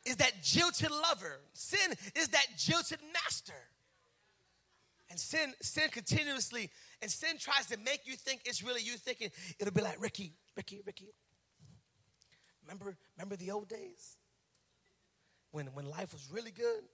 is 0.05 0.15
that 0.19 0.45
jilted 0.45 0.93
lover. 0.93 1.41
Sin 1.55 1.93
is 2.15 2.29
that 2.29 2.47
jilted 2.57 3.01
master. 3.13 3.59
And 5.11 5.19
sin, 5.19 5.55
sin 5.61 5.89
continuously, 5.91 6.71
and 7.03 7.11
sin 7.11 7.37
tries 7.41 7.67
to 7.67 7.77
make 7.79 8.03
you 8.07 8.15
think 8.15 8.43
it's 8.45 8.63
really 8.63 8.83
you 8.83 8.93
thinking. 8.93 9.31
It'll 9.59 9.75
be 9.75 9.83
like, 9.83 10.01
Ricky, 10.01 10.35
Ricky, 10.57 10.83
Ricky. 10.87 11.15
Remember, 12.63 12.97
remember 13.17 13.35
the 13.35 13.51
old 13.51 13.69
days? 13.69 14.19
When, 15.51 15.67
when 15.75 15.87
life 15.87 16.13
was 16.13 16.29
really 16.33 16.53
good? 16.53 16.85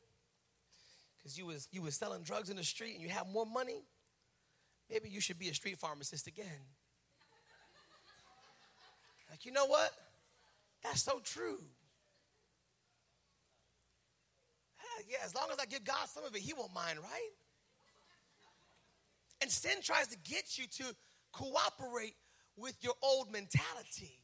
Because 1.22 1.38
you 1.38 1.46
was, 1.46 1.68
you 1.70 1.82
was 1.82 1.94
selling 1.94 2.22
drugs 2.22 2.50
in 2.50 2.56
the 2.56 2.64
street 2.64 2.94
and 2.94 3.02
you 3.02 3.08
have 3.08 3.28
more 3.28 3.46
money? 3.46 3.84
Maybe 4.90 5.08
you 5.08 5.20
should 5.20 5.38
be 5.38 5.48
a 5.48 5.54
street 5.54 5.78
pharmacist 5.78 6.26
again. 6.26 6.46
Like, 9.30 9.46
you 9.46 9.52
know 9.52 9.66
what? 9.66 9.90
That's 10.82 11.02
so 11.02 11.20
true. 11.24 11.58
Yeah, 15.08 15.18
as 15.24 15.34
long 15.34 15.48
as 15.52 15.58
I 15.58 15.66
give 15.66 15.84
God 15.84 16.08
some 16.08 16.24
of 16.24 16.34
it, 16.34 16.42
He 16.42 16.52
won't 16.52 16.74
mind, 16.74 16.98
right? 16.98 17.30
And 19.40 19.50
sin 19.50 19.82
tries 19.82 20.08
to 20.08 20.16
get 20.18 20.58
you 20.58 20.66
to 20.66 20.94
cooperate 21.32 22.14
with 22.56 22.76
your 22.82 22.94
old 23.02 23.32
mentality. 23.32 24.20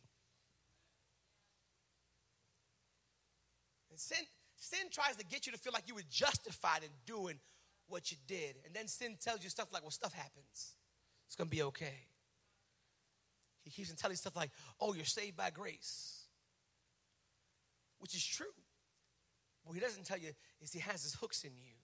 And 3.90 3.98
sin, 3.98 4.18
sin 4.58 4.88
tries 4.92 5.16
to 5.16 5.24
get 5.24 5.46
you 5.46 5.52
to 5.52 5.58
feel 5.58 5.72
like 5.72 5.88
you 5.88 5.94
were 5.94 6.02
justified 6.10 6.82
in 6.82 6.90
doing 7.06 7.38
what 7.88 8.10
you 8.10 8.16
did. 8.26 8.56
And 8.66 8.74
then 8.74 8.86
sin 8.86 9.16
tells 9.20 9.42
you 9.42 9.50
stuff 9.50 9.72
like, 9.72 9.82
well, 9.82 9.90
stuff 9.90 10.12
happens. 10.12 10.74
It's 11.26 11.36
going 11.36 11.48
to 11.48 11.56
be 11.56 11.62
okay. 11.62 12.06
He 13.62 13.70
keeps 13.70 13.90
on 13.90 13.96
telling 13.96 14.12
you 14.12 14.18
stuff 14.18 14.36
like, 14.36 14.50
oh, 14.80 14.94
you're 14.94 15.04
saved 15.04 15.36
by 15.36 15.50
grace, 15.50 16.24
which 17.98 18.14
is 18.14 18.24
true. 18.24 18.46
What 19.64 19.74
he 19.74 19.80
doesn't 19.80 20.06
tell 20.06 20.18
you 20.18 20.30
is 20.62 20.72
he 20.72 20.80
has 20.80 21.02
his 21.02 21.14
hooks 21.14 21.44
in 21.44 21.52
you. 21.54 21.74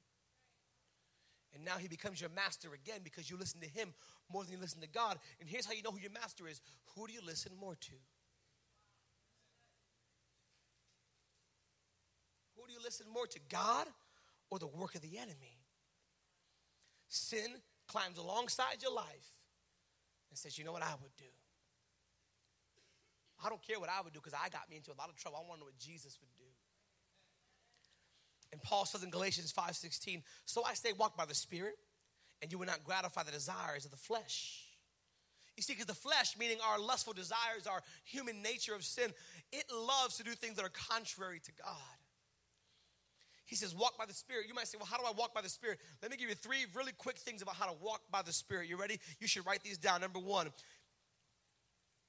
And 1.55 1.65
now 1.65 1.77
he 1.77 1.87
becomes 1.87 2.21
your 2.21 2.31
master 2.31 2.69
again 2.75 3.01
because 3.05 3.31
you 3.31 3.37
listen 3.37 3.61
to 3.61 3.69
him 3.69 3.95
more 4.33 4.43
than 4.43 4.53
you 4.53 4.59
listen 4.59 4.81
to 4.81 4.89
God. 4.89 5.19
And 5.39 5.49
here's 5.49 5.67
how 5.67 5.73
you 5.73 5.83
know 5.83 5.93
who 5.93 6.01
your 6.01 6.11
master 6.11 6.49
is 6.49 6.61
who 6.97 7.07
do 7.07 7.13
you 7.13 7.21
listen 7.25 7.53
more 7.61 7.77
to? 7.77 7.93
Who 12.57 12.67
do 12.67 12.73
you 12.73 12.74
listen 12.85 13.07
more 13.13 13.27
to, 13.27 13.41
God 13.49 13.87
or 14.51 14.59
the 14.59 14.67
work 14.67 14.95
of 14.95 15.01
the 15.01 15.19
enemy? 15.19 15.59
Sin 17.09 17.49
climbs 17.89 18.19
alongside 18.19 18.83
your 18.83 18.93
life 18.93 19.31
and 20.31 20.39
says, 20.39 20.59
You 20.59 20.65
know 20.65 20.73
what 20.73 20.83
I 20.83 20.93
would 21.03 21.17
do? 21.17 21.33
I 23.45 23.49
don't 23.49 23.63
care 23.67 23.81
what 23.81 23.91
I 23.91 24.01
would 24.03 24.13
do 24.13 24.21
because 24.21 24.35
I 24.35 24.49
got 24.49 24.71
me 24.71 24.77
into 24.77 24.93
a 24.93 24.99
lot 24.99 25.09
of 25.09 25.17
trouble. 25.17 25.39
I 25.39 25.47
want 25.47 25.61
to 25.61 25.61
know 25.61 25.67
what 25.67 25.79
Jesus 25.79 26.19
would 26.21 26.33
do. 26.37 26.51
And 28.53 28.63
Paul 28.63 28.87
says 28.87 29.03
in 29.03 29.11
Galatians 29.11 29.53
5:16, 29.53 30.25
"So 30.45 30.65
I 30.65 30.75
say 30.75 30.93
walk 30.93 31.17
by 31.17 31.25
the 31.25 31.35
Spirit, 31.35 31.77
and 32.41 32.53
you 32.53 32.59
will 32.59 32.67
not 32.67 32.85
gratify 32.85 33.25
the 33.25 33.33
desires 33.33 33.85
of 33.85 33.91
the 33.91 33.97
flesh." 33.97 34.69
You 35.57 35.63
see, 35.63 35.75
because 35.75 35.87
the 35.87 35.95
flesh, 35.95 36.37
meaning 36.37 36.61
our 36.61 36.79
lustful 36.79 37.13
desires, 37.13 37.67
our 37.67 37.83
human 38.05 38.43
nature 38.43 38.75
of 38.75 38.85
sin, 38.85 39.15
it 39.53 39.71
loves 39.71 40.17
to 40.17 40.25
do 40.25 40.35
things 40.35 40.57
that 40.57 40.65
are 40.65 40.71
contrary 40.71 41.41
to 41.41 41.53
God. 41.53 42.04
He 43.47 43.57
says, 43.57 43.75
walk 43.75 43.99
by 43.99 44.07
the 44.07 44.15
Spirit. 44.15 44.47
You 44.49 44.55
might 44.55 44.67
say, 44.69 44.79
well, 44.79 44.89
how 44.91 44.97
do 44.97 45.05
I 45.05 45.13
walk 45.13 45.35
by 45.35 45.43
the 45.43 45.49
Spirit? 45.49 45.79
Let 46.01 46.11
me 46.11 46.17
give 46.17 46.29
you 46.29 46.35
three 46.35 46.65
really 46.75 46.93
quick 46.93 47.19
things 47.19 47.43
about 47.43 47.57
how 47.57 47.67
to 47.67 47.77
walk 47.83 48.01
by 48.11 48.23
the 48.23 48.33
Spirit. 48.33 48.69
You 48.69 48.77
ready? 48.77 48.99
You 49.21 49.27
should 49.27 49.47
write 49.47 49.63
these 49.63 49.77
down. 49.77 50.01
Number 50.01 50.19
one, 50.19 50.49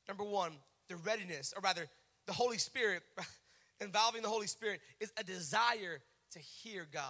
number 0.07 0.23
one, 0.23 0.53
the 0.87 0.95
readiness, 0.97 1.53
or 1.55 1.61
rather, 1.61 1.87
the 2.25 2.33
Holy 2.33 2.57
Spirit, 2.57 3.03
involving 3.81 4.21
the 4.21 4.29
Holy 4.29 4.47
Spirit, 4.47 4.79
is 4.99 5.11
a 5.17 5.23
desire 5.23 6.01
to 6.31 6.39
hear 6.39 6.87
God. 6.91 7.03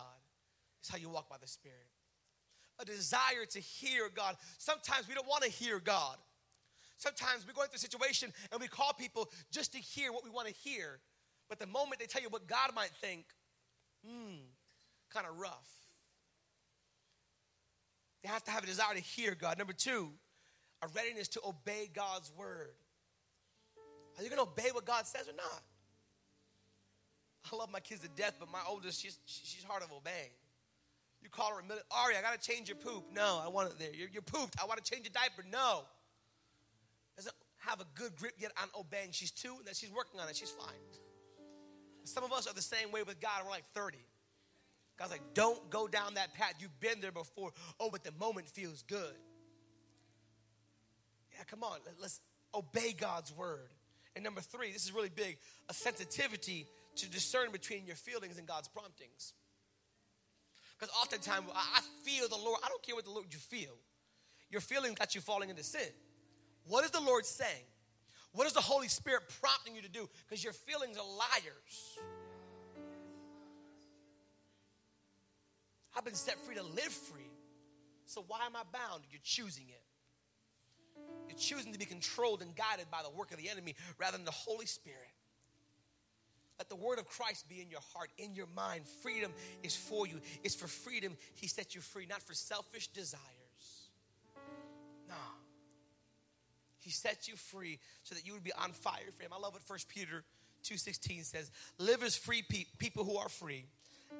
It's 0.79 0.89
how 0.89 0.97
you 0.97 1.09
walk 1.09 1.29
by 1.29 1.37
the 1.39 1.47
Spirit. 1.47 1.87
A 2.79 2.85
desire 2.85 3.45
to 3.51 3.59
hear 3.59 4.09
God. 4.13 4.35
Sometimes 4.57 5.07
we 5.07 5.13
don't 5.13 5.27
want 5.27 5.43
to 5.43 5.49
hear 5.49 5.79
God. 5.79 6.17
Sometimes 6.97 7.45
we 7.45 7.53
go 7.53 7.61
into 7.61 7.75
a 7.75 7.79
situation 7.79 8.33
and 8.51 8.59
we 8.59 8.67
call 8.67 8.93
people 8.93 9.29
just 9.51 9.71
to 9.73 9.77
hear 9.77 10.11
what 10.11 10.23
we 10.23 10.29
want 10.29 10.47
to 10.47 10.53
hear. 10.53 10.99
But 11.49 11.59
the 11.59 11.67
moment 11.67 11.99
they 11.99 12.05
tell 12.05 12.21
you 12.21 12.29
what 12.29 12.47
God 12.47 12.71
might 12.75 12.91
think, 13.01 13.25
hmm, 14.05 14.35
kind 15.13 15.25
of 15.27 15.37
rough. 15.39 15.69
They 18.23 18.29
have 18.29 18.43
to 18.45 18.51
have 18.51 18.63
a 18.63 18.67
desire 18.67 18.95
to 18.95 19.01
hear 19.01 19.35
God. 19.35 19.57
Number 19.57 19.73
two, 19.73 20.09
a 20.81 20.87
readiness 20.87 21.27
to 21.29 21.41
obey 21.47 21.89
God's 21.93 22.31
word. 22.37 22.73
Are 24.17 24.23
you 24.23 24.29
going 24.29 24.43
to 24.43 24.49
obey 24.49 24.69
what 24.71 24.85
God 24.85 25.05
says 25.05 25.27
or 25.27 25.35
not? 25.35 25.61
I 27.51 27.55
love 27.55 27.71
my 27.71 27.79
kids 27.79 28.01
to 28.01 28.07
death, 28.07 28.35
but 28.39 28.49
my 28.51 28.61
oldest, 28.67 29.01
she's, 29.01 29.19
she's 29.25 29.63
hard 29.63 29.83
of 29.83 29.91
obeying. 29.91 30.31
You 31.21 31.29
call 31.29 31.51
her 31.53 31.59
a 31.59 31.63
minute, 31.63 31.83
Ari, 31.91 32.15
I 32.17 32.21
got 32.21 32.39
to 32.39 32.49
change 32.49 32.69
your 32.69 32.77
poop. 32.77 33.05
No, 33.13 33.41
I 33.43 33.49
want 33.49 33.69
it 33.69 33.79
there. 33.79 33.93
You're, 33.93 34.09
you're 34.09 34.21
pooped. 34.21 34.55
I 34.61 34.65
want 34.65 34.83
to 34.83 34.91
change 34.91 35.05
your 35.05 35.13
diaper. 35.13 35.43
No. 35.51 35.81
Doesn't 37.15 37.35
have 37.57 37.81
a 37.81 37.85
good 37.95 38.15
grip 38.15 38.33
yet 38.37 38.51
on 38.61 38.69
obeying. 38.79 39.09
She's 39.11 39.31
two, 39.31 39.55
and 39.57 39.65
that 39.65 39.75
she's 39.75 39.91
working 39.91 40.19
on 40.19 40.29
it. 40.29 40.35
She's 40.35 40.51
fine. 40.51 40.75
Some 42.05 42.23
of 42.23 42.31
us 42.31 42.47
are 42.47 42.53
the 42.53 42.61
same 42.61 42.91
way 42.91 43.03
with 43.03 43.19
God. 43.19 43.41
We're 43.43 43.51
like 43.51 43.65
30. 43.73 43.97
God's 44.97 45.11
like, 45.11 45.33
don't 45.33 45.69
go 45.69 45.87
down 45.87 46.13
that 46.13 46.33
path. 46.33 46.53
You've 46.59 46.79
been 46.79 47.01
there 47.01 47.11
before. 47.11 47.51
Oh, 47.79 47.89
but 47.91 48.03
the 48.03 48.13
moment 48.13 48.47
feels 48.47 48.81
good. 48.83 49.15
Yeah, 51.33 51.43
come 51.47 51.63
on. 51.63 51.79
Let's 51.99 52.21
obey 52.53 52.93
God's 52.93 53.35
word. 53.35 53.69
And 54.15 54.23
number 54.23 54.39
three, 54.39 54.71
this 54.71 54.85
is 54.85 54.93
really 54.93 55.09
big 55.09 55.37
a 55.69 55.73
sensitivity 55.73 56.67
to 56.97 57.09
discern 57.09 57.51
between 57.51 57.85
your 57.85 57.97
feelings 57.97 58.37
and 58.37 58.47
God's 58.47 58.69
promptings. 58.69 59.33
Because 60.79 60.93
oftentimes 61.01 61.45
I 61.53 61.81
feel 62.03 62.27
the 62.29 62.37
Lord, 62.37 62.59
I 62.63 62.69
don't 62.69 62.81
care 62.81 62.95
what 62.95 63.05
the 63.05 63.11
Lord 63.11 63.27
you 63.31 63.39
feel. 63.39 63.75
Your 64.49 64.61
feelings 64.61 64.95
got 64.97 65.15
you 65.15 65.21
falling 65.21 65.49
into 65.49 65.63
sin. 65.63 65.89
What 66.67 66.85
is 66.85 66.91
the 66.91 67.01
Lord 67.01 67.25
saying? 67.25 67.65
What 68.35 68.47
is 68.47 68.53
the 68.53 68.61
Holy 68.61 68.89
Spirit 68.89 69.23
prompting 69.41 69.75
you 69.75 69.81
to 69.81 69.89
do? 69.89 70.09
Because 70.27 70.43
your 70.43 70.53
feelings 70.53 70.97
are 70.97 71.05
liars. 71.05 71.99
I've 75.95 76.03
been 76.03 76.15
set 76.15 76.37
free 76.39 76.55
to 76.55 76.63
live 76.63 76.91
free. 76.91 77.31
So 78.05 78.23
why 78.27 78.45
am 78.45 78.55
I 78.55 78.63
bound? 78.71 79.03
You're 79.09 79.21
choosing 79.23 79.65
it. 79.69 79.81
You're 81.29 81.37
choosing 81.37 81.71
to 81.71 81.79
be 81.79 81.85
controlled 81.85 82.41
and 82.41 82.53
guided 82.55 82.91
by 82.91 83.01
the 83.03 83.09
work 83.09 83.31
of 83.31 83.37
the 83.37 83.49
enemy 83.49 83.75
rather 83.97 84.17
than 84.17 84.25
the 84.25 84.31
Holy 84.31 84.65
Spirit. 84.65 84.99
Let 86.59 86.69
the 86.69 86.75
word 86.75 86.99
of 86.99 87.07
Christ 87.07 87.47
be 87.49 87.61
in 87.61 87.69
your 87.69 87.81
heart, 87.93 88.09
in 88.17 88.35
your 88.35 88.47
mind. 88.55 88.85
Freedom 89.01 89.31
is 89.63 89.75
for 89.75 90.07
you. 90.07 90.19
It's 90.43 90.55
for 90.55 90.67
freedom 90.67 91.17
he 91.35 91.47
set 91.47 91.75
you 91.75 91.81
free, 91.81 92.05
not 92.05 92.21
for 92.21 92.33
selfish 92.33 92.87
desires. 92.87 93.21
He 96.85 96.91
sets 96.91 97.27
you 97.27 97.35
free 97.35 97.79
so 98.03 98.13
that 98.13 98.27
you 98.27 98.33
would 98.33 98.43
be 98.43 98.53
on 98.53 98.71
fire 98.71 99.09
for 99.17 99.23
him. 99.23 99.31
I 99.33 99.39
love 99.39 99.53
what 99.53 99.63
1 99.67 99.79
Peter 99.89 100.23
2.16 100.63 101.25
says. 101.25 101.49
Live 101.79 102.03
as 102.03 102.15
free 102.15 102.43
pe- 102.47 102.65
people 102.77 103.03
who 103.03 103.17
are 103.17 103.27
free, 103.27 103.65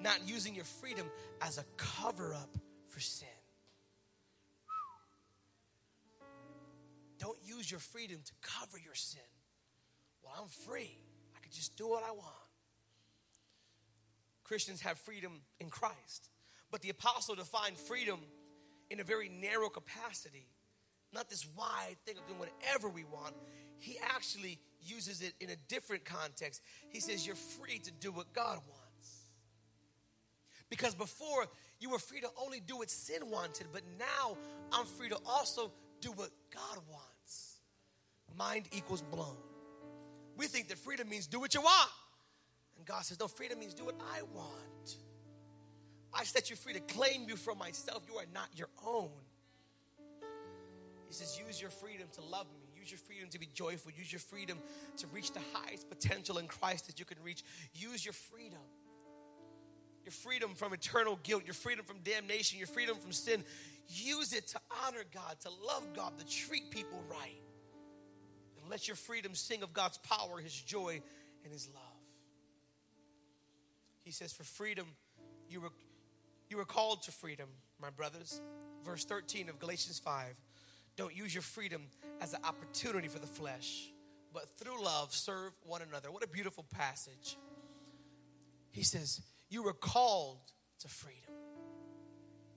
not 0.02 0.28
using 0.28 0.56
your 0.56 0.66
freedom 0.66 1.06
as 1.44 1.60
a 1.60 1.64
cover-up 1.78 2.58
for 2.88 3.00
sin. 3.00 3.28
Don't 7.20 7.38
use 7.46 7.70
your 7.70 7.80
freedom 7.80 8.18
to 8.26 8.32
cover 8.42 8.80
your 8.84 8.96
sin. 8.96 9.22
Well, 10.24 10.34
I'm 10.42 10.48
free 10.48 10.98
I 11.36 11.40
could 11.40 11.52
just 11.52 11.78
do 11.78 11.88
what 11.88 12.04
I 12.04 12.12
want. 12.12 12.26
Christians 14.44 14.82
have 14.82 14.98
freedom 14.98 15.42
in 15.60 15.70
Christ. 15.70 16.30
But 16.72 16.82
the 16.82 16.90
apostle 16.90 17.36
defined 17.36 17.78
freedom 17.78 18.20
in 18.90 19.00
a 19.00 19.04
very 19.04 19.30
narrow 19.30 19.70
capacity, 19.70 20.48
not 21.16 21.30
this 21.30 21.48
wide 21.58 21.98
thing 22.06 22.18
of 22.18 22.28
doing 22.28 22.40
whatever 22.40 22.90
we 22.90 23.04
want. 23.06 23.34
He 23.80 23.98
actually 24.16 24.60
uses 24.86 25.22
it 25.22 25.34
in 25.40 25.50
a 25.50 25.56
different 25.68 26.06
context. 26.06 26.62
He 26.90 27.00
says, 27.00 27.26
You're 27.26 27.36
free 27.36 27.80
to 27.80 27.92
do 27.92 28.12
what 28.12 28.32
God 28.34 28.60
wants. 28.68 28.86
Because 30.70 30.96
before, 30.96 31.46
you 31.80 31.90
were 31.90 32.00
free 32.00 32.22
to 32.22 32.30
only 32.42 32.60
do 32.60 32.78
what 32.78 32.90
sin 32.90 33.30
wanted, 33.30 33.68
but 33.72 33.82
now 34.00 34.38
I'm 34.72 34.86
free 34.86 35.10
to 35.10 35.18
also 35.26 35.72
do 36.02 36.12
what 36.12 36.30
God 36.54 36.84
wants. 36.92 37.60
Mind 38.38 38.66
equals 38.72 39.02
blown. 39.02 39.38
We 40.38 40.48
think 40.48 40.68
that 40.70 40.78
freedom 40.78 41.08
means 41.08 41.28
do 41.28 41.40
what 41.40 41.54
you 41.54 41.62
want. 41.62 41.92
And 42.78 42.86
God 42.86 43.06
says, 43.06 43.20
no, 43.20 43.28
freedom 43.28 43.60
means 43.60 43.74
do 43.74 43.86
what 43.86 43.96
I 44.14 44.22
want. 44.34 44.98
I 46.14 46.24
set 46.24 46.50
you 46.50 46.56
free 46.56 46.74
to 46.74 46.80
claim 46.80 47.26
you 47.28 47.36
for 47.36 47.56
myself. 47.56 48.04
You 48.10 48.18
are 48.18 48.26
not 48.34 48.48
your 48.56 48.70
own. 48.86 49.12
He 51.08 51.14
says, 51.14 51.40
use 51.40 51.62
your 51.62 51.70
freedom 51.70 52.08
to 52.14 52.22
love 52.22 52.48
me. 52.54 52.66
Use 52.86 52.92
your 52.92 53.00
freedom 53.00 53.30
to 53.30 53.40
be 53.40 53.48
joyful. 53.54 53.92
Use 53.98 54.12
your 54.12 54.20
freedom 54.20 54.60
to 54.98 55.08
reach 55.08 55.32
the 55.32 55.42
highest 55.54 55.90
potential 55.90 56.38
in 56.38 56.48
Christ 56.48 56.88
that 56.88 57.00
you 57.00 57.06
can 57.06 57.18
reach. 57.24 57.44
Use 57.74 58.06
your 58.06 58.14
freedom. 58.14 58.60
Your 60.04 60.12
freedom 60.12 60.54
from 60.54 60.72
eternal 60.72 61.18
guilt, 61.24 61.46
your 61.46 61.56
freedom 61.56 61.84
from 61.84 61.98
damnation, 62.04 62.60
your 62.60 62.68
freedom 62.68 62.98
from 62.98 63.12
sin. 63.12 63.44
Use 63.88 64.34
it 64.34 64.48
to 64.50 64.60
honor 64.86 65.04
God, 65.12 65.38
to 65.42 65.50
love 65.50 65.96
God, 65.96 66.18
to 66.20 66.26
treat 66.28 66.70
people 66.70 67.04
right. 67.10 67.42
And 68.62 68.70
let 68.70 68.88
your 68.88 68.96
freedom 68.96 69.34
sing 69.34 69.64
of 69.64 69.74
God's 69.74 69.98
power, 69.98 70.40
His 70.40 70.54
joy, 70.54 71.02
and 71.44 71.52
His 71.52 71.68
love. 71.74 71.84
He 74.04 74.12
says, 74.12 74.32
For 74.32 74.44
freedom, 74.44 74.86
you 75.50 75.60
were, 75.60 75.72
you 76.50 76.58
were 76.58 76.66
called 76.66 77.02
to 77.04 77.12
freedom, 77.12 77.50
my 77.82 77.90
brothers. 77.90 78.42
Verse 78.84 79.06
13 79.06 79.50
of 79.50 79.58
Galatians 79.58 79.98
5 79.98 80.36
Don't 80.96 81.16
use 81.16 81.34
your 81.34 81.42
freedom 81.42 81.84
as 82.22 82.34
an 82.34 82.40
opportunity 82.44 83.08
for 83.08 83.20
the 83.20 83.28
flesh, 83.28 83.92
but 84.34 84.48
through 84.58 84.84
love 84.84 85.14
serve 85.14 85.52
one 85.66 85.82
another. 85.82 86.12
What 86.12 86.24
a 86.24 86.28
beautiful 86.28 86.66
passage. 86.74 87.38
He 88.72 88.84
says, 88.84 89.22
You 89.50 89.64
were 89.64 89.74
called 89.74 90.40
to 90.80 90.88
freedom. 90.88 91.34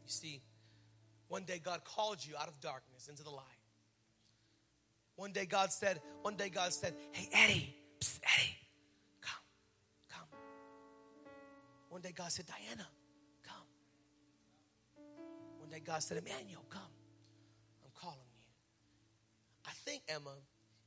You 0.05 0.13
see, 0.13 0.43
one 1.29 1.45
day 1.45 1.61
God 1.63 1.85
called 1.85 2.25
you 2.25 2.35
out 2.37 2.49
of 2.49 2.61
darkness 2.61 3.09
into 3.09 3.23
the 3.23 3.31
light. 3.31 3.45
One 5.17 5.33
day 5.33 5.47
God 5.47 5.73
said, 5.73 6.01
one 6.23 6.37
day 6.37 6.49
God 6.49 6.73
said, 6.73 6.95
Hey, 7.13 7.29
Eddie, 7.33 7.75
psst, 8.01 8.21
Eddie, 8.23 8.57
come, 9.21 9.43
come. 10.09 10.29
One 11.89 12.01
day 12.01 12.13
God 12.15 12.31
said, 12.31 12.47
Diana, 12.47 12.87
come. 13.43 13.67
One 15.59 15.71
day 15.71 15.83
God 15.85 16.03
said, 16.03 16.19
Emmanuel, 16.19 16.65
come. 16.71 16.83
I 19.69 19.73
think, 19.85 20.03
Emma, 20.09 20.35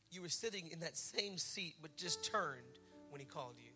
you 0.10 0.24
were 0.24 0.30
sitting 0.30 0.70
in 0.72 0.80
that 0.80 0.98
same 0.98 1.38
seat 1.38 1.76
but 1.82 1.96
just 1.96 2.24
turned 2.24 2.80
when 3.12 3.20
he 3.20 3.26
called 3.26 3.54
you. 3.58 3.72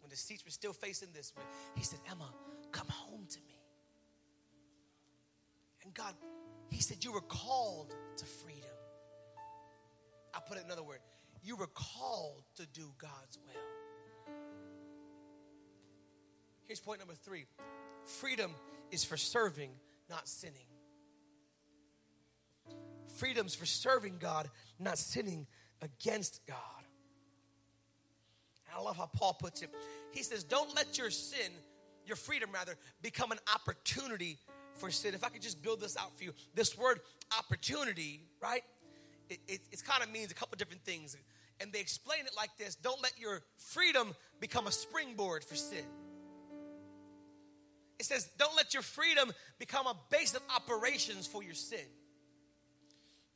When 0.00 0.10
the 0.10 0.16
seats 0.16 0.44
were 0.44 0.50
still 0.50 0.72
facing 0.72 1.08
this 1.14 1.32
way, 1.36 1.44
he 1.76 1.84
said, 1.84 2.00
Emma, 2.10 2.28
come 2.72 2.88
home 2.88 3.26
to 3.30 3.38
me. 3.46 3.54
And 5.84 5.94
God, 5.94 6.14
he 6.68 6.80
said, 6.80 7.04
You 7.04 7.12
were 7.12 7.20
called 7.20 7.94
to 8.16 8.24
freedom. 8.24 8.68
I'll 10.34 10.40
put 10.40 10.58
it 10.58 10.64
another 10.64 10.82
word. 10.82 10.98
You 11.42 11.54
were 11.56 11.68
called 11.68 12.42
to 12.56 12.66
do 12.66 12.92
God's 12.98 13.38
will. 13.46 14.34
Here's 16.66 16.80
point 16.80 16.98
number 16.98 17.14
three 17.14 17.46
freedom 18.04 18.50
is 18.90 19.04
for 19.04 19.16
serving, 19.16 19.70
not 20.10 20.26
sinning. 20.26 20.66
Freedom's 23.16 23.54
for 23.54 23.66
serving 23.66 24.16
God, 24.18 24.48
not 24.78 24.98
sinning 24.98 25.46
against 25.82 26.40
God. 26.46 26.56
And 28.66 28.78
I 28.78 28.80
love 28.80 28.96
how 28.96 29.06
Paul 29.06 29.34
puts 29.34 29.62
it. 29.62 29.70
He 30.12 30.22
says, 30.22 30.44
Don't 30.44 30.74
let 30.74 30.98
your 30.98 31.10
sin, 31.10 31.50
your 32.06 32.16
freedom 32.16 32.50
rather, 32.52 32.74
become 33.02 33.32
an 33.32 33.38
opportunity 33.54 34.38
for 34.74 34.90
sin. 34.90 35.14
If 35.14 35.24
I 35.24 35.28
could 35.28 35.42
just 35.42 35.62
build 35.62 35.80
this 35.80 35.96
out 35.96 36.16
for 36.16 36.24
you, 36.24 36.32
this 36.54 36.76
word 36.76 37.00
opportunity, 37.38 38.22
right? 38.40 38.62
it, 39.28 39.40
it, 39.48 39.60
it 39.72 39.84
kind 39.84 40.02
of 40.02 40.10
means 40.10 40.30
a 40.30 40.34
couple 40.34 40.56
different 40.56 40.82
things. 40.82 41.16
And 41.60 41.72
they 41.72 41.80
explain 41.80 42.20
it 42.20 42.32
like 42.36 42.50
this 42.58 42.74
Don't 42.76 43.02
let 43.02 43.18
your 43.18 43.42
freedom 43.56 44.14
become 44.40 44.66
a 44.66 44.72
springboard 44.72 45.44
for 45.44 45.54
sin. 45.54 45.84
It 47.98 48.04
says, 48.04 48.28
Don't 48.38 48.56
let 48.56 48.74
your 48.74 48.82
freedom 48.82 49.32
become 49.58 49.86
a 49.86 49.96
base 50.10 50.34
of 50.34 50.42
operations 50.54 51.26
for 51.26 51.42
your 51.42 51.54
sin. 51.54 51.86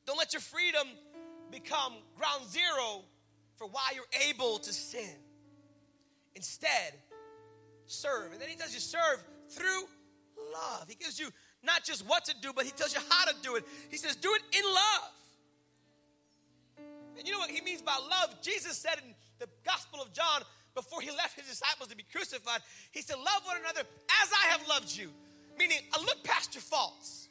Don't 0.07 0.19
let 0.19 0.33
your 0.33 0.41
freedom 0.41 0.87
become 1.51 1.95
ground 2.17 2.47
zero 2.49 3.03
for 3.57 3.67
why 3.67 3.93
you're 3.95 4.29
able 4.29 4.59
to 4.59 4.73
sin. 4.73 5.17
Instead, 6.35 6.95
serve. 7.87 8.33
And 8.33 8.41
then 8.41 8.49
he 8.49 8.57
tells 8.57 8.73
you 8.73 8.81
serve 8.81 9.23
through 9.49 9.83
love. 10.53 10.87
He 10.89 10.95
gives 10.95 11.19
you 11.19 11.29
not 11.63 11.85
just 11.85 12.07
what 12.07 12.25
to 12.27 12.35
do, 12.41 12.53
but 12.55 12.65
he 12.65 12.71
tells 12.71 12.95
you 12.95 13.01
how 13.09 13.25
to 13.27 13.35
do 13.43 13.57
it. 13.57 13.65
He 13.91 13.97
says, 13.97 14.17
do 14.17 14.33
it 14.35 14.43
in 14.57 14.65
love. 14.65 15.13
And 17.19 17.27
you 17.27 17.35
know 17.35 17.41
what 17.41 17.51
he 17.51 17.61
means 17.61 17.83
by 17.83 17.97
love? 18.11 18.41
Jesus 18.41 18.79
said 18.79 18.95
in 19.05 19.15
the 19.39 19.47
Gospel 19.65 20.01
of 20.01 20.13
John, 20.13 20.43
before 20.75 21.01
he 21.01 21.11
left 21.11 21.39
his 21.39 21.49
disciples 21.49 21.89
to 21.89 21.97
be 21.97 22.05
crucified, 22.11 22.61
he 22.93 23.03
said, 23.03 23.17
Love 23.17 23.43
one 23.45 23.57
another 23.59 23.81
as 23.81 24.31
I 24.33 24.53
have 24.53 24.67
loved 24.69 24.97
you. 24.97 25.11
Meaning, 25.59 25.79
I 25.93 26.01
look 26.01 26.23
past 26.25 26.55
your 26.55 26.63
faults. 26.63 27.29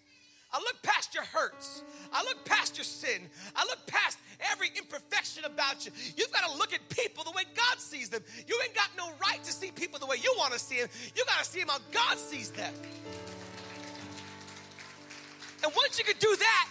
I 0.51 0.57
look 0.57 0.81
past 0.81 1.13
your 1.13 1.23
hurts. 1.23 1.83
I 2.11 2.23
look 2.23 2.43
past 2.43 2.77
your 2.77 2.83
sin. 2.83 3.29
I 3.55 3.65
look 3.65 3.85
past 3.85 4.17
every 4.51 4.69
imperfection 4.75 5.45
about 5.45 5.85
you. 5.85 5.91
You've 6.17 6.31
got 6.31 6.49
to 6.49 6.57
look 6.57 6.73
at 6.73 6.87
people 6.89 7.23
the 7.23 7.31
way 7.31 7.43
God 7.55 7.79
sees 7.79 8.09
them. 8.09 8.23
You 8.47 8.59
ain't 8.63 8.73
got 8.73 8.89
no 8.97 9.11
right 9.21 9.43
to 9.43 9.51
see 9.51 9.71
people 9.71 9.99
the 9.99 10.07
way 10.07 10.17
you 10.21 10.33
want 10.37 10.53
to 10.53 10.59
see 10.59 10.79
them. 10.79 10.89
You 11.15 11.23
got 11.25 11.39
to 11.39 11.45
see 11.45 11.59
them 11.59 11.69
how 11.69 11.79
God 11.91 12.17
sees 12.17 12.49
them. 12.51 12.73
And 15.63 15.71
once 15.75 15.99
you 15.99 16.05
can 16.05 16.15
do 16.19 16.35
that, 16.35 16.69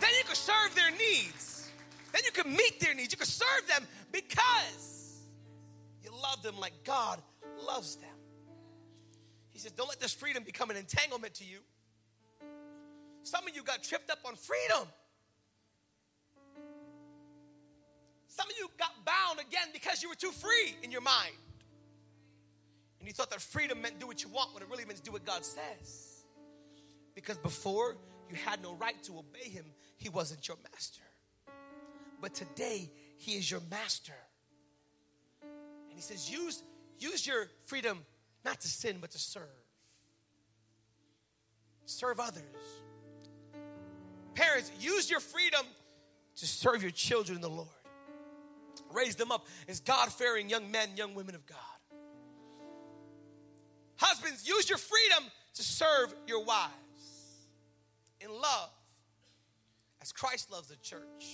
then 0.00 0.10
you 0.18 0.24
can 0.24 0.34
serve 0.36 0.74
their 0.74 0.90
needs. 0.90 1.68
Then 2.12 2.22
you 2.24 2.30
can 2.30 2.50
meet 2.54 2.80
their 2.80 2.94
needs. 2.94 3.12
You 3.12 3.18
can 3.18 3.26
serve 3.26 3.66
them 3.66 3.86
because 4.12 5.20
you 6.04 6.10
love 6.10 6.42
them 6.42 6.58
like 6.58 6.72
God 6.84 7.20
loves 7.66 7.96
them. 7.96 8.08
He 9.50 9.58
says, 9.58 9.72
Don't 9.72 9.88
let 9.88 10.00
this 10.00 10.12
freedom 10.12 10.44
become 10.44 10.70
an 10.70 10.76
entanglement 10.76 11.34
to 11.34 11.44
you. 11.44 11.58
Some 13.26 13.46
of 13.46 13.54
you 13.54 13.62
got 13.62 13.82
tripped 13.82 14.10
up 14.10 14.18
on 14.24 14.34
freedom. 14.36 14.88
Some 18.28 18.46
of 18.48 18.56
you 18.58 18.68
got 18.78 18.92
bound 19.04 19.40
again 19.40 19.68
because 19.72 20.02
you 20.02 20.08
were 20.08 20.14
too 20.14 20.30
free 20.30 20.76
in 20.82 20.90
your 20.90 21.00
mind. 21.00 21.34
And 23.00 23.08
you 23.08 23.14
thought 23.14 23.30
that 23.30 23.40
freedom 23.40 23.80
meant 23.82 23.98
do 23.98 24.06
what 24.06 24.22
you 24.22 24.28
want 24.28 24.54
when 24.54 24.62
it 24.62 24.68
really 24.70 24.84
means 24.84 25.00
do 25.00 25.12
what 25.12 25.24
God 25.24 25.44
says. 25.44 26.24
Because 27.14 27.38
before 27.38 27.96
you 28.28 28.36
had 28.36 28.62
no 28.62 28.74
right 28.74 29.00
to 29.04 29.18
obey 29.18 29.48
Him, 29.48 29.64
He 29.96 30.08
wasn't 30.08 30.46
your 30.48 30.56
master 30.72 31.02
but 32.20 32.34
today 32.34 32.90
he 33.18 33.32
is 33.32 33.50
your 33.50 33.60
master. 33.70 34.14
And 35.42 35.94
he 35.94 36.00
says, 36.00 36.30
use, 36.30 36.62
use 36.98 37.26
your 37.26 37.48
freedom 37.66 38.04
not 38.44 38.60
to 38.60 38.68
sin, 38.68 38.98
but 39.00 39.10
to 39.12 39.18
serve. 39.18 39.42
Serve 41.84 42.20
others. 42.20 42.42
Parents, 44.36 44.70
use 44.78 45.10
your 45.10 45.20
freedom 45.20 45.64
to 46.36 46.46
serve 46.46 46.82
your 46.82 46.92
children 46.92 47.36
in 47.36 47.42
the 47.42 47.50
Lord. 47.50 47.68
Raise 48.92 49.16
them 49.16 49.32
up 49.32 49.46
as 49.66 49.80
God 49.80 50.12
fearing 50.12 50.48
young 50.48 50.70
men, 50.70 50.90
young 50.94 51.14
women 51.14 51.34
of 51.34 51.44
God. 51.46 51.58
Husbands, 53.96 54.46
use 54.46 54.68
your 54.68 54.78
freedom 54.78 55.24
to 55.54 55.62
serve 55.62 56.14
your 56.26 56.44
wives 56.44 56.70
in 58.20 58.30
love 58.30 58.70
as 60.02 60.12
Christ 60.12 60.52
loves 60.52 60.68
the 60.68 60.76
church 60.76 61.24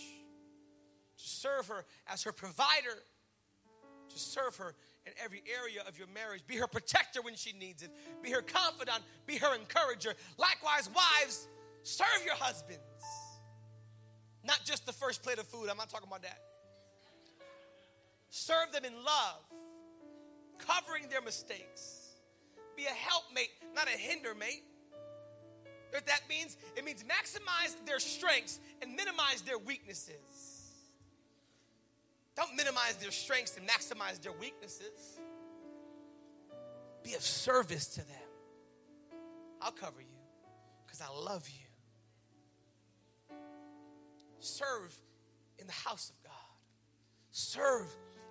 to 1.18 1.28
serve 1.28 1.66
her 1.68 1.84
as 2.06 2.22
her 2.22 2.32
provider, 2.32 3.02
to 4.08 4.18
serve 4.18 4.56
her 4.56 4.74
in 5.06 5.12
every 5.22 5.42
area 5.60 5.82
of 5.88 5.98
your 5.98 6.06
marriage. 6.14 6.42
Be 6.46 6.56
her 6.56 6.66
protector 6.68 7.20
when 7.22 7.34
she 7.34 7.52
needs 7.52 7.82
it. 7.82 7.90
Be 8.22 8.30
her 8.30 8.42
confidant. 8.42 9.00
Be 9.26 9.36
her 9.38 9.54
encourager. 9.54 10.14
Likewise, 10.38 10.88
wives, 10.94 11.48
serve 11.82 12.24
your 12.24 12.36
husbands. 12.36 12.91
Not 14.44 14.60
just 14.64 14.86
the 14.86 14.92
first 14.92 15.22
plate 15.22 15.38
of 15.38 15.46
food. 15.46 15.68
I'm 15.70 15.76
not 15.76 15.88
talking 15.88 16.08
about 16.08 16.22
that. 16.22 16.38
Serve 18.30 18.72
them 18.72 18.84
in 18.84 18.94
love, 18.94 19.42
covering 20.58 21.08
their 21.08 21.20
mistakes. 21.20 22.08
Be 22.76 22.84
a 22.86 22.88
helpmate, 22.88 23.50
not 23.74 23.86
a 23.86 23.98
hinder 23.98 24.34
mate. 24.34 24.64
What 25.90 26.06
that 26.06 26.22
means? 26.28 26.56
It 26.74 26.84
means 26.84 27.04
maximize 27.04 27.76
their 27.84 27.98
strengths 27.98 28.58
and 28.80 28.96
minimize 28.96 29.42
their 29.42 29.58
weaknesses. 29.58 30.62
Don't 32.34 32.56
minimize 32.56 32.96
their 32.96 33.10
strengths 33.10 33.58
and 33.58 33.68
maximize 33.68 34.20
their 34.22 34.32
weaknesses. 34.32 35.20
Be 37.02 37.14
of 37.14 37.20
service 37.20 37.88
to 37.88 38.00
them. 38.00 38.16
I'll 39.60 39.72
cover 39.72 40.00
you 40.00 40.18
because 40.86 41.02
I 41.02 41.12
love 41.12 41.46
you. 41.48 41.61
Serve 44.42 44.94
in 45.58 45.66
the 45.66 45.72
house 45.72 46.10
of 46.10 46.22
God. 46.24 46.32
Serve 47.30 47.86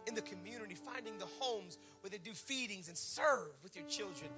in 0.07 0.16
the 0.16 0.22
community, 0.22 0.76
finding 0.76 1.18
the 1.18 1.28
homes 1.39 1.78
where 2.01 2.09
they 2.09 2.18
do 2.18 2.34
feedings 2.34 2.88
and 2.88 2.97
serve 2.97 3.51
with 3.64 3.76
your 3.76 3.86
children. 3.86 4.30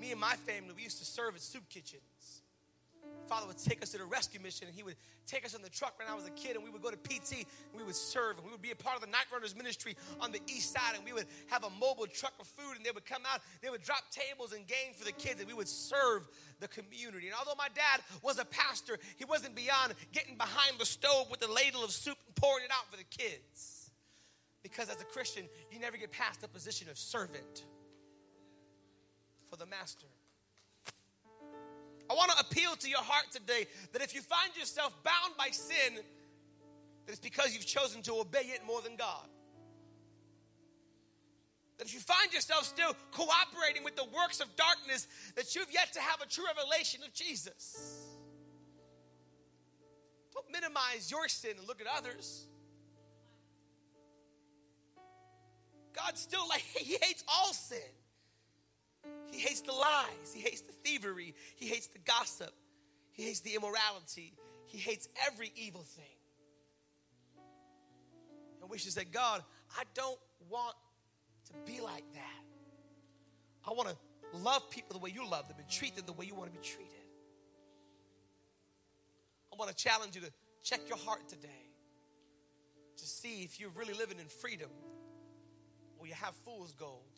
Me 0.00 0.12
and 0.12 0.20
my 0.20 0.34
family, 0.34 0.72
we 0.74 0.82
used 0.82 0.98
to 0.98 1.04
serve 1.04 1.34
at 1.34 1.42
soup 1.42 1.68
kitchens. 1.68 2.42
Father 3.24 3.46
would 3.46 3.58
take 3.58 3.82
us 3.82 3.90
to 3.90 3.98
the 3.98 4.04
rescue 4.04 4.40
mission 4.40 4.66
and 4.66 4.76
he 4.76 4.82
would 4.82 4.96
take 5.26 5.44
us 5.44 5.54
on 5.54 5.62
the 5.62 5.70
truck 5.70 5.98
when 5.98 6.08
I 6.08 6.14
was 6.14 6.26
a 6.26 6.30
kid 6.30 6.56
and 6.56 6.64
we 6.64 6.70
would 6.70 6.82
go 6.82 6.90
to 6.90 6.96
PT 6.96 7.46
and 7.46 7.74
we 7.76 7.82
would 7.82 7.96
serve 7.96 8.36
and 8.36 8.44
we 8.44 8.52
would 8.52 8.62
be 8.62 8.70
a 8.70 8.76
part 8.76 8.96
of 8.96 9.02
the 9.02 9.08
Night 9.08 9.26
Runners 9.32 9.56
ministry 9.56 9.96
on 10.20 10.32
the 10.32 10.40
east 10.46 10.72
side 10.72 10.94
and 10.96 11.04
we 11.04 11.12
would 11.12 11.26
have 11.48 11.64
a 11.64 11.70
mobile 11.70 12.06
truck 12.06 12.34
of 12.38 12.46
food 12.46 12.76
and 12.76 12.84
they 12.84 12.90
would 12.90 13.06
come 13.06 13.22
out, 13.32 13.40
they 13.62 13.70
would 13.70 13.82
drop 13.82 14.04
tables 14.10 14.52
and 14.52 14.66
games 14.66 14.96
for 14.98 15.04
the 15.04 15.12
kids 15.12 15.40
and 15.40 15.48
we 15.48 15.54
would 15.54 15.68
serve 15.68 16.28
the 16.60 16.68
community. 16.68 17.26
And 17.26 17.36
although 17.38 17.58
my 17.58 17.68
dad 17.74 18.00
was 18.22 18.38
a 18.38 18.44
pastor, 18.44 18.98
he 19.16 19.24
wasn't 19.24 19.54
beyond 19.54 19.94
getting 20.12 20.36
behind 20.36 20.78
the 20.78 20.86
stove 20.86 21.30
with 21.30 21.40
the 21.40 21.50
ladle 21.50 21.84
of 21.84 21.90
soup 21.90 22.18
and 22.26 22.36
pouring 22.36 22.64
it 22.64 22.70
out 22.70 22.90
for 22.90 22.96
the 22.96 23.04
kids. 23.04 23.90
Because 24.62 24.88
as 24.88 25.00
a 25.00 25.04
Christian, 25.04 25.44
you 25.70 25.78
never 25.78 25.96
get 25.96 26.10
past 26.10 26.40
the 26.40 26.48
position 26.48 26.88
of 26.88 26.96
servant 26.98 27.64
for 29.50 29.56
the 29.56 29.66
master. 29.66 30.06
I 32.10 32.14
want 32.14 32.30
to 32.32 32.38
appeal 32.40 32.76
to 32.76 32.88
your 32.88 33.02
heart 33.02 33.26
today 33.32 33.66
that 33.92 34.02
if 34.02 34.14
you 34.14 34.20
find 34.20 34.54
yourself 34.56 34.94
bound 35.02 35.36
by 35.38 35.48
sin, 35.50 35.94
that 37.06 37.12
it's 37.12 37.20
because 37.20 37.54
you've 37.54 37.66
chosen 37.66 38.02
to 38.02 38.14
obey 38.14 38.52
it 38.54 38.60
more 38.66 38.82
than 38.82 38.96
God. 38.96 39.26
That 41.78 41.86
if 41.86 41.94
you 41.94 42.00
find 42.00 42.32
yourself 42.32 42.64
still 42.64 42.94
cooperating 43.10 43.84
with 43.84 43.96
the 43.96 44.04
works 44.04 44.40
of 44.40 44.54
darkness, 44.54 45.08
that 45.34 45.54
you've 45.54 45.72
yet 45.72 45.92
to 45.94 46.00
have 46.00 46.20
a 46.20 46.26
true 46.26 46.44
revelation 46.56 47.00
of 47.04 47.12
Jesus. 47.12 48.06
Don't 50.32 50.50
minimize 50.52 51.10
your 51.10 51.28
sin 51.28 51.52
and 51.58 51.66
look 51.66 51.80
at 51.80 51.86
others. 51.96 52.46
God 55.94 56.18
still 56.18 56.46
like 56.48 56.60
he 56.76 56.96
hates 57.00 57.24
all 57.28 57.52
sin. 57.52 57.78
He 59.30 59.38
hates 59.38 59.62
the 59.62 59.72
lies. 59.72 60.32
He 60.32 60.40
hates 60.40 60.60
the 60.60 60.72
thievery. 60.84 61.34
He 61.56 61.66
hates 61.66 61.88
the 61.88 61.98
gossip. 61.98 62.52
He 63.12 63.24
hates 63.24 63.40
the 63.40 63.54
immorality. 63.54 64.34
He 64.66 64.78
hates 64.78 65.08
every 65.26 65.52
evil 65.56 65.82
thing. 65.82 66.04
And 68.60 68.70
wishes 68.70 68.94
that 68.94 69.12
God, 69.12 69.42
I 69.76 69.82
don't 69.94 70.18
want 70.48 70.74
to 71.46 71.52
be 71.70 71.80
like 71.80 72.04
that. 72.14 72.44
I 73.66 73.72
want 73.72 73.88
to 73.88 73.96
love 74.38 74.68
people 74.70 74.94
the 74.94 75.02
way 75.02 75.10
you 75.14 75.28
love 75.28 75.48
them 75.48 75.56
and 75.58 75.68
treat 75.68 75.96
them 75.96 76.06
the 76.06 76.12
way 76.12 76.26
you 76.26 76.34
want 76.34 76.52
to 76.52 76.58
be 76.58 76.64
treated. 76.64 76.92
I 79.52 79.56
want 79.56 79.70
to 79.70 79.76
challenge 79.76 80.14
you 80.16 80.20
to 80.22 80.32
check 80.62 80.80
your 80.88 80.98
heart 80.98 81.28
today 81.28 81.48
to 82.96 83.06
see 83.06 83.42
if 83.42 83.60
you're 83.60 83.70
really 83.70 83.94
living 83.94 84.18
in 84.18 84.26
freedom 84.26 84.70
or 85.98 86.06
you 86.06 86.14
have 86.14 86.34
fool's 86.44 86.72
gold 86.72 87.13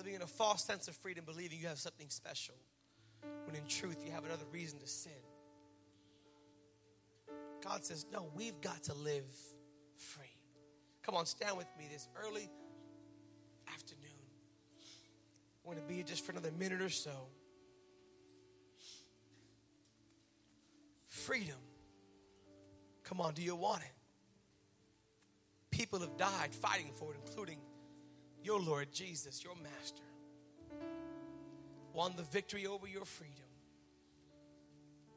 living 0.00 0.14
in 0.14 0.22
a 0.22 0.26
false 0.26 0.64
sense 0.64 0.88
of 0.88 0.96
freedom, 0.96 1.26
believing 1.26 1.58
you 1.60 1.66
have 1.68 1.78
something 1.78 2.08
special, 2.08 2.54
when 3.44 3.54
in 3.54 3.66
truth 3.66 3.98
you 4.02 4.10
have 4.10 4.24
another 4.24 4.46
reason 4.50 4.78
to 4.78 4.86
sin. 4.86 5.12
God 7.62 7.84
says, 7.84 8.06
No, 8.10 8.30
we've 8.34 8.58
got 8.62 8.82
to 8.84 8.94
live 8.94 9.26
free. 9.96 10.24
Come 11.02 11.16
on, 11.16 11.26
stand 11.26 11.58
with 11.58 11.66
me 11.76 11.86
this 11.92 12.08
early 12.16 12.48
afternoon. 13.74 14.08
I 15.62 15.68
want 15.68 15.78
to 15.78 15.84
be 15.84 16.02
just 16.02 16.24
for 16.24 16.32
another 16.32 16.50
minute 16.58 16.80
or 16.80 16.88
so. 16.88 17.26
Freedom. 21.08 21.58
Come 23.04 23.20
on, 23.20 23.34
do 23.34 23.42
you 23.42 23.54
want 23.54 23.82
it? 23.82 23.92
People 25.70 25.98
have 25.98 26.16
died 26.16 26.54
fighting 26.54 26.92
for 26.94 27.12
it, 27.12 27.18
including 27.22 27.58
your 28.42 28.60
Lord 28.60 28.92
Jesus, 28.92 29.44
your 29.44 29.54
master, 29.62 30.02
won 31.92 32.14
the 32.16 32.22
victory 32.22 32.66
over 32.66 32.86
your 32.86 33.04
freedom 33.04 33.36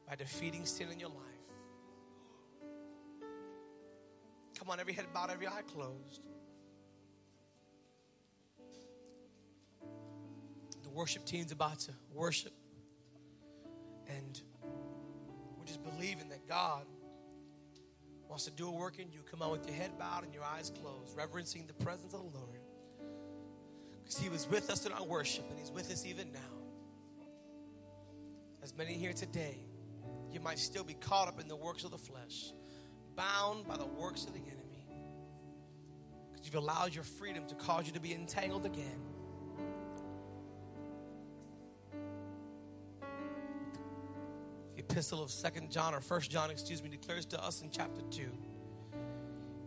by 0.08 0.14
defeating 0.16 0.66
sin 0.66 0.88
in 0.90 1.00
your 1.00 1.08
life. 1.08 1.18
Come 4.58 4.70
on, 4.70 4.80
every 4.80 4.92
head 4.92 5.06
bowed, 5.12 5.30
every 5.30 5.46
eye 5.46 5.62
closed. 5.74 6.26
The 10.82 10.90
worship 10.90 11.24
team's 11.24 11.52
about 11.52 11.80
to 11.80 11.92
worship. 12.12 12.52
And 14.08 14.40
we're 15.58 15.64
just 15.64 15.82
believing 15.82 16.28
that 16.28 16.46
God 16.46 16.84
wants 18.28 18.44
to 18.44 18.50
do 18.50 18.68
a 18.68 18.70
work 18.70 18.98
in 18.98 19.10
you. 19.10 19.20
Come 19.30 19.42
on 19.42 19.50
with 19.50 19.66
your 19.66 19.76
head 19.76 19.98
bowed 19.98 20.24
and 20.24 20.32
your 20.32 20.44
eyes 20.44 20.70
closed, 20.80 21.16
reverencing 21.16 21.66
the 21.66 21.84
presence 21.84 22.14
of 22.14 22.20
the 22.20 22.38
Lord. 22.38 22.63
Because 24.04 24.18
he 24.18 24.28
was 24.28 24.46
with 24.46 24.70
us 24.70 24.84
in 24.84 24.92
our 24.92 25.04
worship, 25.04 25.48
and 25.48 25.58
he's 25.58 25.70
with 25.70 25.90
us 25.90 26.04
even 26.04 26.30
now. 26.30 26.38
As 28.62 28.76
many 28.76 28.92
here 28.94 29.14
today, 29.14 29.58
you 30.30 30.40
might 30.40 30.58
still 30.58 30.84
be 30.84 30.94
caught 30.94 31.26
up 31.28 31.40
in 31.40 31.48
the 31.48 31.56
works 31.56 31.84
of 31.84 31.90
the 31.90 31.98
flesh, 31.98 32.52
bound 33.16 33.66
by 33.66 33.78
the 33.78 33.86
works 33.86 34.24
of 34.24 34.34
the 34.34 34.40
enemy. 34.40 34.86
Because 36.32 36.46
you've 36.46 36.62
allowed 36.62 36.94
your 36.94 37.04
freedom 37.04 37.46
to 37.46 37.54
cause 37.54 37.86
you 37.86 37.92
to 37.92 38.00
be 38.00 38.12
entangled 38.12 38.66
again. 38.66 39.00
The 44.74 44.80
epistle 44.80 45.22
of 45.22 45.30
Second 45.30 45.70
John 45.70 45.94
or 45.94 46.00
First 46.00 46.30
John, 46.30 46.50
excuse 46.50 46.82
me, 46.82 46.90
declares 46.90 47.24
to 47.26 47.42
us 47.42 47.62
in 47.62 47.70
chapter 47.70 48.02
2 48.10 48.22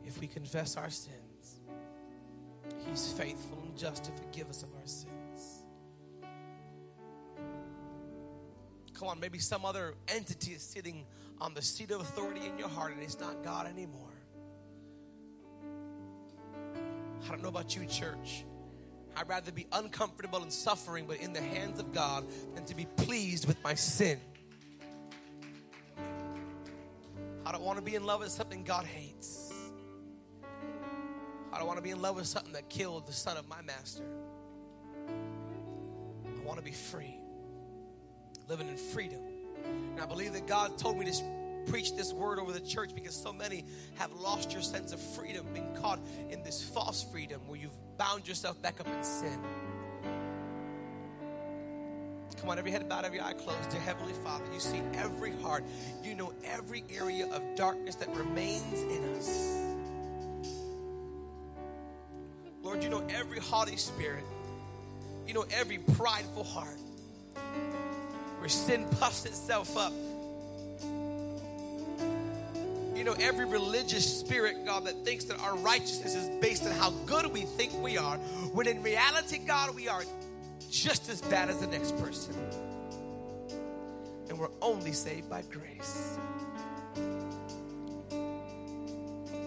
if 0.06 0.20
we 0.22 0.28
confess 0.28 0.78
our 0.78 0.90
sins, 0.90 1.60
He's 2.86 3.12
faithful 3.12 3.67
just 3.78 4.04
to 4.06 4.12
forgive 4.12 4.50
us 4.50 4.64
of 4.64 4.70
our 4.76 4.86
sins. 4.86 5.64
Come 8.94 9.08
on, 9.10 9.20
maybe 9.20 9.38
some 9.38 9.64
other 9.64 9.94
entity 10.08 10.54
is 10.54 10.62
sitting 10.64 11.06
on 11.40 11.54
the 11.54 11.62
seat 11.62 11.92
of 11.92 12.02
authority 12.02 12.42
in 12.46 12.58
your 12.58 12.68
heart 12.68 12.94
and 12.94 13.04
it's 13.04 13.20
not 13.20 13.44
God 13.44 13.68
anymore. 13.68 14.10
I 17.26 17.30
don't 17.30 17.44
know 17.44 17.50
about 17.50 17.76
you, 17.76 17.86
church. 17.86 18.44
I'd 19.16 19.28
rather 19.28 19.52
be 19.52 19.68
uncomfortable 19.72 20.42
and 20.42 20.52
suffering, 20.52 21.06
but 21.08 21.18
in 21.18 21.34
the 21.34 21.42
hands 21.42 21.80
of 21.80 21.92
God, 21.92 22.26
than 22.56 22.66
to 22.66 22.76
be 22.76 22.86
pleased 22.96 23.48
with 23.48 23.62
my 23.64 23.74
sin. 23.74 24.20
I 27.46 27.52
don't 27.52 27.64
want 27.64 27.78
to 27.78 27.84
be 27.84 27.96
in 27.96 28.04
love 28.04 28.20
with 28.22 28.30
something 28.30 28.64
God 28.64 28.86
hates. 28.86 29.47
I 31.52 31.58
don't 31.58 31.68
want 31.68 31.78
to 31.78 31.84
be 31.84 31.92
in 31.92 32.02
love 32.02 32.16
with 32.16 32.28
something 32.28 32.54
that 32.54 32.70
killed 32.70 33.08
the 33.08 33.14
son 33.14 33.38
of 33.38 33.48
my 33.48 33.62
master. 33.62 34.04
I 35.08 36.44
want 36.44 36.60
to 36.60 36.64
be 36.64 36.72
free, 36.72 37.20
living 38.48 38.68
in 38.68 38.78
freedom. 38.78 39.22
And 39.66 40.00
I 40.00 40.06
believe 40.06 40.34
that 40.34 40.48
God 40.48 40.78
told 40.78 40.98
me 40.98 41.10
to 41.10 41.24
preach 41.68 41.96
this 41.96 42.14
word 42.14 42.40
over 42.40 42.52
the 42.52 42.62
church 42.62 42.92
because 42.96 43.16
so 43.16 43.34
many 43.34 43.66
have 43.96 44.12
lost 44.14 44.54
your 44.54 44.62
sense 44.62 44.94
of 44.94 45.00
freedom, 45.00 45.46
being 45.54 45.76
caught 45.76 46.00
in 46.30 46.44
this 46.44 46.64
false 46.64 47.04
freedom 47.04 47.42
where 47.48 47.60
you've 47.60 47.98
bound 47.98 48.28
yourself 48.28 48.62
back 48.62 48.80
up 48.80 48.88
in 48.88 49.04
sin. 49.04 49.40
Come 52.40 52.50
on, 52.50 52.60
every 52.60 52.72
head 52.72 52.88
bowed, 52.88 53.04
every 53.04 53.20
eye 53.20 53.34
closed. 53.34 53.70
Dear 53.70 53.82
Heavenly 53.82 54.14
Father, 54.24 54.46
you 54.54 54.60
see 54.60 54.82
every 54.94 55.36
heart. 55.42 55.64
You 56.04 56.14
know 56.14 56.34
every 56.46 56.84
area 56.90 57.28
of 57.28 57.42
darkness 57.56 57.96
that 57.96 58.16
remains 58.16 58.82
in 58.84 59.04
us. 59.16 59.77
You 62.88 62.92
know 62.92 63.04
every 63.10 63.40
haughty 63.40 63.76
spirit. 63.76 64.24
You 65.28 65.34
know 65.34 65.46
every 65.52 65.78
prideful 65.78 66.46
heart 66.46 66.80
where 68.40 68.48
sin 68.48 68.88
puffs 68.92 69.26
itself 69.26 69.76
up. 69.76 69.92
You 72.96 73.04
know, 73.04 73.14
every 73.20 73.46
religious 73.46 74.20
spirit, 74.20 74.66
God, 74.66 74.86
that 74.86 75.04
thinks 75.04 75.26
that 75.26 75.38
our 75.42 75.58
righteousness 75.58 76.16
is 76.16 76.30
based 76.40 76.66
on 76.66 76.72
how 76.72 76.92
good 77.06 77.26
we 77.28 77.42
think 77.42 77.74
we 77.84 77.98
are, 77.98 78.16
when 78.54 78.68
in 78.68 78.82
reality, 78.82 79.38
God, 79.38 79.76
we 79.76 79.90
are 79.90 80.04
just 80.72 81.10
as 81.10 81.22
bad 81.22 81.50
as 81.50 81.60
the 81.60 81.68
next 81.68 81.98
person. 81.98 82.34
And 84.30 84.40
we're 84.40 84.48
only 84.62 84.94
saved 84.94 85.30
by 85.30 85.42
grace. 85.52 86.18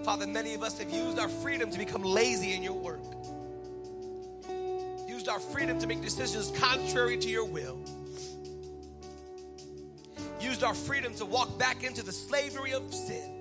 Father, 0.04 0.26
many 0.26 0.54
of 0.54 0.62
us 0.62 0.78
have 0.78 0.90
used 0.90 1.18
our 1.18 1.28
freedom 1.28 1.70
to 1.70 1.78
become 1.78 2.02
lazy 2.02 2.52
in 2.52 2.62
your 2.62 2.72
work, 2.74 3.00
our 5.30 5.40
freedom 5.40 5.78
to 5.78 5.86
make 5.86 6.02
decisions 6.02 6.52
contrary 6.58 7.16
to 7.16 7.28
your 7.28 7.44
will, 7.44 7.78
used 10.40 10.62
our 10.64 10.74
freedom 10.74 11.14
to 11.14 11.24
walk 11.24 11.58
back 11.58 11.84
into 11.84 12.04
the 12.04 12.12
slavery 12.12 12.72
of 12.72 12.92
sin. 12.92 13.40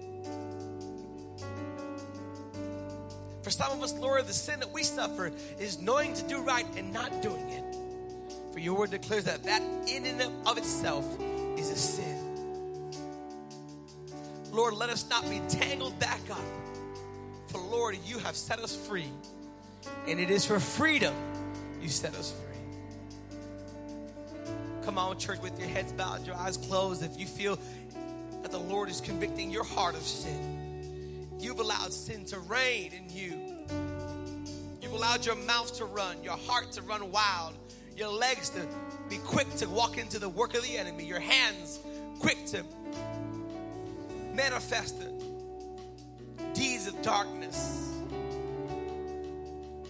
For 3.41 3.49
some 3.49 3.71
of 3.71 3.81
us, 3.81 3.93
Lord, 3.93 4.27
the 4.27 4.33
sin 4.33 4.59
that 4.59 4.71
we 4.71 4.83
suffer 4.83 5.31
is 5.59 5.81
knowing 5.81 6.13
to 6.13 6.27
do 6.27 6.41
right 6.41 6.65
and 6.77 6.93
not 6.93 7.21
doing 7.21 7.49
it. 7.49 7.75
For 8.53 8.59
your 8.59 8.77
word 8.77 8.91
declares 8.91 9.23
that 9.25 9.43
that 9.43 9.61
in 9.87 10.05
and 10.05 10.21
of 10.47 10.57
itself 10.57 11.05
is 11.57 11.71
a 11.71 11.75
sin. 11.75 12.19
Lord, 14.51 14.73
let 14.75 14.89
us 14.89 15.09
not 15.09 15.29
be 15.29 15.41
tangled 15.49 15.97
back 15.99 16.21
up. 16.29 16.39
For 17.47 17.59
Lord, 17.59 17.97
you 18.05 18.19
have 18.19 18.35
set 18.35 18.59
us 18.59 18.75
free. 18.75 19.09
And 20.07 20.19
it 20.19 20.29
is 20.29 20.45
for 20.45 20.59
freedom 20.59 21.15
you 21.81 21.89
set 21.89 22.15
us 22.15 22.31
free. 22.31 22.49
Come 24.83 24.97
on, 24.97 25.17
church, 25.19 25.39
with 25.41 25.59
your 25.59 25.69
heads 25.69 25.91
bowed, 25.91 26.25
your 26.25 26.35
eyes 26.35 26.57
closed. 26.57 27.03
If 27.03 27.19
you 27.19 27.27
feel 27.27 27.59
that 28.41 28.51
the 28.51 28.59
Lord 28.59 28.89
is 28.89 29.01
convicting 29.01 29.51
your 29.51 29.63
heart 29.63 29.95
of 29.95 30.01
sin, 30.01 31.27
you've 31.39 31.59
allowed 31.59 31.93
sin 31.93 32.25
to 32.25 32.39
reign 32.39 32.91
in 32.93 33.15
you. 33.15 33.33
You've 34.81 34.93
allowed 34.93 35.25
your 35.25 35.35
mouth 35.35 35.75
to 35.77 35.85
run, 35.85 36.23
your 36.23 36.37
heart 36.37 36.71
to 36.71 36.81
run 36.81 37.11
wild, 37.11 37.53
your 37.95 38.09
legs 38.09 38.49
to 38.51 38.65
be 39.09 39.17
quick 39.17 39.53
to 39.57 39.67
walk 39.67 39.97
into 39.97 40.19
the 40.19 40.29
work 40.29 40.55
of 40.55 40.63
the 40.63 40.77
enemy, 40.77 41.05
your 41.05 41.19
hands 41.19 41.79
quick 42.19 42.45
to 42.47 42.63
manifest 44.33 44.99
the 44.99 45.11
deeds 46.53 46.87
of 46.87 47.01
darkness. 47.01 47.93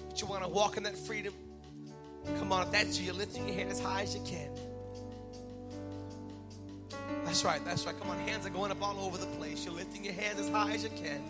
But 0.10 0.20
you 0.20 0.28
want 0.28 0.44
to 0.44 0.50
walk 0.50 0.76
in 0.78 0.84
that 0.84 0.98
freedom? 0.98 1.34
Come 2.38 2.52
on, 2.52 2.68
if 2.68 2.72
that's 2.72 3.00
you, 3.00 3.06
you're 3.06 3.16
lifting 3.16 3.48
your 3.48 3.56
hand 3.56 3.72
as 3.72 3.80
high 3.80 4.04
as 4.04 4.14
you 4.14 4.22
can. 4.26 4.50
That's 7.26 7.44
right, 7.44 7.64
that's 7.64 7.86
right. 7.86 7.98
Come 8.00 8.10
on, 8.10 8.18
hands 8.20 8.46
are 8.46 8.50
going 8.50 8.72
up 8.72 8.82
all 8.82 9.00
over 9.00 9.18
the 9.18 9.26
place. 9.26 9.66
You're 9.66 9.74
lifting 9.74 10.04
your 10.04 10.14
hands 10.14 10.40
as 10.40 10.50
high 10.50 10.74
as 10.74 10.84
you 10.84 10.90
can 10.90 11.22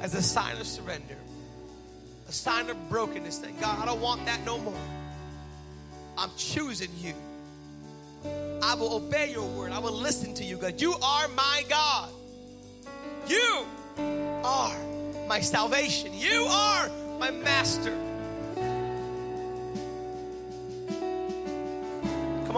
as 0.00 0.14
a 0.14 0.22
sign 0.22 0.56
of 0.58 0.66
surrender, 0.66 1.16
a 2.28 2.32
sign 2.32 2.70
of 2.70 2.88
brokenness. 2.88 3.38
That 3.38 3.60
God, 3.60 3.78
I 3.80 3.86
don't 3.86 4.00
want 4.00 4.24
that 4.26 4.44
no 4.44 4.58
more. 4.58 4.74
I'm 6.16 6.30
choosing 6.36 6.90
you. 6.98 7.14
I 8.62 8.74
will 8.74 8.94
obey 8.94 9.30
your 9.30 9.46
word. 9.46 9.72
I 9.72 9.78
will 9.78 9.92
listen 9.92 10.34
to 10.34 10.44
you, 10.44 10.56
God. 10.56 10.80
You 10.80 10.94
are 11.02 11.28
my 11.28 11.64
God. 11.68 12.10
You 13.26 13.66
are 14.44 14.76
my 15.28 15.40
salvation. 15.40 16.12
You 16.14 16.44
are 16.48 16.90
my 17.18 17.30
master. 17.30 17.96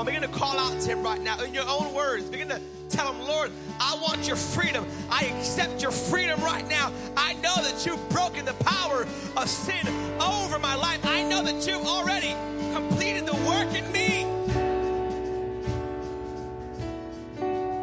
On, 0.01 0.07
begin 0.07 0.23
to 0.23 0.29
call 0.29 0.59
out 0.59 0.81
to 0.81 0.89
him 0.89 1.03
right 1.03 1.21
now 1.21 1.39
in 1.43 1.53
your 1.53 1.69
own 1.69 1.93
words. 1.93 2.25
Begin 2.31 2.49
to 2.49 2.61
tell 2.89 3.13
him, 3.13 3.21
Lord, 3.27 3.51
I 3.79 3.99
want 4.01 4.27
your 4.27 4.37
freedom. 4.37 4.87
I 5.11 5.25
accept 5.27 5.83
your 5.83 5.91
freedom 5.91 6.41
right 6.43 6.67
now. 6.69 6.91
I 7.17 7.35
know 7.35 7.55
that 7.57 7.85
you've 7.85 8.09
broken 8.09 8.47
the 8.47 8.55
power 8.65 9.07
of 9.37 9.49
sin 9.49 9.87
over 10.19 10.59
my 10.59 10.75
life. 10.75 11.05
I 11.05 11.23
know 11.25 11.43
that 11.43 11.67
you've 11.67 11.87
already 11.87 12.35
completed 12.73 13.27
the 13.27 13.37
work 13.47 13.75
in 13.75 13.93
me. 13.93 14.27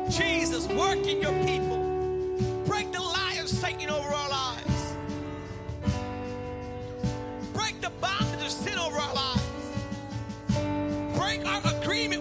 Jesus, 0.09 0.67
work 0.69 0.97
in 1.05 1.21
your 1.21 1.33
people. 1.45 1.76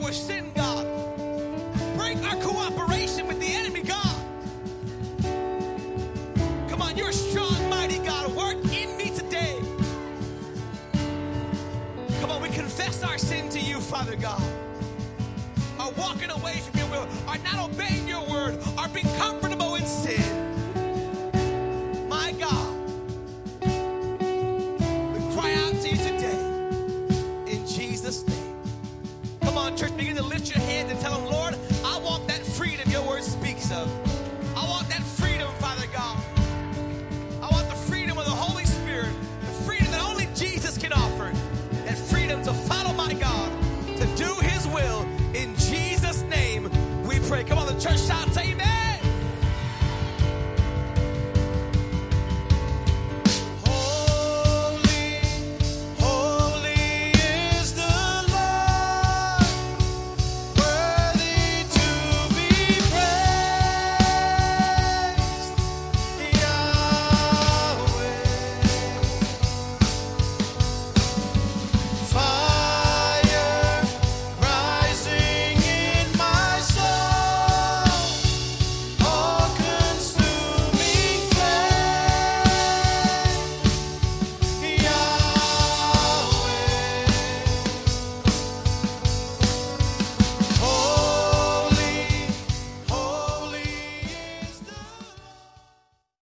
With 0.06 0.14
sin, 0.14 0.52
God. 0.54 0.86
Break 1.96 2.18
our 2.18 2.36
cooperation 2.36 3.26
with 3.26 3.40
the 3.40 3.52
enemy, 3.52 3.82
God. 3.82 4.16
Come 6.68 6.80
on, 6.80 6.96
you're 6.96 7.08
a 7.08 7.12
strong, 7.12 7.68
mighty 7.68 7.98
God. 7.98 8.30
Work 8.36 8.58
in 8.72 8.96
me 8.96 9.10
today. 9.10 9.58
Come 12.20 12.30
on, 12.30 12.40
we 12.40 12.50
confess 12.50 13.02
our 13.02 13.18
sin 13.18 13.48
to 13.48 13.58
you, 13.58 13.80
Father 13.80 14.14
God. 14.14 14.42
Are 15.80 15.90
walking 15.92 16.30
away 16.30 16.58
from 16.58 16.75